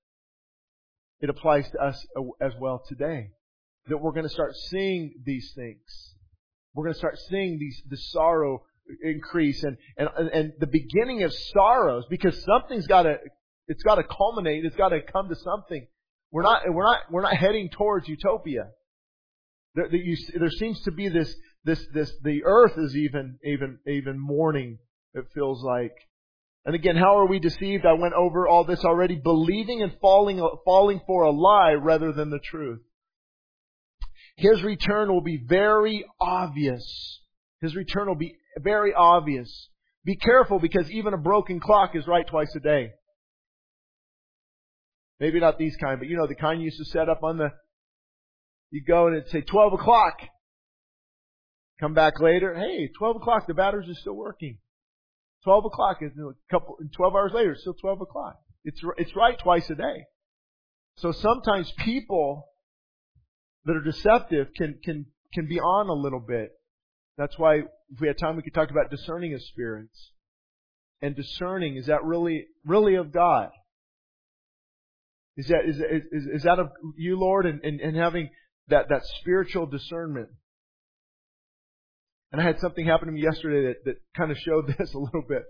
it 1.20 1.30
applies 1.30 1.68
to 1.70 1.78
us 1.78 2.06
as 2.40 2.52
well 2.60 2.82
today. 2.88 3.30
That 3.88 3.98
we're 3.98 4.12
going 4.12 4.24
to 4.26 4.32
start 4.32 4.54
seeing 4.70 5.14
these 5.24 5.52
things. 5.54 6.14
We're 6.74 6.84
going 6.84 6.94
to 6.94 6.98
start 6.98 7.18
seeing 7.28 7.58
these, 7.58 7.82
the 7.88 7.96
sorrow 7.96 8.62
increase 9.02 9.62
and, 9.62 9.76
and, 9.96 10.08
and 10.28 10.52
the 10.58 10.66
beginning 10.66 11.22
of 11.22 11.32
sorrows 11.32 12.04
because 12.10 12.42
something's 12.44 12.86
got 12.86 13.02
to, 13.02 13.16
it's 13.68 13.82
got 13.82 13.96
to 13.96 14.04
culminate. 14.04 14.64
It's 14.64 14.76
got 14.76 14.90
to 14.90 15.00
come 15.00 15.28
to 15.28 15.36
something. 15.36 15.86
We're 16.30 16.42
not, 16.42 16.62
we're 16.68 16.84
not, 16.84 16.98
we're 17.10 17.22
not 17.22 17.36
heading 17.36 17.70
towards 17.70 18.08
utopia. 18.08 18.68
There, 19.74 19.88
there, 19.88 20.00
you, 20.00 20.16
there 20.38 20.50
seems 20.50 20.80
to 20.82 20.90
be 20.90 21.08
this, 21.08 21.34
this, 21.64 21.84
this, 21.94 22.12
the 22.22 22.42
earth 22.44 22.76
is 22.76 22.94
even, 22.94 23.38
even, 23.44 23.78
even 23.86 24.18
mourning, 24.18 24.78
it 25.14 25.24
feels 25.34 25.62
like. 25.64 25.94
And 26.66 26.74
again, 26.74 26.96
how 26.96 27.18
are 27.18 27.26
we 27.26 27.38
deceived? 27.38 27.84
I 27.84 27.92
went 27.94 28.14
over 28.14 28.48
all 28.48 28.64
this 28.64 28.84
already, 28.84 29.16
believing 29.16 29.82
and 29.82 29.92
falling, 30.00 30.46
falling 30.64 31.00
for 31.06 31.22
a 31.22 31.30
lie 31.30 31.72
rather 31.72 32.12
than 32.12 32.30
the 32.30 32.38
truth. 32.38 32.80
His 34.36 34.62
return 34.62 35.12
will 35.12 35.22
be 35.22 35.42
very 35.46 36.04
obvious. 36.20 37.20
His 37.60 37.76
return 37.76 38.08
will 38.08 38.14
be 38.14 38.36
very 38.58 38.92
obvious. 38.92 39.68
Be 40.04 40.16
careful 40.16 40.58
because 40.58 40.90
even 40.90 41.14
a 41.14 41.18
broken 41.18 41.60
clock 41.60 41.90
is 41.94 42.06
right 42.06 42.26
twice 42.26 42.52
a 42.56 42.60
day. 42.60 42.92
Maybe 45.20 45.40
not 45.40 45.58
these 45.58 45.76
kind, 45.76 45.98
but 45.98 46.08
you 46.08 46.16
know, 46.16 46.26
the 46.26 46.34
kind 46.34 46.60
you 46.60 46.66
used 46.66 46.78
to 46.78 46.84
set 46.84 47.08
up 47.08 47.22
on 47.22 47.38
the, 47.38 47.48
you 48.70 48.82
go 48.86 49.06
and 49.06 49.16
it'd 49.16 49.30
say 49.30 49.40
12 49.40 49.74
o'clock. 49.74 50.18
Come 51.80 51.94
back 51.94 52.20
later. 52.20 52.54
Hey, 52.54 52.88
12 52.96 53.16
o'clock. 53.16 53.46
The 53.46 53.54
batteries 53.54 53.88
are 53.88 54.00
still 54.00 54.14
working. 54.14 54.58
12 55.44 55.66
o'clock 55.66 55.98
is 56.00 56.12
a 56.18 56.32
couple, 56.50 56.78
12 56.96 57.14
hours 57.14 57.32
later, 57.34 57.52
it's 57.52 57.60
still 57.60 57.74
12 57.74 58.00
o'clock. 58.00 58.36
It's, 58.64 58.80
it's 58.96 59.14
right 59.14 59.38
twice 59.38 59.68
a 59.68 59.74
day. 59.74 60.06
So 60.96 61.12
sometimes 61.12 61.70
people 61.78 62.48
that 63.66 63.76
are 63.76 63.82
deceptive 63.82 64.48
can, 64.56 64.78
can, 64.82 65.06
can 65.34 65.46
be 65.46 65.60
on 65.60 65.88
a 65.88 65.92
little 65.92 66.20
bit. 66.20 66.52
That's 67.18 67.38
why 67.38 67.56
if 67.56 68.00
we 68.00 68.08
had 68.08 68.18
time 68.18 68.36
we 68.36 68.42
could 68.42 68.54
talk 68.54 68.70
about 68.70 68.90
discerning 68.90 69.34
of 69.34 69.42
spirits. 69.42 70.12
And 71.02 71.14
discerning, 71.14 71.76
is 71.76 71.86
that 71.86 72.02
really, 72.04 72.46
really 72.64 72.94
of 72.94 73.12
God? 73.12 73.50
Is 75.36 75.48
that, 75.48 75.66
is, 75.66 75.76
is, 75.76 76.26
is 76.36 76.42
that 76.44 76.58
of 76.58 76.70
you, 76.96 77.18
Lord, 77.18 77.44
and, 77.44 77.62
and, 77.62 77.80
and 77.80 77.96
having 77.96 78.30
that, 78.68 78.86
that 78.88 79.02
spiritual 79.20 79.66
discernment? 79.66 80.28
And 82.34 82.40
I 82.40 82.46
had 82.46 82.58
something 82.58 82.84
happen 82.84 83.06
to 83.06 83.12
me 83.12 83.22
yesterday 83.22 83.68
that, 83.68 83.84
that 83.84 84.00
kind 84.16 84.32
of 84.32 84.38
showed 84.38 84.66
this 84.78 84.92
a 84.92 84.98
little 84.98 85.22
bit. 85.22 85.44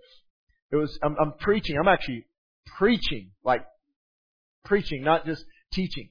It 0.71 0.77
was, 0.77 0.99
I'm, 1.03 1.17
I'm 1.19 1.33
preaching, 1.39 1.79
I'm 1.79 1.89
actually 1.89 2.27
preaching, 2.77 3.31
like 3.43 3.65
preaching, 4.67 5.03
not 5.03 5.25
just 5.25 5.47
teaching. 5.73 6.11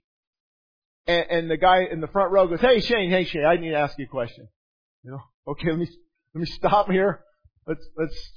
And, 1.05 1.25
and 1.29 1.51
the 1.51 1.57
guy 1.57 1.83
in 1.91 2.01
the 2.01 2.07
front 2.07 2.31
row 2.31 2.47
goes, 2.47 2.59
hey 2.59 2.79
Shane, 2.79 3.11
hey 3.11 3.23
Shane, 3.23 3.45
I 3.45 3.57
need 3.57 3.69
to 3.69 3.77
ask 3.77 3.99
you 3.99 4.05
a 4.05 4.07
question. 4.07 4.47
You 5.03 5.11
know, 5.11 5.21
okay, 5.49 5.69
let 5.69 5.77
me, 5.77 5.87
let 6.33 6.39
me 6.39 6.47
stop 6.47 6.89
here. 6.89 7.23
Let's, 7.67 7.85
let's, 7.95 8.31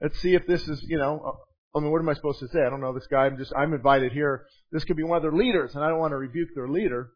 let's 0.00 0.18
see 0.20 0.34
if 0.34 0.46
this 0.46 0.66
is, 0.68 0.82
you 0.88 0.96
know, 0.96 1.40
I 1.76 1.80
mean, 1.80 1.90
what 1.90 2.00
am 2.00 2.08
I 2.08 2.14
supposed 2.14 2.40
to 2.40 2.48
say? 2.48 2.60
I 2.66 2.70
don't 2.70 2.80
know 2.80 2.94
this 2.94 3.06
guy. 3.06 3.26
I'm 3.26 3.36
just, 3.36 3.52
I'm 3.54 3.74
invited 3.74 4.12
here. 4.12 4.46
This 4.70 4.84
could 4.84 4.96
be 4.96 5.02
one 5.02 5.18
of 5.18 5.22
their 5.22 5.32
leaders, 5.32 5.74
and 5.74 5.84
I 5.84 5.90
don't 5.90 5.98
want 5.98 6.12
to 6.12 6.16
rebuke 6.16 6.54
their 6.54 6.68
leader. 6.68 7.10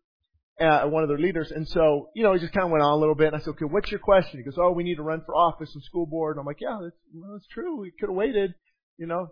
Uh, 0.60 0.84
one 0.86 1.02
of 1.02 1.08
their 1.08 1.18
leaders. 1.18 1.50
And 1.50 1.68
so, 1.68 2.10
you 2.14 2.22
know, 2.22 2.32
he 2.32 2.40
just 2.40 2.52
kind 2.52 2.64
of 2.64 2.70
went 2.70 2.82
on 2.82 2.92
a 2.92 2.96
little 2.96 3.14
bit. 3.14 3.28
And 3.28 3.36
I 3.36 3.40
said, 3.40 3.50
okay, 3.50 3.64
what's 3.64 3.90
your 3.90 4.00
question? 4.00 4.38
He 4.38 4.44
goes, 4.44 4.58
oh, 4.58 4.72
we 4.72 4.84
need 4.84 4.96
to 4.96 5.02
run 5.02 5.22
for 5.24 5.34
office 5.34 5.74
and 5.74 5.82
school 5.84 6.06
board. 6.06 6.36
And 6.36 6.40
I'm 6.40 6.46
like, 6.46 6.60
yeah, 6.60 6.78
that's, 6.82 6.96
well, 7.14 7.32
that's 7.32 7.46
true. 7.48 7.80
We 7.80 7.92
could 7.98 8.08
have 8.08 8.16
waited, 8.16 8.54
you 8.96 9.06
know. 9.06 9.28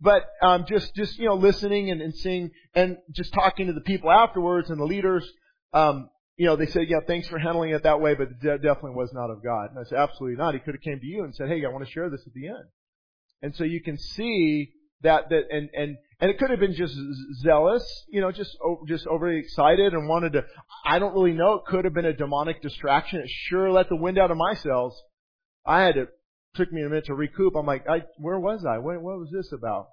But 0.00 0.24
um, 0.42 0.66
just, 0.68 0.94
just 0.94 1.18
you 1.18 1.26
know, 1.26 1.34
listening 1.34 1.90
and, 1.90 2.02
and 2.02 2.14
seeing 2.14 2.50
and 2.74 2.98
just 3.12 3.32
talking 3.32 3.68
to 3.68 3.72
the 3.72 3.80
people 3.80 4.10
afterwards 4.10 4.70
and 4.70 4.78
the 4.78 4.84
leaders. 4.84 5.28
Um, 5.72 6.10
you 6.36 6.46
know, 6.46 6.56
they 6.56 6.66
said, 6.66 6.88
yeah, 6.88 6.98
thanks 7.06 7.28
for 7.28 7.38
handling 7.38 7.70
it 7.70 7.84
that 7.84 8.00
way, 8.00 8.14
but 8.14 8.28
it 8.28 8.62
definitely 8.62 8.96
was 8.96 9.12
not 9.12 9.30
of 9.30 9.42
God. 9.42 9.70
And 9.70 9.78
I 9.78 9.88
said, 9.88 9.98
absolutely 9.98 10.36
not. 10.36 10.54
He 10.54 10.60
could 10.60 10.74
have 10.74 10.82
came 10.82 10.98
to 10.98 11.06
you 11.06 11.22
and 11.24 11.34
said, 11.34 11.48
hey, 11.48 11.64
I 11.64 11.68
want 11.68 11.84
to 11.86 11.90
share 11.90 12.10
this 12.10 12.22
at 12.26 12.32
the 12.34 12.48
end. 12.48 12.64
And 13.40 13.54
so 13.54 13.64
you 13.64 13.80
can 13.80 13.96
see 13.98 14.72
that, 15.02 15.28
that, 15.30 15.42
and, 15.50 15.68
and, 15.74 15.96
and 16.20 16.30
it 16.30 16.38
could 16.38 16.50
have 16.50 16.60
been 16.60 16.74
just 16.74 16.94
zealous, 17.42 17.84
you 18.08 18.20
know, 18.20 18.32
just, 18.32 18.56
just 18.86 19.06
overly 19.06 19.38
excited 19.38 19.92
and 19.92 20.08
wanted 20.08 20.34
to, 20.34 20.44
I 20.86 20.98
don't 20.98 21.14
really 21.14 21.32
know. 21.32 21.54
It 21.54 21.64
could 21.66 21.84
have 21.84 21.94
been 21.94 22.04
a 22.04 22.12
demonic 22.12 22.62
distraction. 22.62 23.20
It 23.20 23.30
sure 23.48 23.70
let 23.70 23.88
the 23.88 23.96
wind 23.96 24.18
out 24.18 24.30
of 24.30 24.36
my 24.36 24.54
sails. 24.54 25.00
I 25.66 25.82
had 25.82 25.94
to, 25.96 26.08
took 26.54 26.72
me 26.72 26.82
a 26.82 26.88
minute 26.88 27.06
to 27.06 27.14
recoup. 27.14 27.54
I'm 27.56 27.66
like, 27.66 27.88
I, 27.88 28.02
where 28.18 28.38
was 28.38 28.64
I? 28.64 28.78
What, 28.78 29.02
what 29.02 29.18
was 29.18 29.30
this 29.32 29.52
about? 29.52 29.88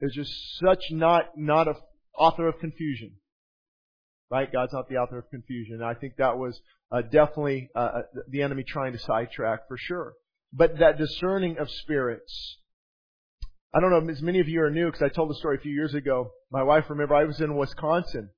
It's 0.00 0.14
just 0.14 0.32
such 0.58 0.84
not, 0.90 1.36
not 1.36 1.68
a 1.68 1.74
author 2.16 2.48
of 2.48 2.58
confusion 2.58 3.12
right? 4.30 4.50
God's 4.52 4.72
not 4.72 4.88
the 4.88 4.96
author 4.96 5.18
of 5.18 5.30
confusion. 5.30 5.82
I 5.82 5.94
think 5.94 6.16
that 6.16 6.38
was 6.38 6.60
uh, 6.92 7.02
definitely 7.02 7.70
uh, 7.74 7.78
uh, 7.78 8.02
the 8.28 8.42
enemy 8.42 8.64
trying 8.66 8.92
to 8.92 8.98
sidetrack 8.98 9.68
for 9.68 9.76
sure. 9.78 10.14
But 10.52 10.78
that 10.78 10.98
discerning 10.98 11.58
of 11.58 11.70
spirits. 11.70 12.58
I 13.74 13.80
don't 13.80 13.90
know, 13.90 14.10
as 14.10 14.22
many 14.22 14.40
of 14.40 14.48
you 14.48 14.62
are 14.62 14.70
new, 14.70 14.86
because 14.86 15.02
I 15.02 15.08
told 15.08 15.30
the 15.30 15.34
story 15.34 15.56
a 15.56 15.60
few 15.60 15.72
years 15.72 15.94
ago. 15.94 16.30
My 16.50 16.62
wife, 16.62 16.84
remember, 16.88 17.14
I 17.14 17.24
was 17.24 17.40
in 17.40 17.56
Wisconsin, 17.56 18.30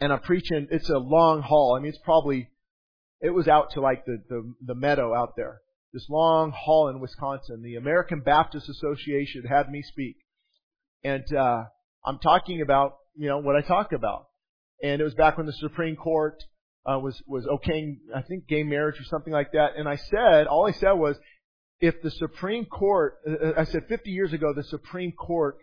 and 0.00 0.12
I'm 0.12 0.20
preaching. 0.20 0.66
It's 0.70 0.90
a 0.90 0.98
long 0.98 1.42
haul. 1.42 1.76
I 1.76 1.80
mean, 1.80 1.90
it's 1.90 2.02
probably 2.04 2.50
it 3.20 3.30
was 3.30 3.46
out 3.48 3.70
to 3.72 3.80
like 3.80 4.04
the 4.04 4.22
the, 4.28 4.54
the 4.66 4.74
meadow 4.74 5.14
out 5.14 5.34
there. 5.36 5.60
This 5.92 6.06
long 6.08 6.52
haul 6.56 6.88
in 6.88 7.00
Wisconsin. 7.00 7.62
The 7.62 7.76
American 7.76 8.20
Baptist 8.20 8.68
Association 8.68 9.44
had 9.48 9.70
me 9.70 9.82
speak, 9.82 10.16
and 11.04 11.24
uh, 11.34 11.64
I'm 12.04 12.18
talking 12.18 12.62
about 12.62 12.94
you 13.16 13.28
know 13.28 13.38
what 13.38 13.56
I 13.56 13.60
talk 13.60 13.92
about 13.92 14.26
and 14.82 15.00
it 15.00 15.04
was 15.04 15.14
back 15.14 15.36
when 15.36 15.46
the 15.46 15.52
Supreme 15.52 15.96
Court 15.96 16.42
uh, 16.86 16.98
was 16.98 17.20
was 17.26 17.46
okaying, 17.46 17.98
I 18.14 18.22
think, 18.22 18.46
gay 18.46 18.62
marriage 18.62 18.98
or 19.00 19.04
something 19.04 19.32
like 19.32 19.52
that. 19.52 19.76
And 19.76 19.88
I 19.88 19.96
said, 19.96 20.46
all 20.46 20.66
I 20.66 20.72
said 20.72 20.92
was, 20.92 21.16
if 21.80 22.02
the 22.02 22.10
Supreme 22.10 22.66
Court, 22.66 23.14
uh, 23.26 23.48
uh 23.48 23.52
I 23.58 23.64
said 23.64 23.82
50 23.88 24.10
years 24.10 24.32
ago, 24.32 24.52
the 24.54 24.64
Supreme 24.64 25.12
Court 25.12 25.56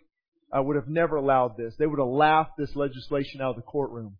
uh, 0.55 0.61
would 0.63 0.75
have 0.75 0.87
never 0.87 1.15
allowed 1.15 1.57
this. 1.57 1.75
They 1.77 1.85
would 1.85 1.99
have 1.99 2.07
laughed 2.07 2.51
this 2.57 2.75
legislation 2.75 3.41
out 3.41 3.51
of 3.51 3.55
the 3.57 3.61
courtroom. 3.61 4.17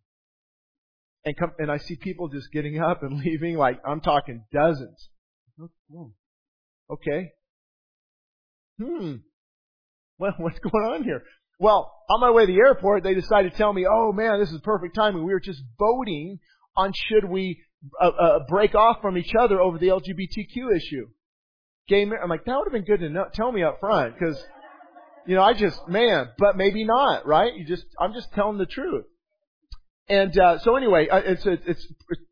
And 1.26 1.36
come, 1.36 1.52
and 1.58 1.72
I 1.72 1.78
see 1.78 1.96
people 1.96 2.30
just 2.30 2.52
getting 2.52 2.80
up 2.80 3.04
and 3.04 3.20
leaving, 3.26 3.58
like 3.58 3.80
I'm 3.86 4.02
talking 4.02 4.44
dozens. 4.54 5.10
Okay. 6.90 7.32
Hmm. 8.82 9.16
Well, 10.20 10.34
what's 10.38 10.60
going 10.60 10.86
on 10.86 11.04
here? 11.04 11.24
Well, 11.60 11.92
on 12.10 12.22
my 12.22 12.32
way 12.32 12.46
to 12.46 12.52
the 12.52 12.60
airport, 12.60 13.04
they 13.04 13.16
decided 13.16 13.52
to 13.52 13.58
tell 13.58 13.74
me, 13.74 13.88
oh 13.90 14.12
man, 14.12 14.40
this 14.40 14.52
is 14.52 14.62
perfect 14.62 14.96
timing. 14.96 15.26
We 15.26 15.34
were 15.34 15.40
just 15.40 15.62
voting 15.80 16.40
on 16.76 16.94
should 16.94 17.26
we 17.26 17.64
uh, 18.00 18.08
uh, 18.08 18.40
break 18.48 18.76
off 18.76 18.98
from 19.02 19.18
each 19.18 19.32
other 19.40 19.60
over 19.60 19.80
the 19.80 19.88
LGBTQ 19.88 20.76
issue. 20.76 21.08
Gay 21.88 22.06
mar- 22.06 22.22
I'm 22.22 22.30
like, 22.30 22.46
that 22.46 22.56
would 22.56 22.66
have 22.66 22.74
been 22.74 22.84
good 22.84 23.00
to 23.00 23.10
know, 23.10 23.26
tell 23.34 23.52
me 23.52 23.64
up 23.64 23.80
front, 23.80 24.14
because, 24.14 24.42
you 25.26 25.36
know, 25.36 25.42
I 25.44 25.54
just, 25.54 25.88
man, 25.88 26.30
but 26.38 26.58
maybe 26.58 26.84
not, 26.84 27.26
right? 27.26 27.54
You 27.56 27.66
just, 27.66 27.86
I'm 28.00 28.14
just 28.14 28.32
telling 28.34 28.58
the 28.58 28.66
truth. 28.66 29.06
And 30.10 30.38
uh, 30.40 30.60
so 30.60 30.76
anyway, 30.78 31.10
uh, 31.10 31.18
it's 31.18 31.46
it's 31.46 31.66
it's 31.68 31.86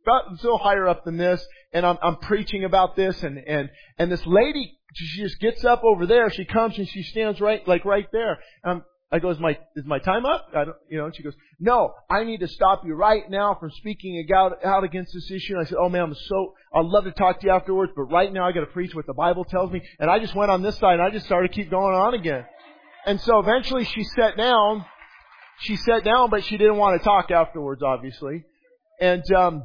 about 0.06 0.32
it's 0.32 0.42
a 0.42 0.46
little 0.46 0.58
higher 0.58 0.88
up 0.88 1.04
than 1.04 1.18
this, 1.18 1.46
and 1.74 1.86
I'm 1.86 1.98
I'm 2.02 2.16
preaching 2.18 2.64
about 2.64 2.96
this, 2.96 3.22
and 3.22 3.38
and 3.38 3.70
and 3.98 4.10
this 4.10 4.26
lady, 4.26 4.80
she 4.94 5.22
just 5.22 5.42
gets 5.42 5.66
up 5.66 5.84
over 5.84 6.06
there. 6.06 6.30
She 6.30 6.46
comes 6.46 6.78
and 6.78 6.88
she 6.88 7.04
stands 7.04 7.42
right 7.42 7.68
like 7.68 7.84
right 7.84 8.08
there. 8.14 8.40
And 8.64 8.72
I'm 8.78 8.84
I 9.16 9.20
go, 9.20 9.30
is 9.30 9.40
my, 9.40 9.58
is 9.76 9.86
my 9.86 10.00
time 10.00 10.26
up? 10.26 10.48
I 10.54 10.66
don't, 10.66 10.76
you 10.90 10.98
know, 10.98 11.06
and 11.06 11.16
she 11.16 11.24
goes, 11.24 11.34
no, 11.60 11.94
I 12.10 12.26
need 12.26 12.42
to 12.42 12.48
stop 12.48 12.84
you 12.86 12.94
right 12.96 13.24
now 13.30 13.56
from 13.58 13.72
speaking 13.72 14.28
out, 14.36 14.64
out 14.66 14.84
against 14.84 15.14
this 15.14 15.32
issue. 15.32 15.54
And 15.54 15.66
I 15.66 15.70
said, 15.70 15.78
oh 15.80 15.88
man, 15.88 16.02
I'm 16.04 16.14
so, 16.14 16.54
I'd 16.74 16.86
love 16.86 17.06
to 17.06 17.12
talk 17.12 17.40
to 17.40 17.48
you 17.48 17.54
afterwards, 17.54 17.94
but 17.96 18.04
right 18.04 18.32
now 18.32 18.46
I 18.46 18.52
gotta 18.52 18.66
preach 18.66 18.94
what 18.94 19.08
the 19.08 19.14
Bible 19.14 19.46
tells 19.46 19.72
me. 19.72 19.82
And 20.00 20.12
I 20.12 20.20
just 20.20 20.36
went 20.36 20.52
on 20.52 20.62
this 20.62 20.78
side 20.78 20.96
and 20.96 21.02
I 21.02 21.12
just 21.12 21.26
started 21.26 21.48
to 21.48 21.54
keep 21.54 21.70
going 21.70 21.96
on 21.96 22.14
again. 22.14 22.46
And 23.06 23.22
so 23.22 23.40
eventually 23.40 23.86
she 23.86 24.04
sat 24.04 24.36
down, 24.36 24.84
she 25.62 25.78
sat 25.78 26.04
down, 26.04 26.30
but 26.30 26.44
she 26.44 26.58
didn't 26.58 26.76
want 26.76 27.00
to 27.00 27.04
talk 27.04 27.32
afterwards, 27.32 27.82
obviously. 27.82 28.44
And, 29.00 29.24
um, 29.34 29.64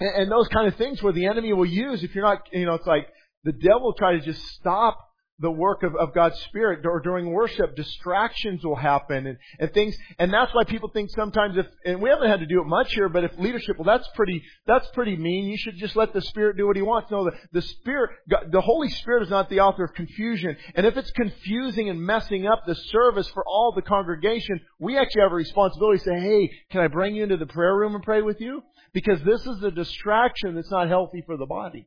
and, 0.00 0.22
and 0.22 0.30
those 0.30 0.48
kind 0.48 0.66
of 0.66 0.74
things 0.74 1.02
where 1.02 1.12
the 1.12 1.26
enemy 1.26 1.52
will 1.52 1.66
use 1.66 2.02
if 2.02 2.14
you're 2.14 2.24
not, 2.24 2.42
you 2.52 2.66
know, 2.66 2.74
it's 2.74 2.86
like 2.86 3.06
the 3.44 3.52
devil 3.52 3.94
try 3.96 4.12
to 4.12 4.20
just 4.20 4.44
stop 4.54 4.98
the 5.38 5.50
work 5.50 5.82
of, 5.82 5.94
of 5.96 6.14
God's 6.14 6.38
Spirit 6.44 6.86
or 6.86 7.00
during 7.00 7.30
worship, 7.30 7.76
distractions 7.76 8.64
will 8.64 8.76
happen 8.76 9.26
and, 9.26 9.38
and 9.58 9.72
things, 9.72 9.96
and 10.18 10.32
that's 10.32 10.54
why 10.54 10.64
people 10.64 10.88
think 10.88 11.10
sometimes 11.10 11.56
if, 11.58 11.66
and 11.84 12.00
we 12.00 12.08
haven't 12.08 12.28
had 12.28 12.40
to 12.40 12.46
do 12.46 12.60
it 12.60 12.66
much 12.66 12.92
here, 12.94 13.08
but 13.08 13.24
if 13.24 13.36
leadership, 13.38 13.76
well 13.78 13.84
that's 13.84 14.08
pretty, 14.14 14.42
that's 14.66 14.88
pretty 14.94 15.16
mean, 15.16 15.46
you 15.46 15.58
should 15.58 15.76
just 15.76 15.94
let 15.94 16.12
the 16.12 16.22
Spirit 16.22 16.56
do 16.56 16.66
what 16.66 16.76
He 16.76 16.82
wants. 16.82 17.10
No, 17.10 17.24
the, 17.24 17.32
the 17.52 17.62
Spirit, 17.62 18.10
God, 18.30 18.50
the 18.50 18.60
Holy 18.62 18.88
Spirit 18.88 19.24
is 19.24 19.30
not 19.30 19.50
the 19.50 19.60
author 19.60 19.84
of 19.84 19.92
confusion, 19.94 20.56
and 20.74 20.86
if 20.86 20.96
it's 20.96 21.10
confusing 21.10 21.90
and 21.90 22.00
messing 22.00 22.46
up 22.46 22.62
the 22.66 22.74
service 22.74 23.28
for 23.28 23.44
all 23.46 23.72
the 23.72 23.82
congregation, 23.82 24.60
we 24.78 24.96
actually 24.96 25.22
have 25.22 25.32
a 25.32 25.36
responsibility 25.36 25.98
to 25.98 26.04
say, 26.04 26.18
hey, 26.18 26.50
can 26.70 26.80
I 26.80 26.88
bring 26.88 27.14
you 27.14 27.22
into 27.22 27.36
the 27.36 27.46
prayer 27.46 27.76
room 27.76 27.94
and 27.94 28.02
pray 28.02 28.22
with 28.22 28.40
you? 28.40 28.62
Because 28.94 29.20
this 29.22 29.46
is 29.46 29.62
a 29.62 29.70
distraction 29.70 30.54
that's 30.54 30.70
not 30.70 30.88
healthy 30.88 31.22
for 31.26 31.36
the 31.36 31.46
body. 31.46 31.86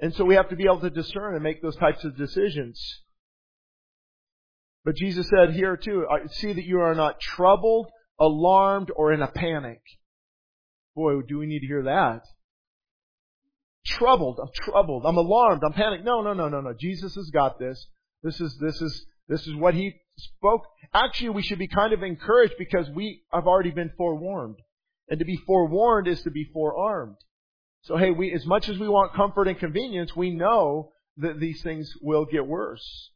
And 0.00 0.14
so 0.14 0.24
we 0.24 0.34
have 0.34 0.48
to 0.48 0.56
be 0.56 0.64
able 0.64 0.80
to 0.80 0.90
discern 0.90 1.34
and 1.34 1.42
make 1.42 1.60
those 1.60 1.76
types 1.76 2.04
of 2.04 2.16
decisions. 2.16 2.80
But 4.84 4.96
Jesus 4.96 5.28
said 5.28 5.54
here 5.54 5.76
too, 5.76 6.06
see 6.30 6.52
that 6.54 6.64
you 6.64 6.80
are 6.80 6.94
not 6.94 7.20
troubled, 7.20 7.88
alarmed, 8.18 8.90
or 8.96 9.12
in 9.12 9.20
a 9.20 9.28
panic. 9.28 9.80
Boy, 10.96 11.20
do 11.28 11.38
we 11.38 11.46
need 11.46 11.60
to 11.60 11.66
hear 11.66 11.82
that. 11.84 12.22
Troubled, 13.86 14.38
I'm 14.40 14.50
troubled, 14.54 15.04
I'm 15.04 15.16
alarmed, 15.16 15.62
I'm 15.64 15.72
panicked. 15.72 16.04
No, 16.04 16.22
no, 16.22 16.32
no, 16.32 16.48
no, 16.48 16.60
no. 16.60 16.74
Jesus 16.78 17.14
has 17.14 17.30
got 17.30 17.58
this. 17.58 17.86
This 18.22 18.40
is, 18.40 18.56
this 18.60 18.80
is, 18.80 19.06
this 19.28 19.46
is 19.46 19.54
what 19.54 19.74
he 19.74 19.94
spoke. 20.16 20.62
Actually, 20.92 21.30
we 21.30 21.42
should 21.42 21.58
be 21.58 21.68
kind 21.68 21.92
of 21.92 22.02
encouraged 22.02 22.54
because 22.58 22.88
we 22.90 23.22
have 23.32 23.46
already 23.46 23.70
been 23.70 23.90
forewarned. 23.96 24.56
And 25.08 25.18
to 25.18 25.24
be 25.24 25.36
forewarned 25.46 26.08
is 26.08 26.22
to 26.22 26.30
be 26.30 26.44
forearmed. 26.52 27.16
So 27.82 27.96
hey, 27.96 28.10
we, 28.10 28.32
as 28.32 28.44
much 28.46 28.68
as 28.68 28.78
we 28.78 28.88
want 28.88 29.14
comfort 29.14 29.48
and 29.48 29.58
convenience, 29.58 30.14
we 30.14 30.30
know 30.30 30.92
that 31.16 31.40
these 31.40 31.62
things 31.62 31.92
will 32.00 32.24
get 32.24 32.46
worse. 32.46 33.10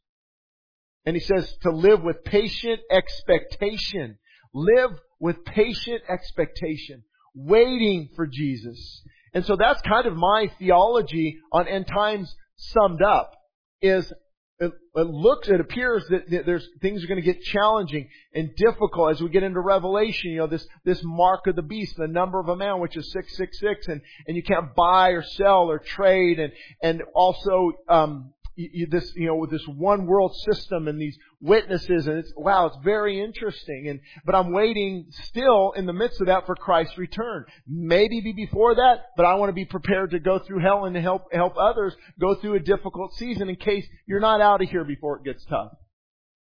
And 1.05 1.15
he 1.15 1.21
says 1.21 1.53
to 1.61 1.69
live 1.69 2.01
with 2.01 2.23
patient 2.23 2.81
expectation. 2.89 4.17
Live 4.53 4.91
with 5.19 5.45
patient 5.45 6.01
expectation. 6.09 7.03
Waiting 7.35 8.09
for 8.15 8.25
Jesus. 8.25 9.03
And 9.33 9.45
so 9.45 9.55
that's 9.55 9.81
kind 9.81 10.07
of 10.07 10.15
my 10.15 10.49
theology 10.57 11.37
on 11.51 11.67
end 11.67 11.87
times 11.87 12.33
summed 12.55 13.01
up 13.01 13.33
is 13.81 14.11
it, 14.57 14.71
it 14.95 15.07
looks, 15.07 15.49
it 15.49 15.59
appears 15.59 16.05
that, 16.09 16.29
that 16.29 16.45
there's 16.45 16.65
things 16.81 17.03
are 17.03 17.07
going 17.07 17.21
to 17.21 17.25
get 17.25 17.41
challenging 17.41 18.07
and 18.33 18.55
difficult 18.55 19.11
as 19.11 19.21
we 19.21 19.29
get 19.29 19.43
into 19.43 19.59
Revelation. 19.59 20.31
You 20.31 20.37
know, 20.39 20.47
this 20.47 20.65
this 20.85 21.01
mark 21.03 21.47
of 21.47 21.57
the 21.57 21.61
beast, 21.61 21.95
the 21.97 22.07
number 22.07 22.39
of 22.39 22.47
a 22.47 22.55
man, 22.55 22.79
which 22.79 22.95
is 22.95 23.11
six 23.11 23.35
six 23.35 23.59
six, 23.59 23.87
and 23.87 24.01
and 24.27 24.37
you 24.37 24.43
can't 24.43 24.73
buy 24.73 25.09
or 25.09 25.23
sell 25.23 25.69
or 25.69 25.79
trade, 25.79 26.39
and 26.39 26.53
and 26.81 27.01
also 27.13 27.73
um, 27.89 28.33
you, 28.55 28.87
this, 28.89 29.11
you 29.15 29.27
know, 29.27 29.35
with 29.35 29.51
this 29.51 29.65
one 29.67 30.05
world 30.05 30.35
system 30.35 30.87
and 30.87 30.99
these 30.99 31.17
witnesses 31.41 32.07
and 32.07 32.19
it's, 32.19 32.33
wow, 32.35 32.67
it's 32.67 32.77
very 32.83 33.19
interesting. 33.21 33.87
And, 33.89 33.99
but 34.25 34.35
I'm 34.35 34.51
waiting 34.51 35.07
still 35.09 35.73
in 35.75 35.85
the 35.85 35.93
midst 35.93 36.21
of 36.21 36.27
that 36.27 36.45
for 36.45 36.55
Christ's 36.55 36.97
return. 36.97 37.45
Maybe 37.67 38.21
be 38.21 38.33
before 38.33 38.75
that, 38.75 39.07
but 39.17 39.25
I 39.25 39.35
want 39.35 39.49
to 39.49 39.53
be 39.53 39.65
prepared 39.65 40.11
to 40.11 40.19
go 40.19 40.39
through 40.39 40.59
hell 40.59 40.85
and 40.85 40.95
to 40.95 41.01
help, 41.01 41.33
help 41.33 41.55
others 41.57 41.95
go 42.19 42.35
through 42.35 42.55
a 42.55 42.59
difficult 42.59 43.13
season 43.15 43.49
in 43.49 43.55
case 43.55 43.85
you're 44.07 44.19
not 44.19 44.41
out 44.41 44.61
of 44.61 44.69
here 44.69 44.85
before 44.85 45.17
it 45.17 45.23
gets 45.23 45.43
tough. 45.45 45.73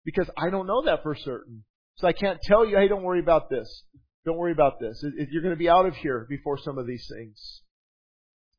Because 0.05 0.29
I 0.37 0.51
don't 0.51 0.67
know 0.67 0.83
that 0.85 1.03
for 1.03 1.15
certain. 1.15 1.65
So 1.97 2.07
I 2.07 2.12
can't 2.12 2.41
tell 2.43 2.67
you, 2.67 2.77
hey, 2.77 2.89
don't 2.89 3.03
worry 3.03 3.21
about 3.21 3.49
this. 3.51 3.85
Don't 4.25 4.37
worry 4.37 4.53
about 4.53 4.81
this. 4.81 5.03
You're 5.31 5.43
going 5.43 5.55
to 5.55 5.59
be 5.59 5.69
out 5.69 5.87
of 5.87 5.97
here 5.97 6.27
before 6.29 6.59
some 6.59 6.79
of 6.79 6.87
these 6.87 7.07
things. 7.09 7.62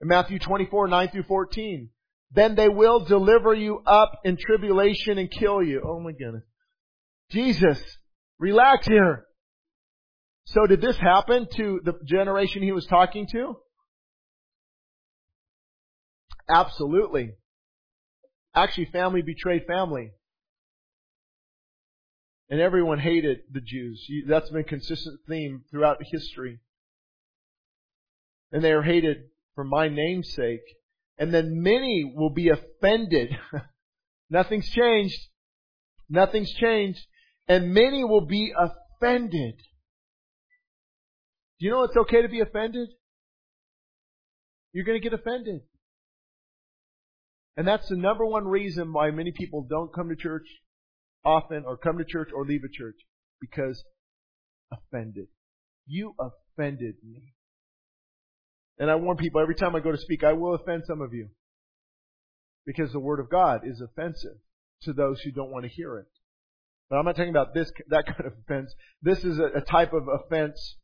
In 0.01 0.07
Matthew 0.07 0.39
24, 0.39 0.87
9 0.87 1.09
through 1.09 1.23
14, 1.23 1.89
then 2.31 2.55
they 2.55 2.69
will 2.69 3.05
deliver 3.05 3.53
you 3.53 3.81
up 3.85 4.11
in 4.23 4.37
tribulation 4.37 5.17
and 5.17 5.31
kill 5.31 5.63
you. 5.63 5.81
Oh 5.85 5.99
my 5.99 6.11
goodness. 6.11 6.43
Jesus, 7.31 7.81
relax 8.39 8.87
here. 8.87 9.25
So 10.45 10.67
did 10.67 10.81
this 10.81 10.97
happen 10.97 11.47
to 11.55 11.81
the 11.83 11.93
generation 12.05 12.61
he 12.61 12.71
was 12.71 12.85
talking 12.85 13.27
to? 13.31 13.57
Absolutely. 16.49 17.31
Actually, 18.53 18.85
family 18.85 19.21
betrayed 19.21 19.65
family. 19.65 20.11
And 22.49 22.61
everyone 22.61 22.99
hated 22.99 23.39
the 23.51 23.61
Jews. 23.61 24.07
That's 24.27 24.49
been 24.49 24.61
a 24.61 24.63
consistent 24.63 25.19
theme 25.27 25.63
throughout 25.71 25.97
history. 26.11 26.59
and 28.51 28.63
they 28.63 28.71
are 28.71 28.83
hated 28.83 29.17
for 29.55 29.63
my 29.63 29.89
name's 29.89 30.31
sake. 30.33 30.61
And 31.17 31.33
then 31.33 31.61
many 31.61 32.11
will 32.15 32.29
be 32.29 32.49
offended. 32.49 33.29
Nothing's 34.29 34.69
changed. 34.69 35.19
Nothing's 36.09 36.51
changed. 36.53 36.99
And 37.47 37.73
many 37.73 38.03
will 38.03 38.25
be 38.25 38.51
offended. 38.57 39.55
Do 41.59 41.65
you 41.65 41.71
know 41.71 41.83
it's 41.83 41.95
okay 41.95 42.21
to 42.21 42.27
be 42.27 42.41
offended? 42.41 42.89
You're 44.73 44.85
going 44.85 45.01
to 45.01 45.09
get 45.09 45.17
offended. 45.17 45.61
And 47.55 47.65
that's 47.65 47.87
the 47.87 47.95
number 47.95 48.25
one 48.25 48.45
reason 48.45 48.91
why 48.91 49.11
many 49.11 49.31
people 49.31 49.65
don't 49.69 49.93
come 49.93 50.09
to 50.09 50.15
church 50.15 50.47
often 51.23 51.63
or 51.65 51.77
come 51.77 51.97
to 51.97 52.03
church 52.03 52.29
or 52.35 52.45
leave 52.45 52.63
a 52.65 52.69
church. 52.69 52.97
Because 53.39 53.83
offended. 54.71 55.27
You 55.85 56.15
offended 56.19 56.95
me. 57.03 57.34
And 58.77 58.91
I 58.91 58.95
warn 58.95 59.17
people 59.17 59.41
every 59.41 59.55
time 59.55 59.75
I 59.75 59.79
go 59.79 59.91
to 59.91 59.97
speak, 59.97 60.23
I 60.23 60.33
will 60.33 60.55
offend 60.55 60.83
some 60.85 61.01
of 61.01 61.13
you. 61.13 61.29
Because 62.65 62.91
the 62.91 62.99
Word 62.99 63.19
of 63.19 63.29
God 63.29 63.61
is 63.63 63.81
offensive 63.81 64.37
to 64.83 64.93
those 64.93 65.21
who 65.21 65.31
don't 65.31 65.51
want 65.51 65.63
to 65.63 65.69
hear 65.69 65.97
it. 65.99 66.07
But 66.89 66.97
I'm 66.97 67.05
not 67.05 67.15
talking 67.15 67.29
about 67.29 67.53
this, 67.53 67.71
that 67.89 68.05
kind 68.05 68.25
of 68.25 68.33
offense. 68.43 68.73
This 69.01 69.23
is 69.23 69.39
a, 69.39 69.57
a 69.57 69.61
type 69.61 69.93
of 69.93 70.07
offense 70.07 70.75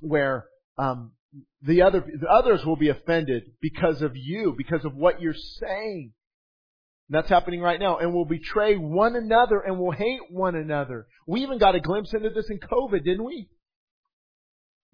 where, 0.00 0.46
um, 0.78 1.12
the 1.62 1.82
other, 1.82 2.00
the 2.00 2.28
others 2.28 2.64
will 2.64 2.76
be 2.76 2.90
offended 2.90 3.44
because 3.60 4.02
of 4.02 4.12
you, 4.14 4.54
because 4.56 4.84
of 4.84 4.94
what 4.94 5.20
you're 5.20 5.34
saying. 5.34 6.12
And 7.08 7.16
that's 7.16 7.28
happening 7.28 7.60
right 7.60 7.80
now. 7.80 7.98
And 7.98 8.12
we'll 8.12 8.26
betray 8.26 8.76
one 8.76 9.16
another 9.16 9.60
and 9.60 9.78
we'll 9.78 9.92
hate 9.92 10.20
one 10.30 10.54
another. 10.54 11.06
We 11.26 11.42
even 11.42 11.58
got 11.58 11.74
a 11.74 11.80
glimpse 11.80 12.12
into 12.12 12.30
this 12.30 12.50
in 12.50 12.58
COVID, 12.58 13.04
didn't 13.04 13.24
we? 13.24 13.48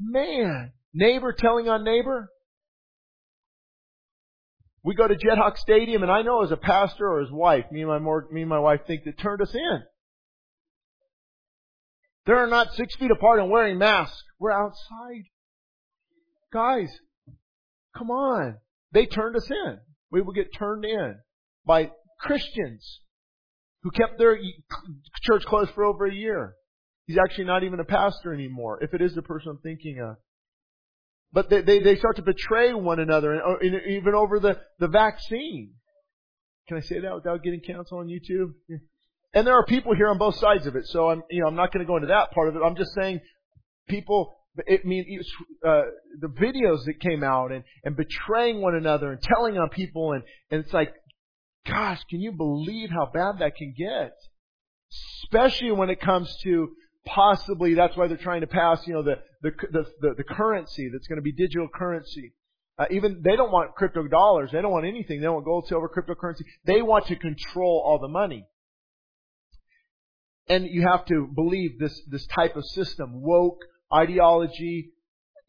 Man, 0.01 0.73
neighbor 0.95 1.33
telling 1.33 1.69
on 1.69 1.85
neighbor. 1.85 2.29
We 4.83 4.95
go 4.95 5.07
to 5.07 5.15
Jethawk 5.17 5.59
Stadium 5.59 6.03
and 6.03 6.11
I 6.11 6.23
know 6.23 6.43
as 6.43 6.51
a 6.51 6.57
pastor 6.57 7.11
or 7.11 7.21
his 7.21 7.31
wife, 7.31 7.65
me 7.71 7.81
and 7.81 7.89
my, 7.91 7.99
more, 7.99 8.27
me 8.31 8.43
and 8.43 8.51
my 8.51 8.59
wife 8.59 8.81
think 8.87 9.05
that 9.05 9.19
turned 9.19 9.43
us 9.43 9.55
in. 9.55 9.83
They're 12.27 12.47
not 12.47 12.75
six 12.75 12.95
feet 12.97 13.11
apart 13.11 13.41
and 13.41 13.51
wearing 13.51 13.79
masks. 13.79 14.23
We're 14.39 14.53
outside. 14.53 15.25
Guys, 16.53 16.89
come 17.97 18.11
on. 18.11 18.59
They 18.93 19.07
turned 19.07 19.37
us 19.37 19.51
in. 19.51 19.79
We 20.11 20.23
will 20.23 20.33
get 20.33 20.55
turned 20.55 20.85
in 20.85 21.17
by 21.67 21.91
Christians 22.21 23.01
who 23.83 23.91
kept 23.91 24.19
their 24.19 24.39
church 25.23 25.45
closed 25.45 25.71
for 25.75 25.85
over 25.85 26.07
a 26.07 26.15
year. 26.15 26.55
He's 27.07 27.19
actually 27.19 27.45
not 27.45 27.65
even 27.65 27.81
a 27.81 27.85
pastor 27.85 28.35
anymore, 28.35 28.83
if 28.83 28.93
it 28.93 29.01
is 29.01 29.15
the 29.15 29.23
person 29.23 29.51
I'm 29.51 29.59
thinking 29.59 30.01
of. 30.01 30.17
But 31.33 31.51
they, 31.51 31.61
they, 31.61 31.81
they 31.81 31.97
start 31.97 32.17
to 32.17 32.23
betray 32.23 32.73
one 32.73 33.01
another, 33.01 33.33
and, 33.33 33.63
even 33.87 34.15
over 34.15 34.41
the, 34.41 34.59
the 34.79 34.89
vaccine. 34.89 35.75
Can 36.69 36.77
I 36.79 36.81
say 36.81 37.01
that 37.01 37.15
without 37.15 37.43
getting 37.43 37.61
canceled 37.61 38.01
on 38.01 38.09
YouTube? 38.09 38.53
And 39.35 39.47
there 39.47 39.55
are 39.55 39.65
people 39.65 39.95
here 39.95 40.09
on 40.09 40.19
both 40.19 40.37
sides 40.37 40.67
of 40.67 40.75
it, 40.75 40.87
so 40.87 41.11
I'm, 41.11 41.23
you 41.31 41.43
know, 41.43 41.49
I'm 41.49 41.57
not 41.57 41.73
going 41.73 41.85
to 41.85 41.89
go 41.89 41.97
into 41.97 42.09
that 42.09 42.33
part 42.33 42.49
of 42.49 42.57
it. 42.57 42.63
I'm 42.65 42.77
just 42.77 42.95
saying 42.95 43.21
people 43.89 44.35
it 44.67 44.85
mean 44.85 45.21
uh, 45.67 45.83
the 46.21 46.29
videos 46.29 46.85
that 46.87 47.01
came 47.01 47.23
out 47.23 47.53
and 47.53 47.65
and 47.85 47.97
betraying 47.97 48.61
one 48.61 48.75
another 48.75 49.13
and 49.13 49.23
telling 49.23 49.57
on 49.57 49.69
people 49.69 50.13
and 50.13 50.23
and 50.51 50.65
it's 50.65 50.73
like 50.73 50.93
gosh 51.67 52.01
can 52.11 52.21
you 52.21 52.33
believe 52.33 52.91
how 52.91 53.09
bad 53.13 53.39
that 53.39 53.55
can 53.57 53.75
get 53.77 54.13
especially 55.23 55.71
when 55.71 55.91
it 55.91 56.01
comes 56.01 56.35
to 56.43 56.71
possibly 57.07 57.75
that's 57.75 57.97
why 57.97 58.07
they're 58.07 58.17
trying 58.17 58.43
to 58.43 58.47
pass 58.47 58.87
you 58.87 58.95
know 58.95 59.03
the 59.03 59.17
the 59.43 59.51
the 60.01 60.15
the, 60.17 60.25
currency 60.25 60.91
that's 60.93 61.07
going 61.07 61.17
to 61.17 61.23
be 61.23 61.33
digital 61.33 61.69
currency. 61.73 62.33
Uh, 62.79 62.85
even 62.91 63.23
they 63.25 63.35
don't 63.35 63.51
want 63.51 63.75
crypto 63.75 64.07
dollars. 64.07 64.51
They 64.53 64.63
don't 64.63 64.71
want 64.71 64.87
anything. 64.87 65.21
They 65.21 65.25
don't 65.25 65.35
want 65.35 65.45
gold 65.45 65.67
silver 65.67 65.89
cryptocurrency. 65.89 66.43
They 66.65 66.83
want 66.83 67.07
to 67.07 67.17
control 67.17 67.83
all 67.85 67.99
the 67.99 68.09
money. 68.09 68.47
And 70.49 70.67
you 70.67 70.87
have 70.89 71.05
to 71.07 71.29
believe 71.35 71.79
this 71.79 72.01
this 72.09 72.27
type 72.27 72.57
of 72.57 72.65
system 72.65 73.21
woke 73.21 73.59
ideology 73.93 74.93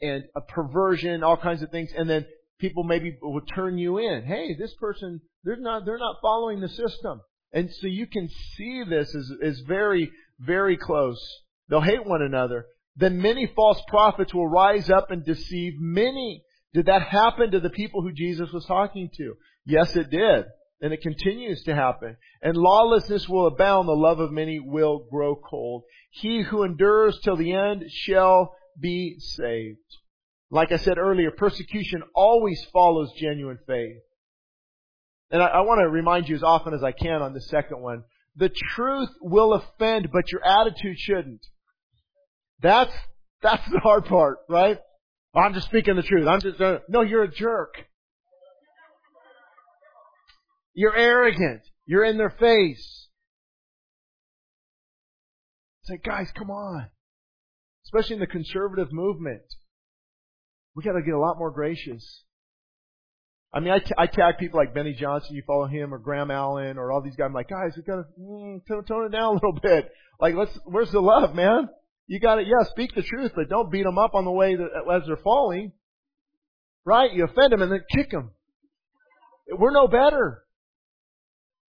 and 0.01 0.23
a 0.35 0.41
perversion, 0.41 1.23
all 1.23 1.37
kinds 1.37 1.61
of 1.61 1.69
things, 1.71 1.91
and 1.95 2.09
then 2.09 2.25
people 2.59 2.83
maybe 2.83 3.17
will 3.21 3.41
turn 3.41 3.77
you 3.77 3.97
in. 3.97 4.23
Hey, 4.23 4.55
this 4.57 4.73
person, 4.75 5.21
they're 5.43 5.57
not, 5.57 5.85
they're 5.85 5.97
not 5.97 6.17
following 6.21 6.59
the 6.59 6.69
system. 6.69 7.21
And 7.51 7.69
so 7.73 7.87
you 7.87 8.05
can 8.05 8.29
see 8.55 8.83
this 8.87 9.13
as, 9.15 9.31
as 9.43 9.59
very, 9.61 10.11
very 10.39 10.77
close. 10.77 11.21
They'll 11.69 11.81
hate 11.81 12.05
one 12.05 12.21
another. 12.21 12.65
Then 12.95 13.21
many 13.21 13.47
false 13.55 13.81
prophets 13.87 14.33
will 14.33 14.47
rise 14.47 14.89
up 14.89 15.11
and 15.11 15.23
deceive 15.23 15.73
many. 15.79 16.43
Did 16.73 16.87
that 16.87 17.03
happen 17.03 17.51
to 17.51 17.59
the 17.59 17.69
people 17.69 18.01
who 18.01 18.11
Jesus 18.11 18.51
was 18.51 18.65
talking 18.65 19.09
to? 19.17 19.35
Yes, 19.65 19.95
it 19.95 20.09
did. 20.09 20.45
And 20.81 20.93
it 20.93 21.01
continues 21.01 21.63
to 21.63 21.75
happen. 21.75 22.17
And 22.41 22.55
lawlessness 22.55 23.27
will 23.27 23.47
abound, 23.47 23.87
the 23.87 23.93
love 23.93 24.19
of 24.19 24.31
many 24.31 24.59
will 24.59 25.05
grow 25.11 25.35
cold. 25.35 25.83
He 26.11 26.41
who 26.41 26.63
endures 26.63 27.19
till 27.19 27.35
the 27.35 27.53
end 27.53 27.83
shall 27.89 28.55
be 28.79 29.17
saved. 29.19 29.77
Like 30.51 30.71
I 30.71 30.77
said 30.77 30.97
earlier, 30.97 31.31
persecution 31.31 32.01
always 32.15 32.63
follows 32.73 33.11
genuine 33.17 33.59
faith. 33.67 33.97
And 35.31 35.43
I, 35.43 35.47
I 35.47 35.61
want 35.61 35.79
to 35.81 35.89
remind 35.89 36.27
you 36.27 36.35
as 36.35 36.43
often 36.43 36.73
as 36.73 36.83
I 36.83 36.91
can 36.91 37.21
on 37.21 37.33
the 37.33 37.41
second 37.41 37.81
one. 37.81 38.03
The 38.35 38.49
truth 38.49 39.09
will 39.21 39.53
offend, 39.53 40.09
but 40.11 40.31
your 40.31 40.45
attitude 40.45 40.97
shouldn't. 40.97 41.45
That's, 42.61 42.93
that's 43.41 43.69
the 43.71 43.79
hard 43.79 44.05
part, 44.05 44.39
right? 44.49 44.79
I'm 45.35 45.53
just 45.53 45.67
speaking 45.67 45.95
the 45.95 46.03
truth. 46.03 46.27
I'm 46.27 46.41
just, 46.41 46.59
uh, 46.59 46.79
no, 46.89 47.01
you're 47.01 47.23
a 47.23 47.31
jerk. 47.31 47.73
You're 50.73 50.95
arrogant. 50.95 51.61
You're 51.85 52.05
in 52.05 52.17
their 52.17 52.29
face. 52.29 53.07
Say, 55.83 55.99
guys, 56.03 56.31
come 56.37 56.49
on. 56.49 56.87
Especially 57.85 58.15
in 58.15 58.19
the 58.19 58.27
conservative 58.27 58.91
movement. 58.91 59.41
We 60.75 60.83
gotta 60.83 61.01
get 61.01 61.15
a 61.15 61.19
lot 61.19 61.37
more 61.37 61.51
gracious. 61.51 62.23
I 63.51 63.59
mean, 63.61 63.73
I, 63.73 63.79
t- 63.79 63.95
I 63.97 64.05
tag 64.05 64.37
people 64.39 64.59
like 64.59 64.75
Benny 64.75 64.93
Johnson, 64.93 65.35
you 65.35 65.43
follow 65.45 65.65
him, 65.65 65.93
or 65.93 65.97
Graham 65.97 66.29
Allen, 66.29 66.77
or 66.77 66.91
all 66.91 67.01
these 67.01 67.15
guys. 67.15 67.25
I'm 67.27 67.33
like, 67.33 67.49
guys, 67.49 67.73
we 67.75 67.81
gotta 67.81 68.05
mm, 68.19 68.61
tone, 68.67 68.85
tone 68.85 69.05
it 69.05 69.11
down 69.11 69.31
a 69.31 69.33
little 69.33 69.59
bit. 69.63 69.89
Like, 70.19 70.35
let's, 70.35 70.57
where's 70.65 70.91
the 70.91 70.99
love, 70.99 71.33
man? 71.33 71.69
You 72.07 72.19
gotta, 72.19 72.43
yeah, 72.43 72.67
speak 72.69 72.93
the 72.93 73.01
truth, 73.01 73.31
but 73.35 73.49
don't 73.49 73.71
beat 73.71 73.83
them 73.83 73.97
up 73.97 74.13
on 74.13 74.25
the 74.25 74.31
way 74.31 74.55
that, 74.55 74.69
as 74.93 75.03
they're 75.07 75.17
falling. 75.17 75.71
Right? 76.85 77.11
You 77.11 77.25
offend 77.25 77.51
them 77.51 77.61
and 77.61 77.71
then 77.71 77.83
kick 77.93 78.11
them. 78.11 78.31
We're 79.51 79.71
no 79.71 79.87
better. 79.87 80.43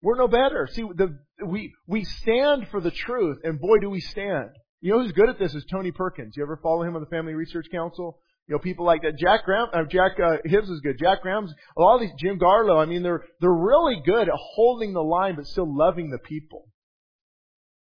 We're 0.02 0.18
no 0.18 0.28
better. 0.28 0.68
See, 0.72 0.82
the, 0.82 1.18
we, 1.46 1.74
we 1.88 2.04
stand 2.04 2.68
for 2.70 2.82
the 2.82 2.92
truth, 2.92 3.40
and 3.44 3.60
boy 3.60 3.80
do 3.80 3.90
we 3.90 4.00
stand. 4.00 4.50
You 4.82 4.94
know 4.94 5.04
who's 5.04 5.12
good 5.12 5.30
at 5.30 5.40
this 5.40 5.54
is 5.56 5.66
Tony 5.72 5.92
Perkins. 5.92 6.34
You 6.38 6.44
ever 6.44 6.60
follow 6.62 6.84
him 6.84 6.96
on 6.96 7.02
the 7.02 7.10
Family 7.10 7.34
Research 7.34 7.66
Council? 7.72 8.20
You 8.48 8.56
know, 8.56 8.60
people 8.60 8.86
like 8.86 9.02
that. 9.02 9.18
Jack 9.18 9.44
Graham, 9.44 9.68
uh, 9.74 9.84
Jack 9.90 10.14
uh, 10.24 10.38
Hibbs 10.46 10.70
is 10.70 10.80
good. 10.80 10.98
Jack 10.98 11.22
Graham's, 11.22 11.54
a 11.78 11.82
lot 11.82 11.96
of 11.96 12.02
these, 12.02 12.14
Jim 12.18 12.40
Garlow, 12.40 12.82
I 12.82 12.86
mean, 12.86 13.04
they're, 13.04 13.24
they're 13.42 13.52
really 13.52 14.02
good 14.06 14.30
at 14.30 14.36
holding 14.36 14.94
the 14.94 15.04
line, 15.04 15.36
but 15.36 15.48
still 15.48 15.68
loving 15.68 16.12
the 16.12 16.18
people. 16.18 16.66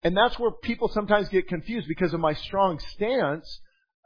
And 0.04 0.16
that's 0.16 0.40
where 0.40 0.52
people 0.52 0.88
sometimes 0.88 1.30
get 1.30 1.48
confused 1.48 1.88
because 1.88 2.14
of 2.14 2.20
my 2.20 2.34
strong 2.34 2.80
stance 2.80 3.60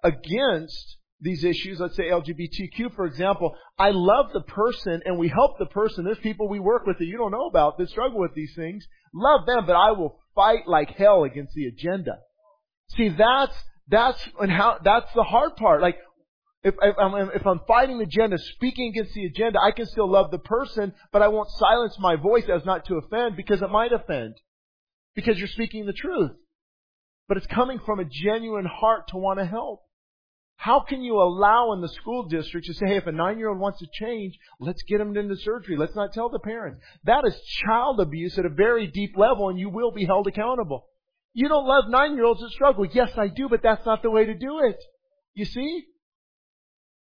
against 0.03 0.97
these 1.19 1.43
issues, 1.43 1.79
let's 1.79 1.95
say 1.95 2.09
LGBTQ, 2.09 2.95
for 2.95 3.05
example, 3.05 3.55
I 3.79 3.89
love 3.91 4.27
the 4.33 4.41
person 4.41 5.01
and 5.05 5.17
we 5.17 5.29
help 5.29 5.57
the 5.57 5.65
person. 5.65 6.05
There's 6.05 6.19
people 6.19 6.47
we 6.47 6.59
work 6.59 6.85
with 6.85 6.99
that 6.99 7.05
you 7.05 7.17
don't 7.17 7.31
know 7.31 7.47
about 7.47 7.77
that 7.77 7.89
struggle 7.89 8.19
with 8.19 8.35
these 8.35 8.53
things. 8.55 8.85
Love 9.13 9.47
them, 9.47 9.65
but 9.65 9.75
I 9.75 9.91
will 9.91 10.19
fight 10.35 10.67
like 10.67 10.91
hell 10.91 11.23
against 11.23 11.53
the 11.55 11.65
agenda. 11.65 12.19
See, 12.95 13.09
that's, 13.09 13.55
that's, 13.87 14.29
and 14.39 14.51
how, 14.51 14.77
that's 14.83 15.11
the 15.15 15.23
hard 15.23 15.55
part. 15.55 15.81
Like, 15.81 15.97
if, 16.63 16.73
if, 16.81 16.95
I'm, 16.97 17.29
if 17.33 17.45
I'm 17.45 17.61
fighting 17.67 17.97
the 17.97 18.05
agenda, 18.05 18.37
speaking 18.37 18.89
against 18.89 19.13
the 19.13 19.25
agenda, 19.25 19.59
I 19.59 19.71
can 19.71 19.85
still 19.85 20.09
love 20.09 20.31
the 20.31 20.39
person, 20.39 20.93
but 21.11 21.21
I 21.21 21.27
won't 21.27 21.49
silence 21.51 21.97
my 21.99 22.15
voice 22.15 22.45
as 22.53 22.65
not 22.65 22.85
to 22.85 22.95
offend 22.97 23.37
because 23.37 23.61
it 23.61 23.69
might 23.69 23.93
offend. 23.93 24.35
Because 25.15 25.37
you're 25.37 25.47
speaking 25.47 25.85
the 25.85 25.93
truth. 25.93 26.31
But 27.27 27.37
it's 27.37 27.47
coming 27.47 27.79
from 27.85 27.99
a 27.99 28.05
genuine 28.05 28.65
heart 28.65 29.09
to 29.09 29.17
want 29.17 29.39
to 29.39 29.45
help. 29.45 29.81
How 30.55 30.79
can 30.79 31.03
you 31.03 31.21
allow 31.21 31.73
in 31.73 31.81
the 31.81 31.87
school 31.87 32.27
district 32.27 32.65
to 32.65 32.73
say, 32.73 32.87
hey, 32.87 32.97
if 32.97 33.05
a 33.05 33.11
nine-year-old 33.11 33.59
wants 33.59 33.79
to 33.79 33.87
change, 33.93 34.37
let's 34.59 34.81
get 34.83 34.99
him 34.99 35.15
into 35.15 35.35
surgery. 35.35 35.77
Let's 35.77 35.95
not 35.95 36.13
tell 36.13 36.29
the 36.29 36.39
parents. 36.39 36.81
That 37.03 37.25
is 37.27 37.39
child 37.63 37.99
abuse 37.99 38.39
at 38.39 38.45
a 38.45 38.49
very 38.49 38.87
deep 38.87 39.15
level 39.15 39.49
and 39.49 39.59
you 39.59 39.69
will 39.69 39.91
be 39.91 40.05
held 40.05 40.25
accountable. 40.25 40.87
You 41.33 41.47
don't 41.47 41.67
love 41.67 41.83
nine-year-olds 41.89 42.41
that 42.41 42.49
struggle. 42.49 42.85
Yes, 42.91 43.11
I 43.15 43.27
do, 43.27 43.47
but 43.47 43.61
that's 43.61 43.85
not 43.85 44.01
the 44.01 44.09
way 44.09 44.25
to 44.25 44.33
do 44.33 44.61
it. 44.63 44.83
You 45.35 45.45
see? 45.45 45.83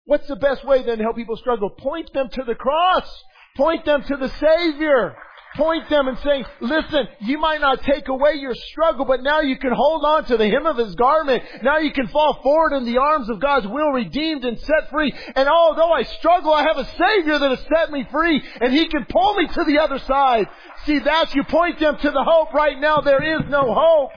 What's 0.06 0.28
the 0.28 0.36
best 0.36 0.66
way 0.66 0.84
then 0.84 0.98
to 0.98 1.04
help 1.04 1.16
people 1.16 1.38
struggle? 1.38 1.70
Point 1.70 2.12
them 2.14 2.30
to 2.30 2.44
the 2.44 2.56
cross. 2.56 3.24
Point 3.56 3.86
them 3.86 4.04
to 4.04 4.18
the 4.18 4.30
Savior. 4.30 5.16
point 5.56 5.90
them 5.90 6.08
and 6.08 6.18
say, 6.20 6.44
listen, 6.62 7.08
you 7.22 7.38
might 7.38 7.62
not 7.62 7.82
take 7.84 8.08
away 8.08 8.34
your 8.36 8.56
struggle, 8.56 9.06
but 9.06 9.22
now 9.22 9.42
you 9.42 9.58
can 9.58 9.72
hold 9.74 10.04
on 10.04 10.26
to 10.26 10.38
the 10.38 10.50
hem 10.50 10.66
of 10.66 10.78
His 10.78 10.96
garment. 10.96 11.44
Now 11.62 11.78
you 11.78 11.92
can 11.92 12.08
fall 12.08 12.40
forward 12.42 12.76
in 12.76 12.86
the 12.86 12.98
arms 12.98 13.30
of 13.30 13.40
God's 13.40 13.68
will, 13.68 13.90
redeemed 13.92 14.46
and 14.46 14.60
set 14.60 14.90
free. 14.92 15.14
And 15.36 15.48
although 15.48 15.92
I 15.92 16.04
struggle, 16.04 16.54
I 16.54 16.64
have 16.64 16.78
a 16.78 16.86
Savior 16.86 17.40
that 17.40 17.58
has 17.58 17.66
set 17.76 17.92
me 17.92 18.06
free, 18.12 18.42
and 18.62 18.74
He 18.74 18.88
can 18.88 19.06
pull 19.10 19.36
me 19.36 19.48
to 19.48 19.64
the 19.66 19.80
other 19.80 20.00
side. 20.00 20.48
See, 20.86 21.00
that's, 21.00 21.34
you 21.36 21.44
point 21.44 21.80
them 21.80 21.98
to 21.98 22.12
the 22.12 22.24
hope. 22.24 22.54
Right 22.54 22.80
now 22.80 23.02
there 23.02 23.24
is 23.38 23.50
no 23.50 23.74
hope. 23.74 24.12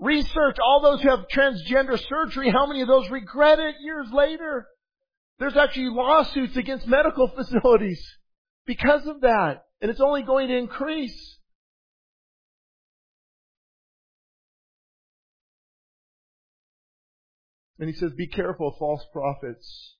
Research, 0.00 0.56
all 0.62 0.82
those 0.82 1.02
who 1.02 1.08
have 1.08 1.28
transgender 1.28 1.98
surgery, 2.08 2.50
how 2.50 2.66
many 2.66 2.82
of 2.82 2.88
those 2.88 3.08
regret 3.10 3.58
it 3.58 3.76
years 3.80 4.08
later? 4.12 4.66
There's 5.38 5.56
actually 5.56 5.88
lawsuits 5.90 6.56
against 6.56 6.86
medical 6.86 7.28
facilities 7.36 8.04
because 8.66 9.06
of 9.06 9.22
that. 9.22 9.64
And 9.80 9.90
it's 9.90 10.00
only 10.00 10.22
going 10.22 10.48
to 10.48 10.56
increase. 10.56 11.38
And 17.78 17.88
he 17.88 17.94
says, 17.96 18.12
be 18.16 18.28
careful 18.28 18.68
of 18.68 18.74
false 18.78 19.04
prophets. 19.12 19.96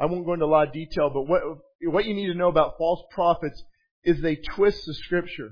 I 0.00 0.06
won't 0.06 0.24
go 0.24 0.32
into 0.32 0.46
a 0.46 0.48
lot 0.48 0.68
of 0.68 0.72
detail, 0.72 1.10
but 1.12 1.28
what, 1.28 1.42
what 1.82 2.06
you 2.06 2.14
need 2.14 2.28
to 2.28 2.34
know 2.34 2.48
about 2.48 2.78
false 2.78 3.04
prophets 3.12 3.62
is 4.02 4.20
they 4.20 4.36
twist 4.36 4.86
the 4.86 4.94
scripture. 4.94 5.50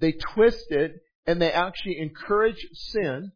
They 0.00 0.12
twist 0.34 0.66
it 0.70 0.92
and 1.26 1.40
they 1.40 1.52
actually 1.52 1.98
encourage 2.00 2.66
sin. 2.72 3.32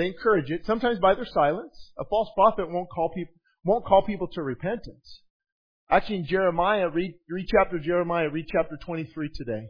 They 0.00 0.06
encourage 0.06 0.50
it, 0.50 0.64
sometimes 0.64 0.98
by 0.98 1.14
their 1.14 1.26
silence. 1.26 1.92
A 1.98 2.06
false 2.06 2.30
prophet 2.34 2.70
won't 2.70 2.88
call 2.88 3.10
people, 3.10 3.34
won't 3.66 3.84
call 3.84 4.00
people 4.00 4.28
to 4.28 4.42
repentance. 4.42 5.20
Actually, 5.90 6.20
in 6.20 6.26
Jeremiah, 6.26 6.88
read, 6.88 7.16
read 7.28 7.46
chapter 7.46 7.78
Jeremiah, 7.78 8.30
read 8.30 8.46
chapter 8.50 8.78
23 8.82 9.28
today. 9.34 9.66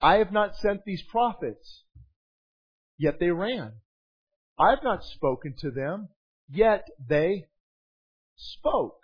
I 0.00 0.14
have 0.14 0.32
not 0.32 0.56
sent 0.56 0.86
these 0.86 1.02
prophets, 1.10 1.82
yet 2.96 3.20
they 3.20 3.30
ran. 3.30 3.72
I 4.58 4.70
have 4.70 4.82
not 4.82 5.04
spoken 5.04 5.56
to 5.58 5.70
them, 5.70 6.08
yet 6.48 6.86
they 7.06 7.48
spoke. 8.36 8.96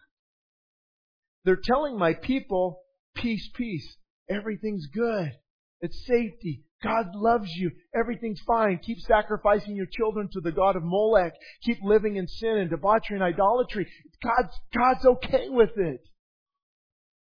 They're 1.45 1.61
telling 1.63 1.99
my 1.99 2.15
people, 2.15 2.81
peace, 3.15 3.47
peace. 3.55 3.99
Everything's 4.31 4.87
good. 4.87 5.33
It's 5.83 6.07
safety. 6.07 6.65
God 6.83 7.07
loves 7.15 7.51
you. 7.55 7.73
Everything's 7.95 8.41
fine. 8.47 8.79
Keep 8.85 9.01
sacrificing 9.01 9.75
your 9.75 9.89
children 9.91 10.29
to 10.33 10.41
the 10.41 10.53
God 10.53 10.77
of 10.77 10.85
Molech. 10.85 11.33
Keep 11.65 11.79
living 11.83 12.17
in 12.17 12.29
sin 12.29 12.57
and 12.57 12.71
debauchery 12.71 13.17
and 13.17 13.23
idolatry. 13.23 13.89
God's, 14.23 14.55
God's 14.73 15.05
okay 15.07 15.49
with 15.49 15.77
it. 15.77 16.01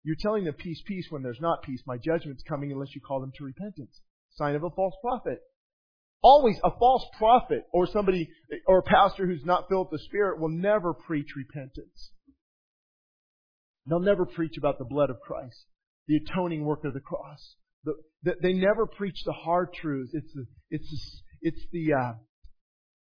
You're 0.04 0.16
telling 0.20 0.46
them 0.46 0.54
peace, 0.54 0.82
peace 0.86 1.08
when 1.10 1.22
there's 1.22 1.42
not 1.42 1.64
peace. 1.64 1.82
My 1.86 1.98
judgment's 1.98 2.44
coming 2.44 2.72
unless 2.72 2.94
you 2.96 3.02
call 3.02 3.22
them 3.22 3.32
to 3.38 3.44
repentance. 3.44 4.02
Sign 4.36 4.56
of 4.56 4.64
a 4.64 4.70
false 4.70 4.96
prophet. 5.02 5.40
Always 6.22 6.60
a 6.64 6.72
false 6.80 7.06
prophet 7.18 7.66
or 7.72 7.86
somebody 7.88 8.30
or 8.68 8.80
a 8.80 8.84
pastor 8.84 9.28
who's 9.28 9.46
not 9.46 9.68
filled 9.70 9.90
with 9.92 10.02
the 10.02 10.06
Spirit 10.06 10.40
will 10.40 10.50
never 10.50 10.94
preach 10.94 11.30
repentance. 11.36 12.12
They'll 13.88 14.00
never 14.00 14.26
preach 14.26 14.58
about 14.58 14.80
the 14.80 14.86
blood 14.86 15.12
of 15.12 15.20
Christ, 15.20 15.66
the 16.08 16.18
atoning 16.18 16.66
work 16.66 16.84
of 16.84 16.94
the 16.96 17.00
cross. 17.00 17.56
The, 17.86 17.94
the, 18.24 18.36
they 18.42 18.54
never 18.54 18.86
preach 18.86 19.24
the 19.26 19.32
hard 19.32 19.74
truths. 19.74 20.12
It's 20.14 20.34
the, 20.34 20.46
it's 20.70 20.90
the, 20.90 21.48
it's 21.50 21.66
the, 21.72 21.94
uh, 21.94 22.14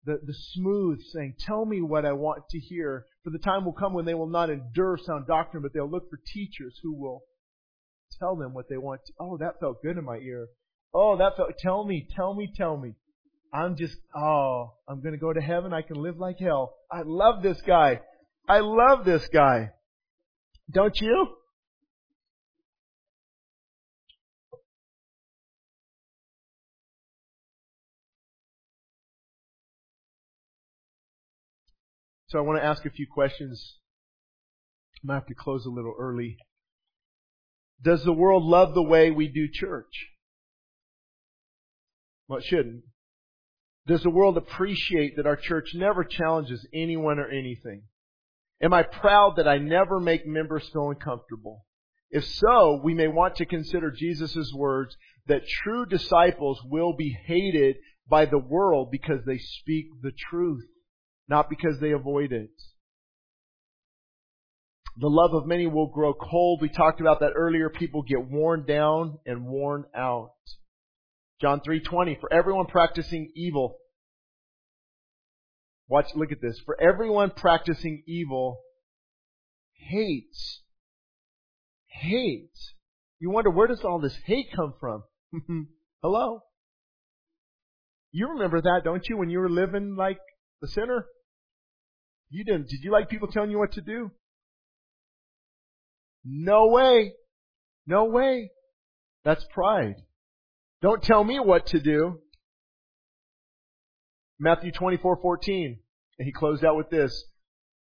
the, 0.05 0.18
the 0.24 0.35
smooth 0.35 1.01
saying, 1.12 1.37
tell 1.39 1.64
me 1.64 1.80
what 1.80 2.05
I 2.05 2.12
want 2.12 2.43
to 2.51 2.59
hear. 2.59 3.07
For 3.24 3.30
the 3.30 3.39
time 3.39 3.64
will 3.64 3.72
come 3.72 3.95
when 3.95 4.05
they 4.05 4.14
will 4.14 4.28
not 4.28 4.51
endure 4.51 4.99
sound 4.99 5.26
doctrine, 5.26 5.62
but 5.62 5.72
they'll 5.72 5.91
look 5.91 6.11
for 6.11 6.18
teachers 6.35 6.78
who 6.83 6.95
will 7.01 7.22
tell 8.18 8.37
them 8.37 8.53
what 8.53 8.66
they 8.68 8.76
want 8.76 9.01
to. 9.07 9.12
Oh, 9.20 9.39
that 9.39 9.61
felt 9.61 9.83
good 9.83 9.97
in 9.97 10.05
my 10.05 10.16
ear. 10.16 10.49
Oh, 10.93 11.16
that 11.18 11.37
felt, 11.37 11.57
tell 11.59 11.85
me, 11.85 12.07
tell 12.14 12.35
me, 12.35 12.53
tell 12.55 12.76
me. 12.76 12.95
I'm 13.55 13.76
just, 13.76 13.97
oh, 14.16 14.72
I'm 14.89 15.03
gonna 15.03 15.18
go 15.18 15.33
to 15.33 15.41
heaven. 15.41 15.72
I 15.72 15.83
can 15.83 15.97
live 15.97 16.18
like 16.18 16.39
hell. 16.39 16.74
I 16.91 17.03
love 17.05 17.43
this 17.43 17.61
guy. 17.61 18.01
I 18.49 18.61
love 18.61 19.05
this 19.05 19.28
guy. 19.28 19.70
Don't 20.70 20.99
you? 21.01 21.28
So 32.33 32.39
I 32.39 32.41
want 32.41 32.59
to 32.59 32.64
ask 32.64 32.87
a 32.87 32.91
few 32.91 33.07
questions. 33.07 33.76
I 34.97 35.07
might 35.07 35.14
have 35.16 35.26
to 35.26 35.35
close 35.35 35.66
a 35.66 35.70
little 35.70 35.95
early. 35.99 36.39
Does 37.83 38.03
the 38.05 38.12
world 38.14 38.43
love 38.43 38.72
the 38.72 38.83
way 38.83 39.11
we 39.11 39.28
do 39.28 39.49
church? 39.53 40.09
Well, 42.26 42.39
it 42.39 42.47
shouldn't. 42.47 42.85
Does 43.87 44.03
the 44.03 44.09
world 44.09 44.39
appreciate 44.39 45.16
that 45.16 45.26
our 45.26 45.37
church 45.37 45.72
never 45.74 46.05
challenges 46.05 46.66
anyone 46.72 47.18
or 47.18 47.28
anything? 47.28 47.83
Am 48.62 48.72
I 48.72 48.83
proud 48.83 49.37
that 49.37 49.47
I 49.47 49.59
never 49.59 50.01
make 50.01 50.26
members 50.26 50.66
feel 50.72 50.89
uncomfortable? 50.89 51.66
If 52.11 52.24
so, 52.24 52.80
we 52.83 52.95
may 52.95 53.09
want 53.09 53.37
to 53.37 53.45
consider 53.45 53.91
Jesus' 53.91 54.51
words 54.55 54.97
that 55.26 55.47
true 55.47 55.85
disciples 55.85 56.62
will 56.64 56.95
be 56.97 57.14
hated 57.26 57.76
by 58.09 58.24
the 58.24 58.39
world 58.39 58.91
because 58.91 59.20
they 59.26 59.37
speak 59.37 59.89
the 60.01 60.12
truth 60.30 60.64
not 61.33 61.49
because 61.49 61.80
they 61.80 61.93
avoid 61.93 62.30
it. 62.30 62.51
The 64.99 65.09
love 65.09 65.33
of 65.33 65.47
many 65.47 65.66
will 65.66 65.87
grow 65.87 66.12
cold. 66.12 66.61
We 66.61 66.68
talked 66.68 67.01
about 67.01 67.20
that 67.20 67.33
earlier. 67.35 67.70
People 67.70 68.03
get 68.03 68.30
worn 68.30 68.66
down 68.66 69.18
and 69.24 69.47
worn 69.47 69.87
out. 69.97 70.35
John 71.41 71.61
3:20 71.61 72.20
for 72.20 72.30
everyone 72.30 72.66
practicing 72.66 73.33
evil. 73.35 73.78
Watch 75.89 76.14
look 76.14 76.33
at 76.33 76.43
this. 76.43 76.61
For 76.66 76.78
everyone 76.80 77.30
practicing 77.30 78.03
evil 78.07 78.61
hates 79.72 80.62
hates. 82.03 82.74
You 83.18 83.30
wonder 83.30 83.51
where 83.51 83.68
does 83.68 83.85
all 83.85 84.01
this 84.01 84.16
hate 84.26 84.49
come 84.55 84.74
from? 84.78 85.05
Hello? 86.03 86.41
You 88.11 88.28
remember 88.30 88.61
that, 88.61 88.83
don't 88.85 89.09
you, 89.09 89.16
when 89.16 89.30
you 89.30 89.39
were 89.39 89.49
living 89.49 89.97
like 89.97 90.18
the 90.61 90.68
sinner? 90.68 91.07
You 92.33 92.45
didn't. 92.45 92.68
Did 92.70 92.83
you 92.83 92.91
like 92.91 93.11
people 93.11 93.28
telling 93.28 93.51
you 93.51 93.59
what 93.59 93.72
to 93.72 93.83
do? 93.83 94.11
No 96.24 96.68
way. 96.68 97.12
No 97.87 98.07
way. 98.07 98.51
That's 99.22 99.45
pride. 99.53 99.97
Don't 100.80 101.03
tell 101.03 101.22
me 101.22 101.39
what 101.39 101.66
to 101.68 101.80
do. 101.80 102.20
Matthew 104.39 104.72
24:14. 104.72 105.78
And 106.18 106.26
he 106.26 106.33
closed 106.33 106.64
out 106.64 106.76
with 106.76 106.89
this, 106.89 107.12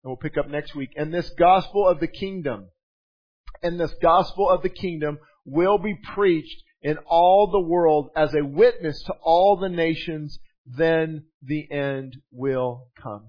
and 0.02 0.10
we'll 0.10 0.16
pick 0.16 0.36
up 0.36 0.48
next 0.48 0.74
week. 0.74 0.90
And 0.96 1.14
this 1.14 1.30
gospel 1.38 1.88
of 1.88 1.98
the 2.00 2.08
kingdom, 2.08 2.68
and 3.62 3.80
this 3.80 3.94
gospel 4.02 4.50
of 4.50 4.62
the 4.62 4.68
kingdom 4.68 5.18
will 5.46 5.78
be 5.78 5.96
preached 6.14 6.62
in 6.82 6.98
all 7.06 7.50
the 7.50 7.60
world 7.60 8.10
as 8.14 8.34
a 8.34 8.44
witness 8.44 9.02
to 9.04 9.14
all 9.22 9.56
the 9.56 9.68
nations, 9.70 10.38
then 10.66 11.24
the 11.40 11.70
end 11.70 12.16
will 12.30 12.88
come. 13.00 13.28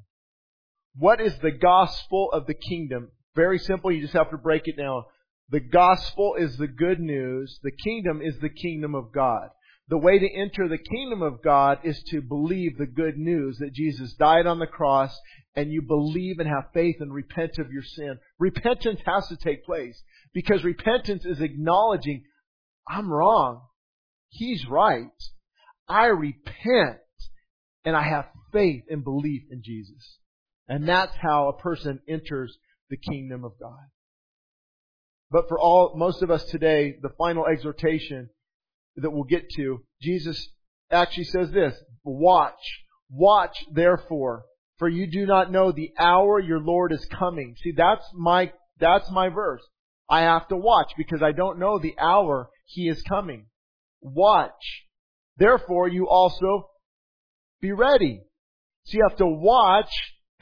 What 0.95 1.19
is 1.19 1.37
the 1.39 1.51
gospel 1.51 2.29
of 2.31 2.45
the 2.45 2.53
kingdom? 2.53 3.09
Very 3.35 3.59
simple, 3.59 3.91
you 3.91 4.01
just 4.01 4.13
have 4.13 4.29
to 4.31 4.37
break 4.37 4.67
it 4.67 4.77
down. 4.77 5.03
The 5.49 5.59
gospel 5.59 6.35
is 6.37 6.57
the 6.57 6.67
good 6.67 6.99
news. 6.99 7.59
The 7.63 7.71
kingdom 7.71 8.21
is 8.21 8.35
the 8.39 8.49
kingdom 8.49 8.95
of 8.95 9.11
God. 9.11 9.49
The 9.89 9.97
way 9.97 10.17
to 10.17 10.33
enter 10.33 10.67
the 10.67 10.77
kingdom 10.77 11.21
of 11.21 11.43
God 11.43 11.79
is 11.83 12.01
to 12.09 12.21
believe 12.21 12.77
the 12.77 12.85
good 12.85 13.17
news 13.17 13.57
that 13.57 13.73
Jesus 13.73 14.13
died 14.13 14.47
on 14.47 14.59
the 14.59 14.67
cross 14.67 15.15
and 15.55 15.71
you 15.71 15.81
believe 15.81 16.39
and 16.39 16.47
have 16.47 16.71
faith 16.73 16.95
and 16.99 17.13
repent 17.13 17.57
of 17.59 17.71
your 17.71 17.83
sin. 17.83 18.17
Repentance 18.39 19.01
has 19.05 19.27
to 19.27 19.35
take 19.35 19.65
place 19.65 20.01
because 20.33 20.63
repentance 20.63 21.25
is 21.25 21.41
acknowledging, 21.41 22.23
I'm 22.87 23.11
wrong. 23.11 23.61
He's 24.29 24.65
right. 24.67 25.11
I 25.87 26.05
repent 26.05 26.99
and 27.83 27.95
I 27.95 28.03
have 28.03 28.25
faith 28.51 28.83
and 28.89 29.03
belief 29.03 29.43
in 29.51 29.61
Jesus. 29.63 30.17
And 30.73 30.89
that's 30.89 31.13
how 31.21 31.49
a 31.49 31.61
person 31.61 31.99
enters 32.09 32.57
the 32.89 32.97
kingdom 32.97 33.45
of 33.45 33.51
God. 33.61 33.77
But 35.29 35.47
for 35.47 35.59
all, 35.59 35.93
most 35.95 36.23
of 36.23 36.31
us 36.31 36.43
today, 36.45 36.95
the 36.99 37.11
final 37.15 37.45
exhortation 37.45 38.31
that 38.95 39.11
we'll 39.11 39.25
get 39.25 39.51
to, 39.57 39.83
Jesus 40.01 40.49
actually 40.89 41.25
says 41.25 41.51
this, 41.51 41.75
watch, 42.03 42.57
watch 43.11 43.55
therefore, 43.71 44.45
for 44.79 44.89
you 44.89 45.05
do 45.05 45.27
not 45.27 45.51
know 45.51 45.71
the 45.71 45.91
hour 45.99 46.39
your 46.39 46.59
Lord 46.59 46.91
is 46.91 47.05
coming. 47.05 47.55
See, 47.63 47.73
that's 47.77 48.05
my, 48.15 48.51
that's 48.79 49.11
my 49.11 49.29
verse. 49.29 49.61
I 50.09 50.21
have 50.21 50.47
to 50.47 50.57
watch 50.57 50.91
because 50.97 51.21
I 51.21 51.33
don't 51.33 51.59
know 51.59 51.77
the 51.77 51.93
hour 51.99 52.49
he 52.65 52.89
is 52.89 53.03
coming. 53.03 53.45
Watch. 54.01 54.87
Therefore 55.37 55.87
you 55.87 56.07
also 56.09 56.71
be 57.61 57.71
ready. 57.71 58.23
So 58.85 58.97
you 58.97 59.05
have 59.07 59.19
to 59.19 59.27
watch 59.27 59.91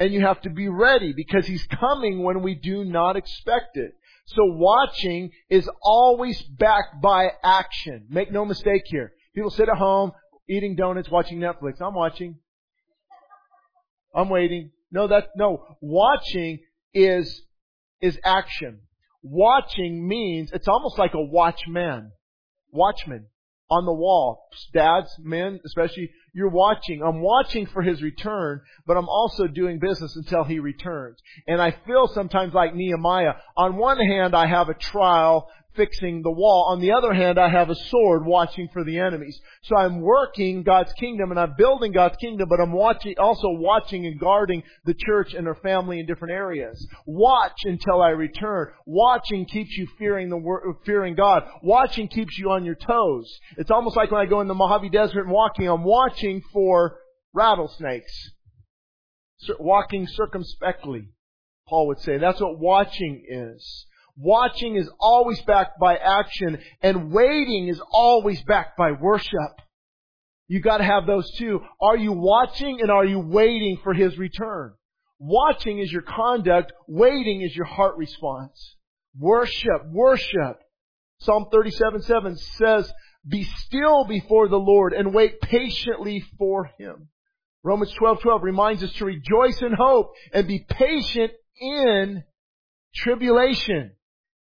and 0.01 0.11
you 0.11 0.21
have 0.21 0.41
to 0.41 0.49
be 0.49 0.67
ready 0.67 1.13
because 1.15 1.45
He's 1.45 1.63
coming 1.79 2.23
when 2.23 2.41
we 2.41 2.55
do 2.55 2.83
not 2.83 3.17
expect 3.17 3.77
it. 3.77 3.91
So 4.25 4.45
watching 4.45 5.29
is 5.47 5.69
always 5.79 6.41
backed 6.41 6.99
by 7.03 7.29
action. 7.43 8.07
Make 8.09 8.31
no 8.31 8.43
mistake 8.43 8.81
here. 8.85 9.13
People 9.35 9.51
sit 9.51 9.69
at 9.69 9.77
home, 9.77 10.11
eating 10.49 10.75
donuts, 10.75 11.07
watching 11.11 11.37
Netflix. 11.37 11.79
I'm 11.79 11.93
watching. 11.93 12.39
I'm 14.15 14.29
waiting. 14.29 14.71
No, 14.91 15.07
that, 15.07 15.27
no. 15.35 15.77
Watching 15.81 16.61
is, 16.95 17.43
is 18.01 18.17
action. 18.25 18.79
Watching 19.21 20.07
means, 20.07 20.49
it's 20.51 20.67
almost 20.67 20.97
like 20.97 21.13
a 21.13 21.21
watchman. 21.21 22.11
Watchman 22.71 23.27
on 23.71 23.85
the 23.85 23.93
wall. 23.93 24.49
Dads, 24.73 25.09
men, 25.19 25.59
especially, 25.65 26.11
you're 26.33 26.49
watching. 26.49 27.01
I'm 27.01 27.21
watching 27.21 27.65
for 27.65 27.81
his 27.81 28.01
return, 28.01 28.61
but 28.85 28.97
I'm 28.97 29.07
also 29.07 29.47
doing 29.47 29.79
business 29.79 30.15
until 30.17 30.43
he 30.43 30.59
returns. 30.59 31.17
And 31.47 31.61
I 31.61 31.71
feel 31.87 32.07
sometimes 32.13 32.53
like 32.53 32.75
Nehemiah. 32.75 33.33
On 33.55 33.77
one 33.77 33.97
hand, 33.97 34.35
I 34.35 34.45
have 34.45 34.67
a 34.67 34.73
trial 34.73 35.47
fixing 35.75 36.21
the 36.21 36.31
wall. 36.31 36.69
On 36.71 36.79
the 36.79 36.91
other 36.91 37.13
hand, 37.13 37.39
I 37.39 37.49
have 37.49 37.69
a 37.69 37.75
sword 37.75 38.25
watching 38.25 38.67
for 38.73 38.83
the 38.83 38.99
enemies. 38.99 39.39
So 39.63 39.75
I'm 39.75 40.01
working 40.01 40.63
God's 40.63 40.93
kingdom 40.93 41.31
and 41.31 41.39
I'm 41.39 41.55
building 41.57 41.91
God's 41.91 42.17
kingdom, 42.17 42.49
but 42.49 42.59
I'm 42.59 42.71
watching, 42.71 43.15
also 43.17 43.49
watching 43.49 44.05
and 44.05 44.19
guarding 44.19 44.63
the 44.85 44.93
church 44.93 45.33
and 45.33 45.47
her 45.47 45.55
family 45.55 45.99
in 45.99 46.05
different 46.05 46.33
areas. 46.33 46.85
Watch 47.05 47.57
until 47.65 48.01
I 48.01 48.09
return. 48.09 48.67
Watching 48.85 49.45
keeps 49.45 49.71
you 49.77 49.87
fearing 49.97 50.29
the 50.29 50.37
word, 50.37 50.63
fearing 50.85 51.15
God. 51.15 51.43
Watching 51.63 52.07
keeps 52.07 52.37
you 52.37 52.51
on 52.51 52.65
your 52.65 52.75
toes. 52.75 53.31
It's 53.57 53.71
almost 53.71 53.95
like 53.95 54.11
when 54.11 54.21
I 54.21 54.25
go 54.25 54.41
in 54.41 54.47
the 54.47 54.53
Mojave 54.53 54.89
Desert 54.89 55.21
and 55.21 55.31
walking, 55.31 55.67
I'm 55.67 55.83
watching 55.83 56.41
for 56.53 56.99
rattlesnakes. 57.33 58.11
Walking 59.59 60.05
circumspectly, 60.07 61.09
Paul 61.67 61.87
would 61.87 61.99
say. 61.99 62.17
That's 62.17 62.39
what 62.39 62.59
watching 62.59 63.23
is. 63.27 63.87
Watching 64.17 64.75
is 64.75 64.89
always 64.99 65.41
backed 65.41 65.79
by 65.79 65.95
action 65.97 66.59
and 66.81 67.11
waiting 67.11 67.67
is 67.67 67.81
always 67.91 68.41
backed 68.43 68.77
by 68.77 68.91
worship. 68.91 69.61
You 70.47 70.61
gotta 70.61 70.83
have 70.83 71.07
those 71.07 71.29
two. 71.37 71.61
Are 71.81 71.97
you 71.97 72.11
watching 72.11 72.81
and 72.81 72.91
are 72.91 73.05
you 73.05 73.19
waiting 73.19 73.77
for 73.83 73.93
His 73.93 74.17
return? 74.17 74.73
Watching 75.19 75.79
is 75.79 75.91
your 75.91 76.01
conduct, 76.01 76.73
waiting 76.87 77.41
is 77.41 77.55
your 77.55 77.65
heart 77.65 77.97
response. 77.97 78.75
Worship, 79.17 79.87
worship. 79.91 80.59
Psalm 81.19 81.45
37, 81.51 82.01
7 82.01 82.37
says, 82.37 82.91
be 83.27 83.43
still 83.43 84.05
before 84.05 84.47
the 84.47 84.57
Lord 84.57 84.93
and 84.93 85.13
wait 85.13 85.39
patiently 85.41 86.23
for 86.37 86.71
Him. 86.77 87.09
Romans 87.63 87.93
12, 87.93 88.21
12 88.21 88.43
reminds 88.43 88.83
us 88.83 88.91
to 88.93 89.05
rejoice 89.05 89.61
in 89.61 89.73
hope 89.73 90.13
and 90.33 90.47
be 90.47 90.65
patient 90.67 91.31
in 91.59 92.23
tribulation. 92.95 93.91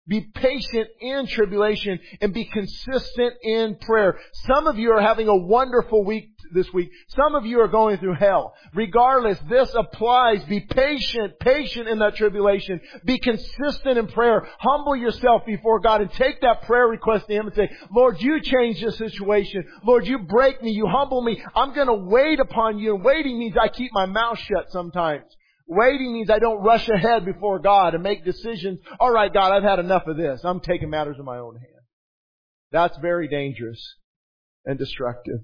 Be 0.10 0.22
patient 0.22 0.88
in 1.00 1.28
tribulation 1.28 2.00
and 2.20 2.34
be 2.34 2.46
consistent 2.46 3.34
in 3.44 3.76
prayer. 3.76 4.20
Some 4.48 4.66
of 4.66 4.80
you 4.80 4.92
are 4.92 5.02
having 5.02 5.28
a 5.28 5.36
wonderful 5.38 6.04
week 6.04 6.32
this 6.52 6.74
week. 6.74 6.90
Some 7.10 7.36
of 7.36 7.46
you 7.46 7.62
are 7.62 7.68
going 7.68 7.98
through 7.98 8.16
hell. 8.16 8.56
Regardless, 8.74 9.38
this 9.48 9.72
applies. 9.76 10.44
Be 10.46 10.62
patient, 10.62 11.40
patient 11.40 11.88
in 11.88 12.00
that 12.00 12.16
tribulation. 12.16 12.82
Be 13.06 13.20
consistent 13.20 14.00
in 14.00 14.08
prayer. 14.08 14.48
Humble 14.58 14.96
yourself 14.96 15.46
before 15.46 15.80
God 15.80 16.02
and 16.02 16.12
take 16.14 16.42
that 16.42 16.64
prayer 16.64 16.88
request 16.88 17.28
to 17.28 17.34
Him 17.34 17.46
and 17.46 17.56
say, 17.56 17.70
Lord, 17.96 18.20
you 18.20 18.42
change 18.42 18.82
this 18.82 18.98
situation. 18.98 19.64
Lord, 19.84 20.08
you 20.08 20.20
break 20.20 20.64
me. 20.64 20.72
You 20.72 20.88
humble 20.88 21.22
me. 21.22 21.40
I'm 21.56 21.76
going 21.76 21.88
to 21.88 22.10
wait 22.10 22.40
upon 22.40 22.80
you. 22.80 22.96
And 22.96 23.06
waiting 23.06 23.38
means 23.38 23.56
I 23.62 23.68
keep 23.68 23.92
my 23.94 24.08
mouth 24.08 24.40
shut 24.40 24.72
sometimes. 24.72 25.26
Waiting 25.72 26.14
means 26.14 26.32
I 26.32 26.40
don't 26.40 26.64
rush 26.64 26.90
ahead 26.90 27.26
before 27.26 27.60
God 27.60 27.94
and 27.94 28.02
make 28.02 28.26
decisions. 28.26 28.80
All 29.00 29.12
right, 29.12 29.32
God, 29.32 29.54
I've 29.54 29.62
had 29.62 29.78
enough 29.78 30.08
of 30.08 30.18
this. 30.18 30.42
I'm 30.44 30.62
taking 30.62 30.90
matters 30.90 31.18
in 31.20 31.26
my 31.26 31.38
own 31.38 31.58
hand. 31.58 31.86
That's 32.72 32.98
very 32.98 33.28
dangerous 33.28 33.80
and 34.66 34.80
destructive. 34.80 35.42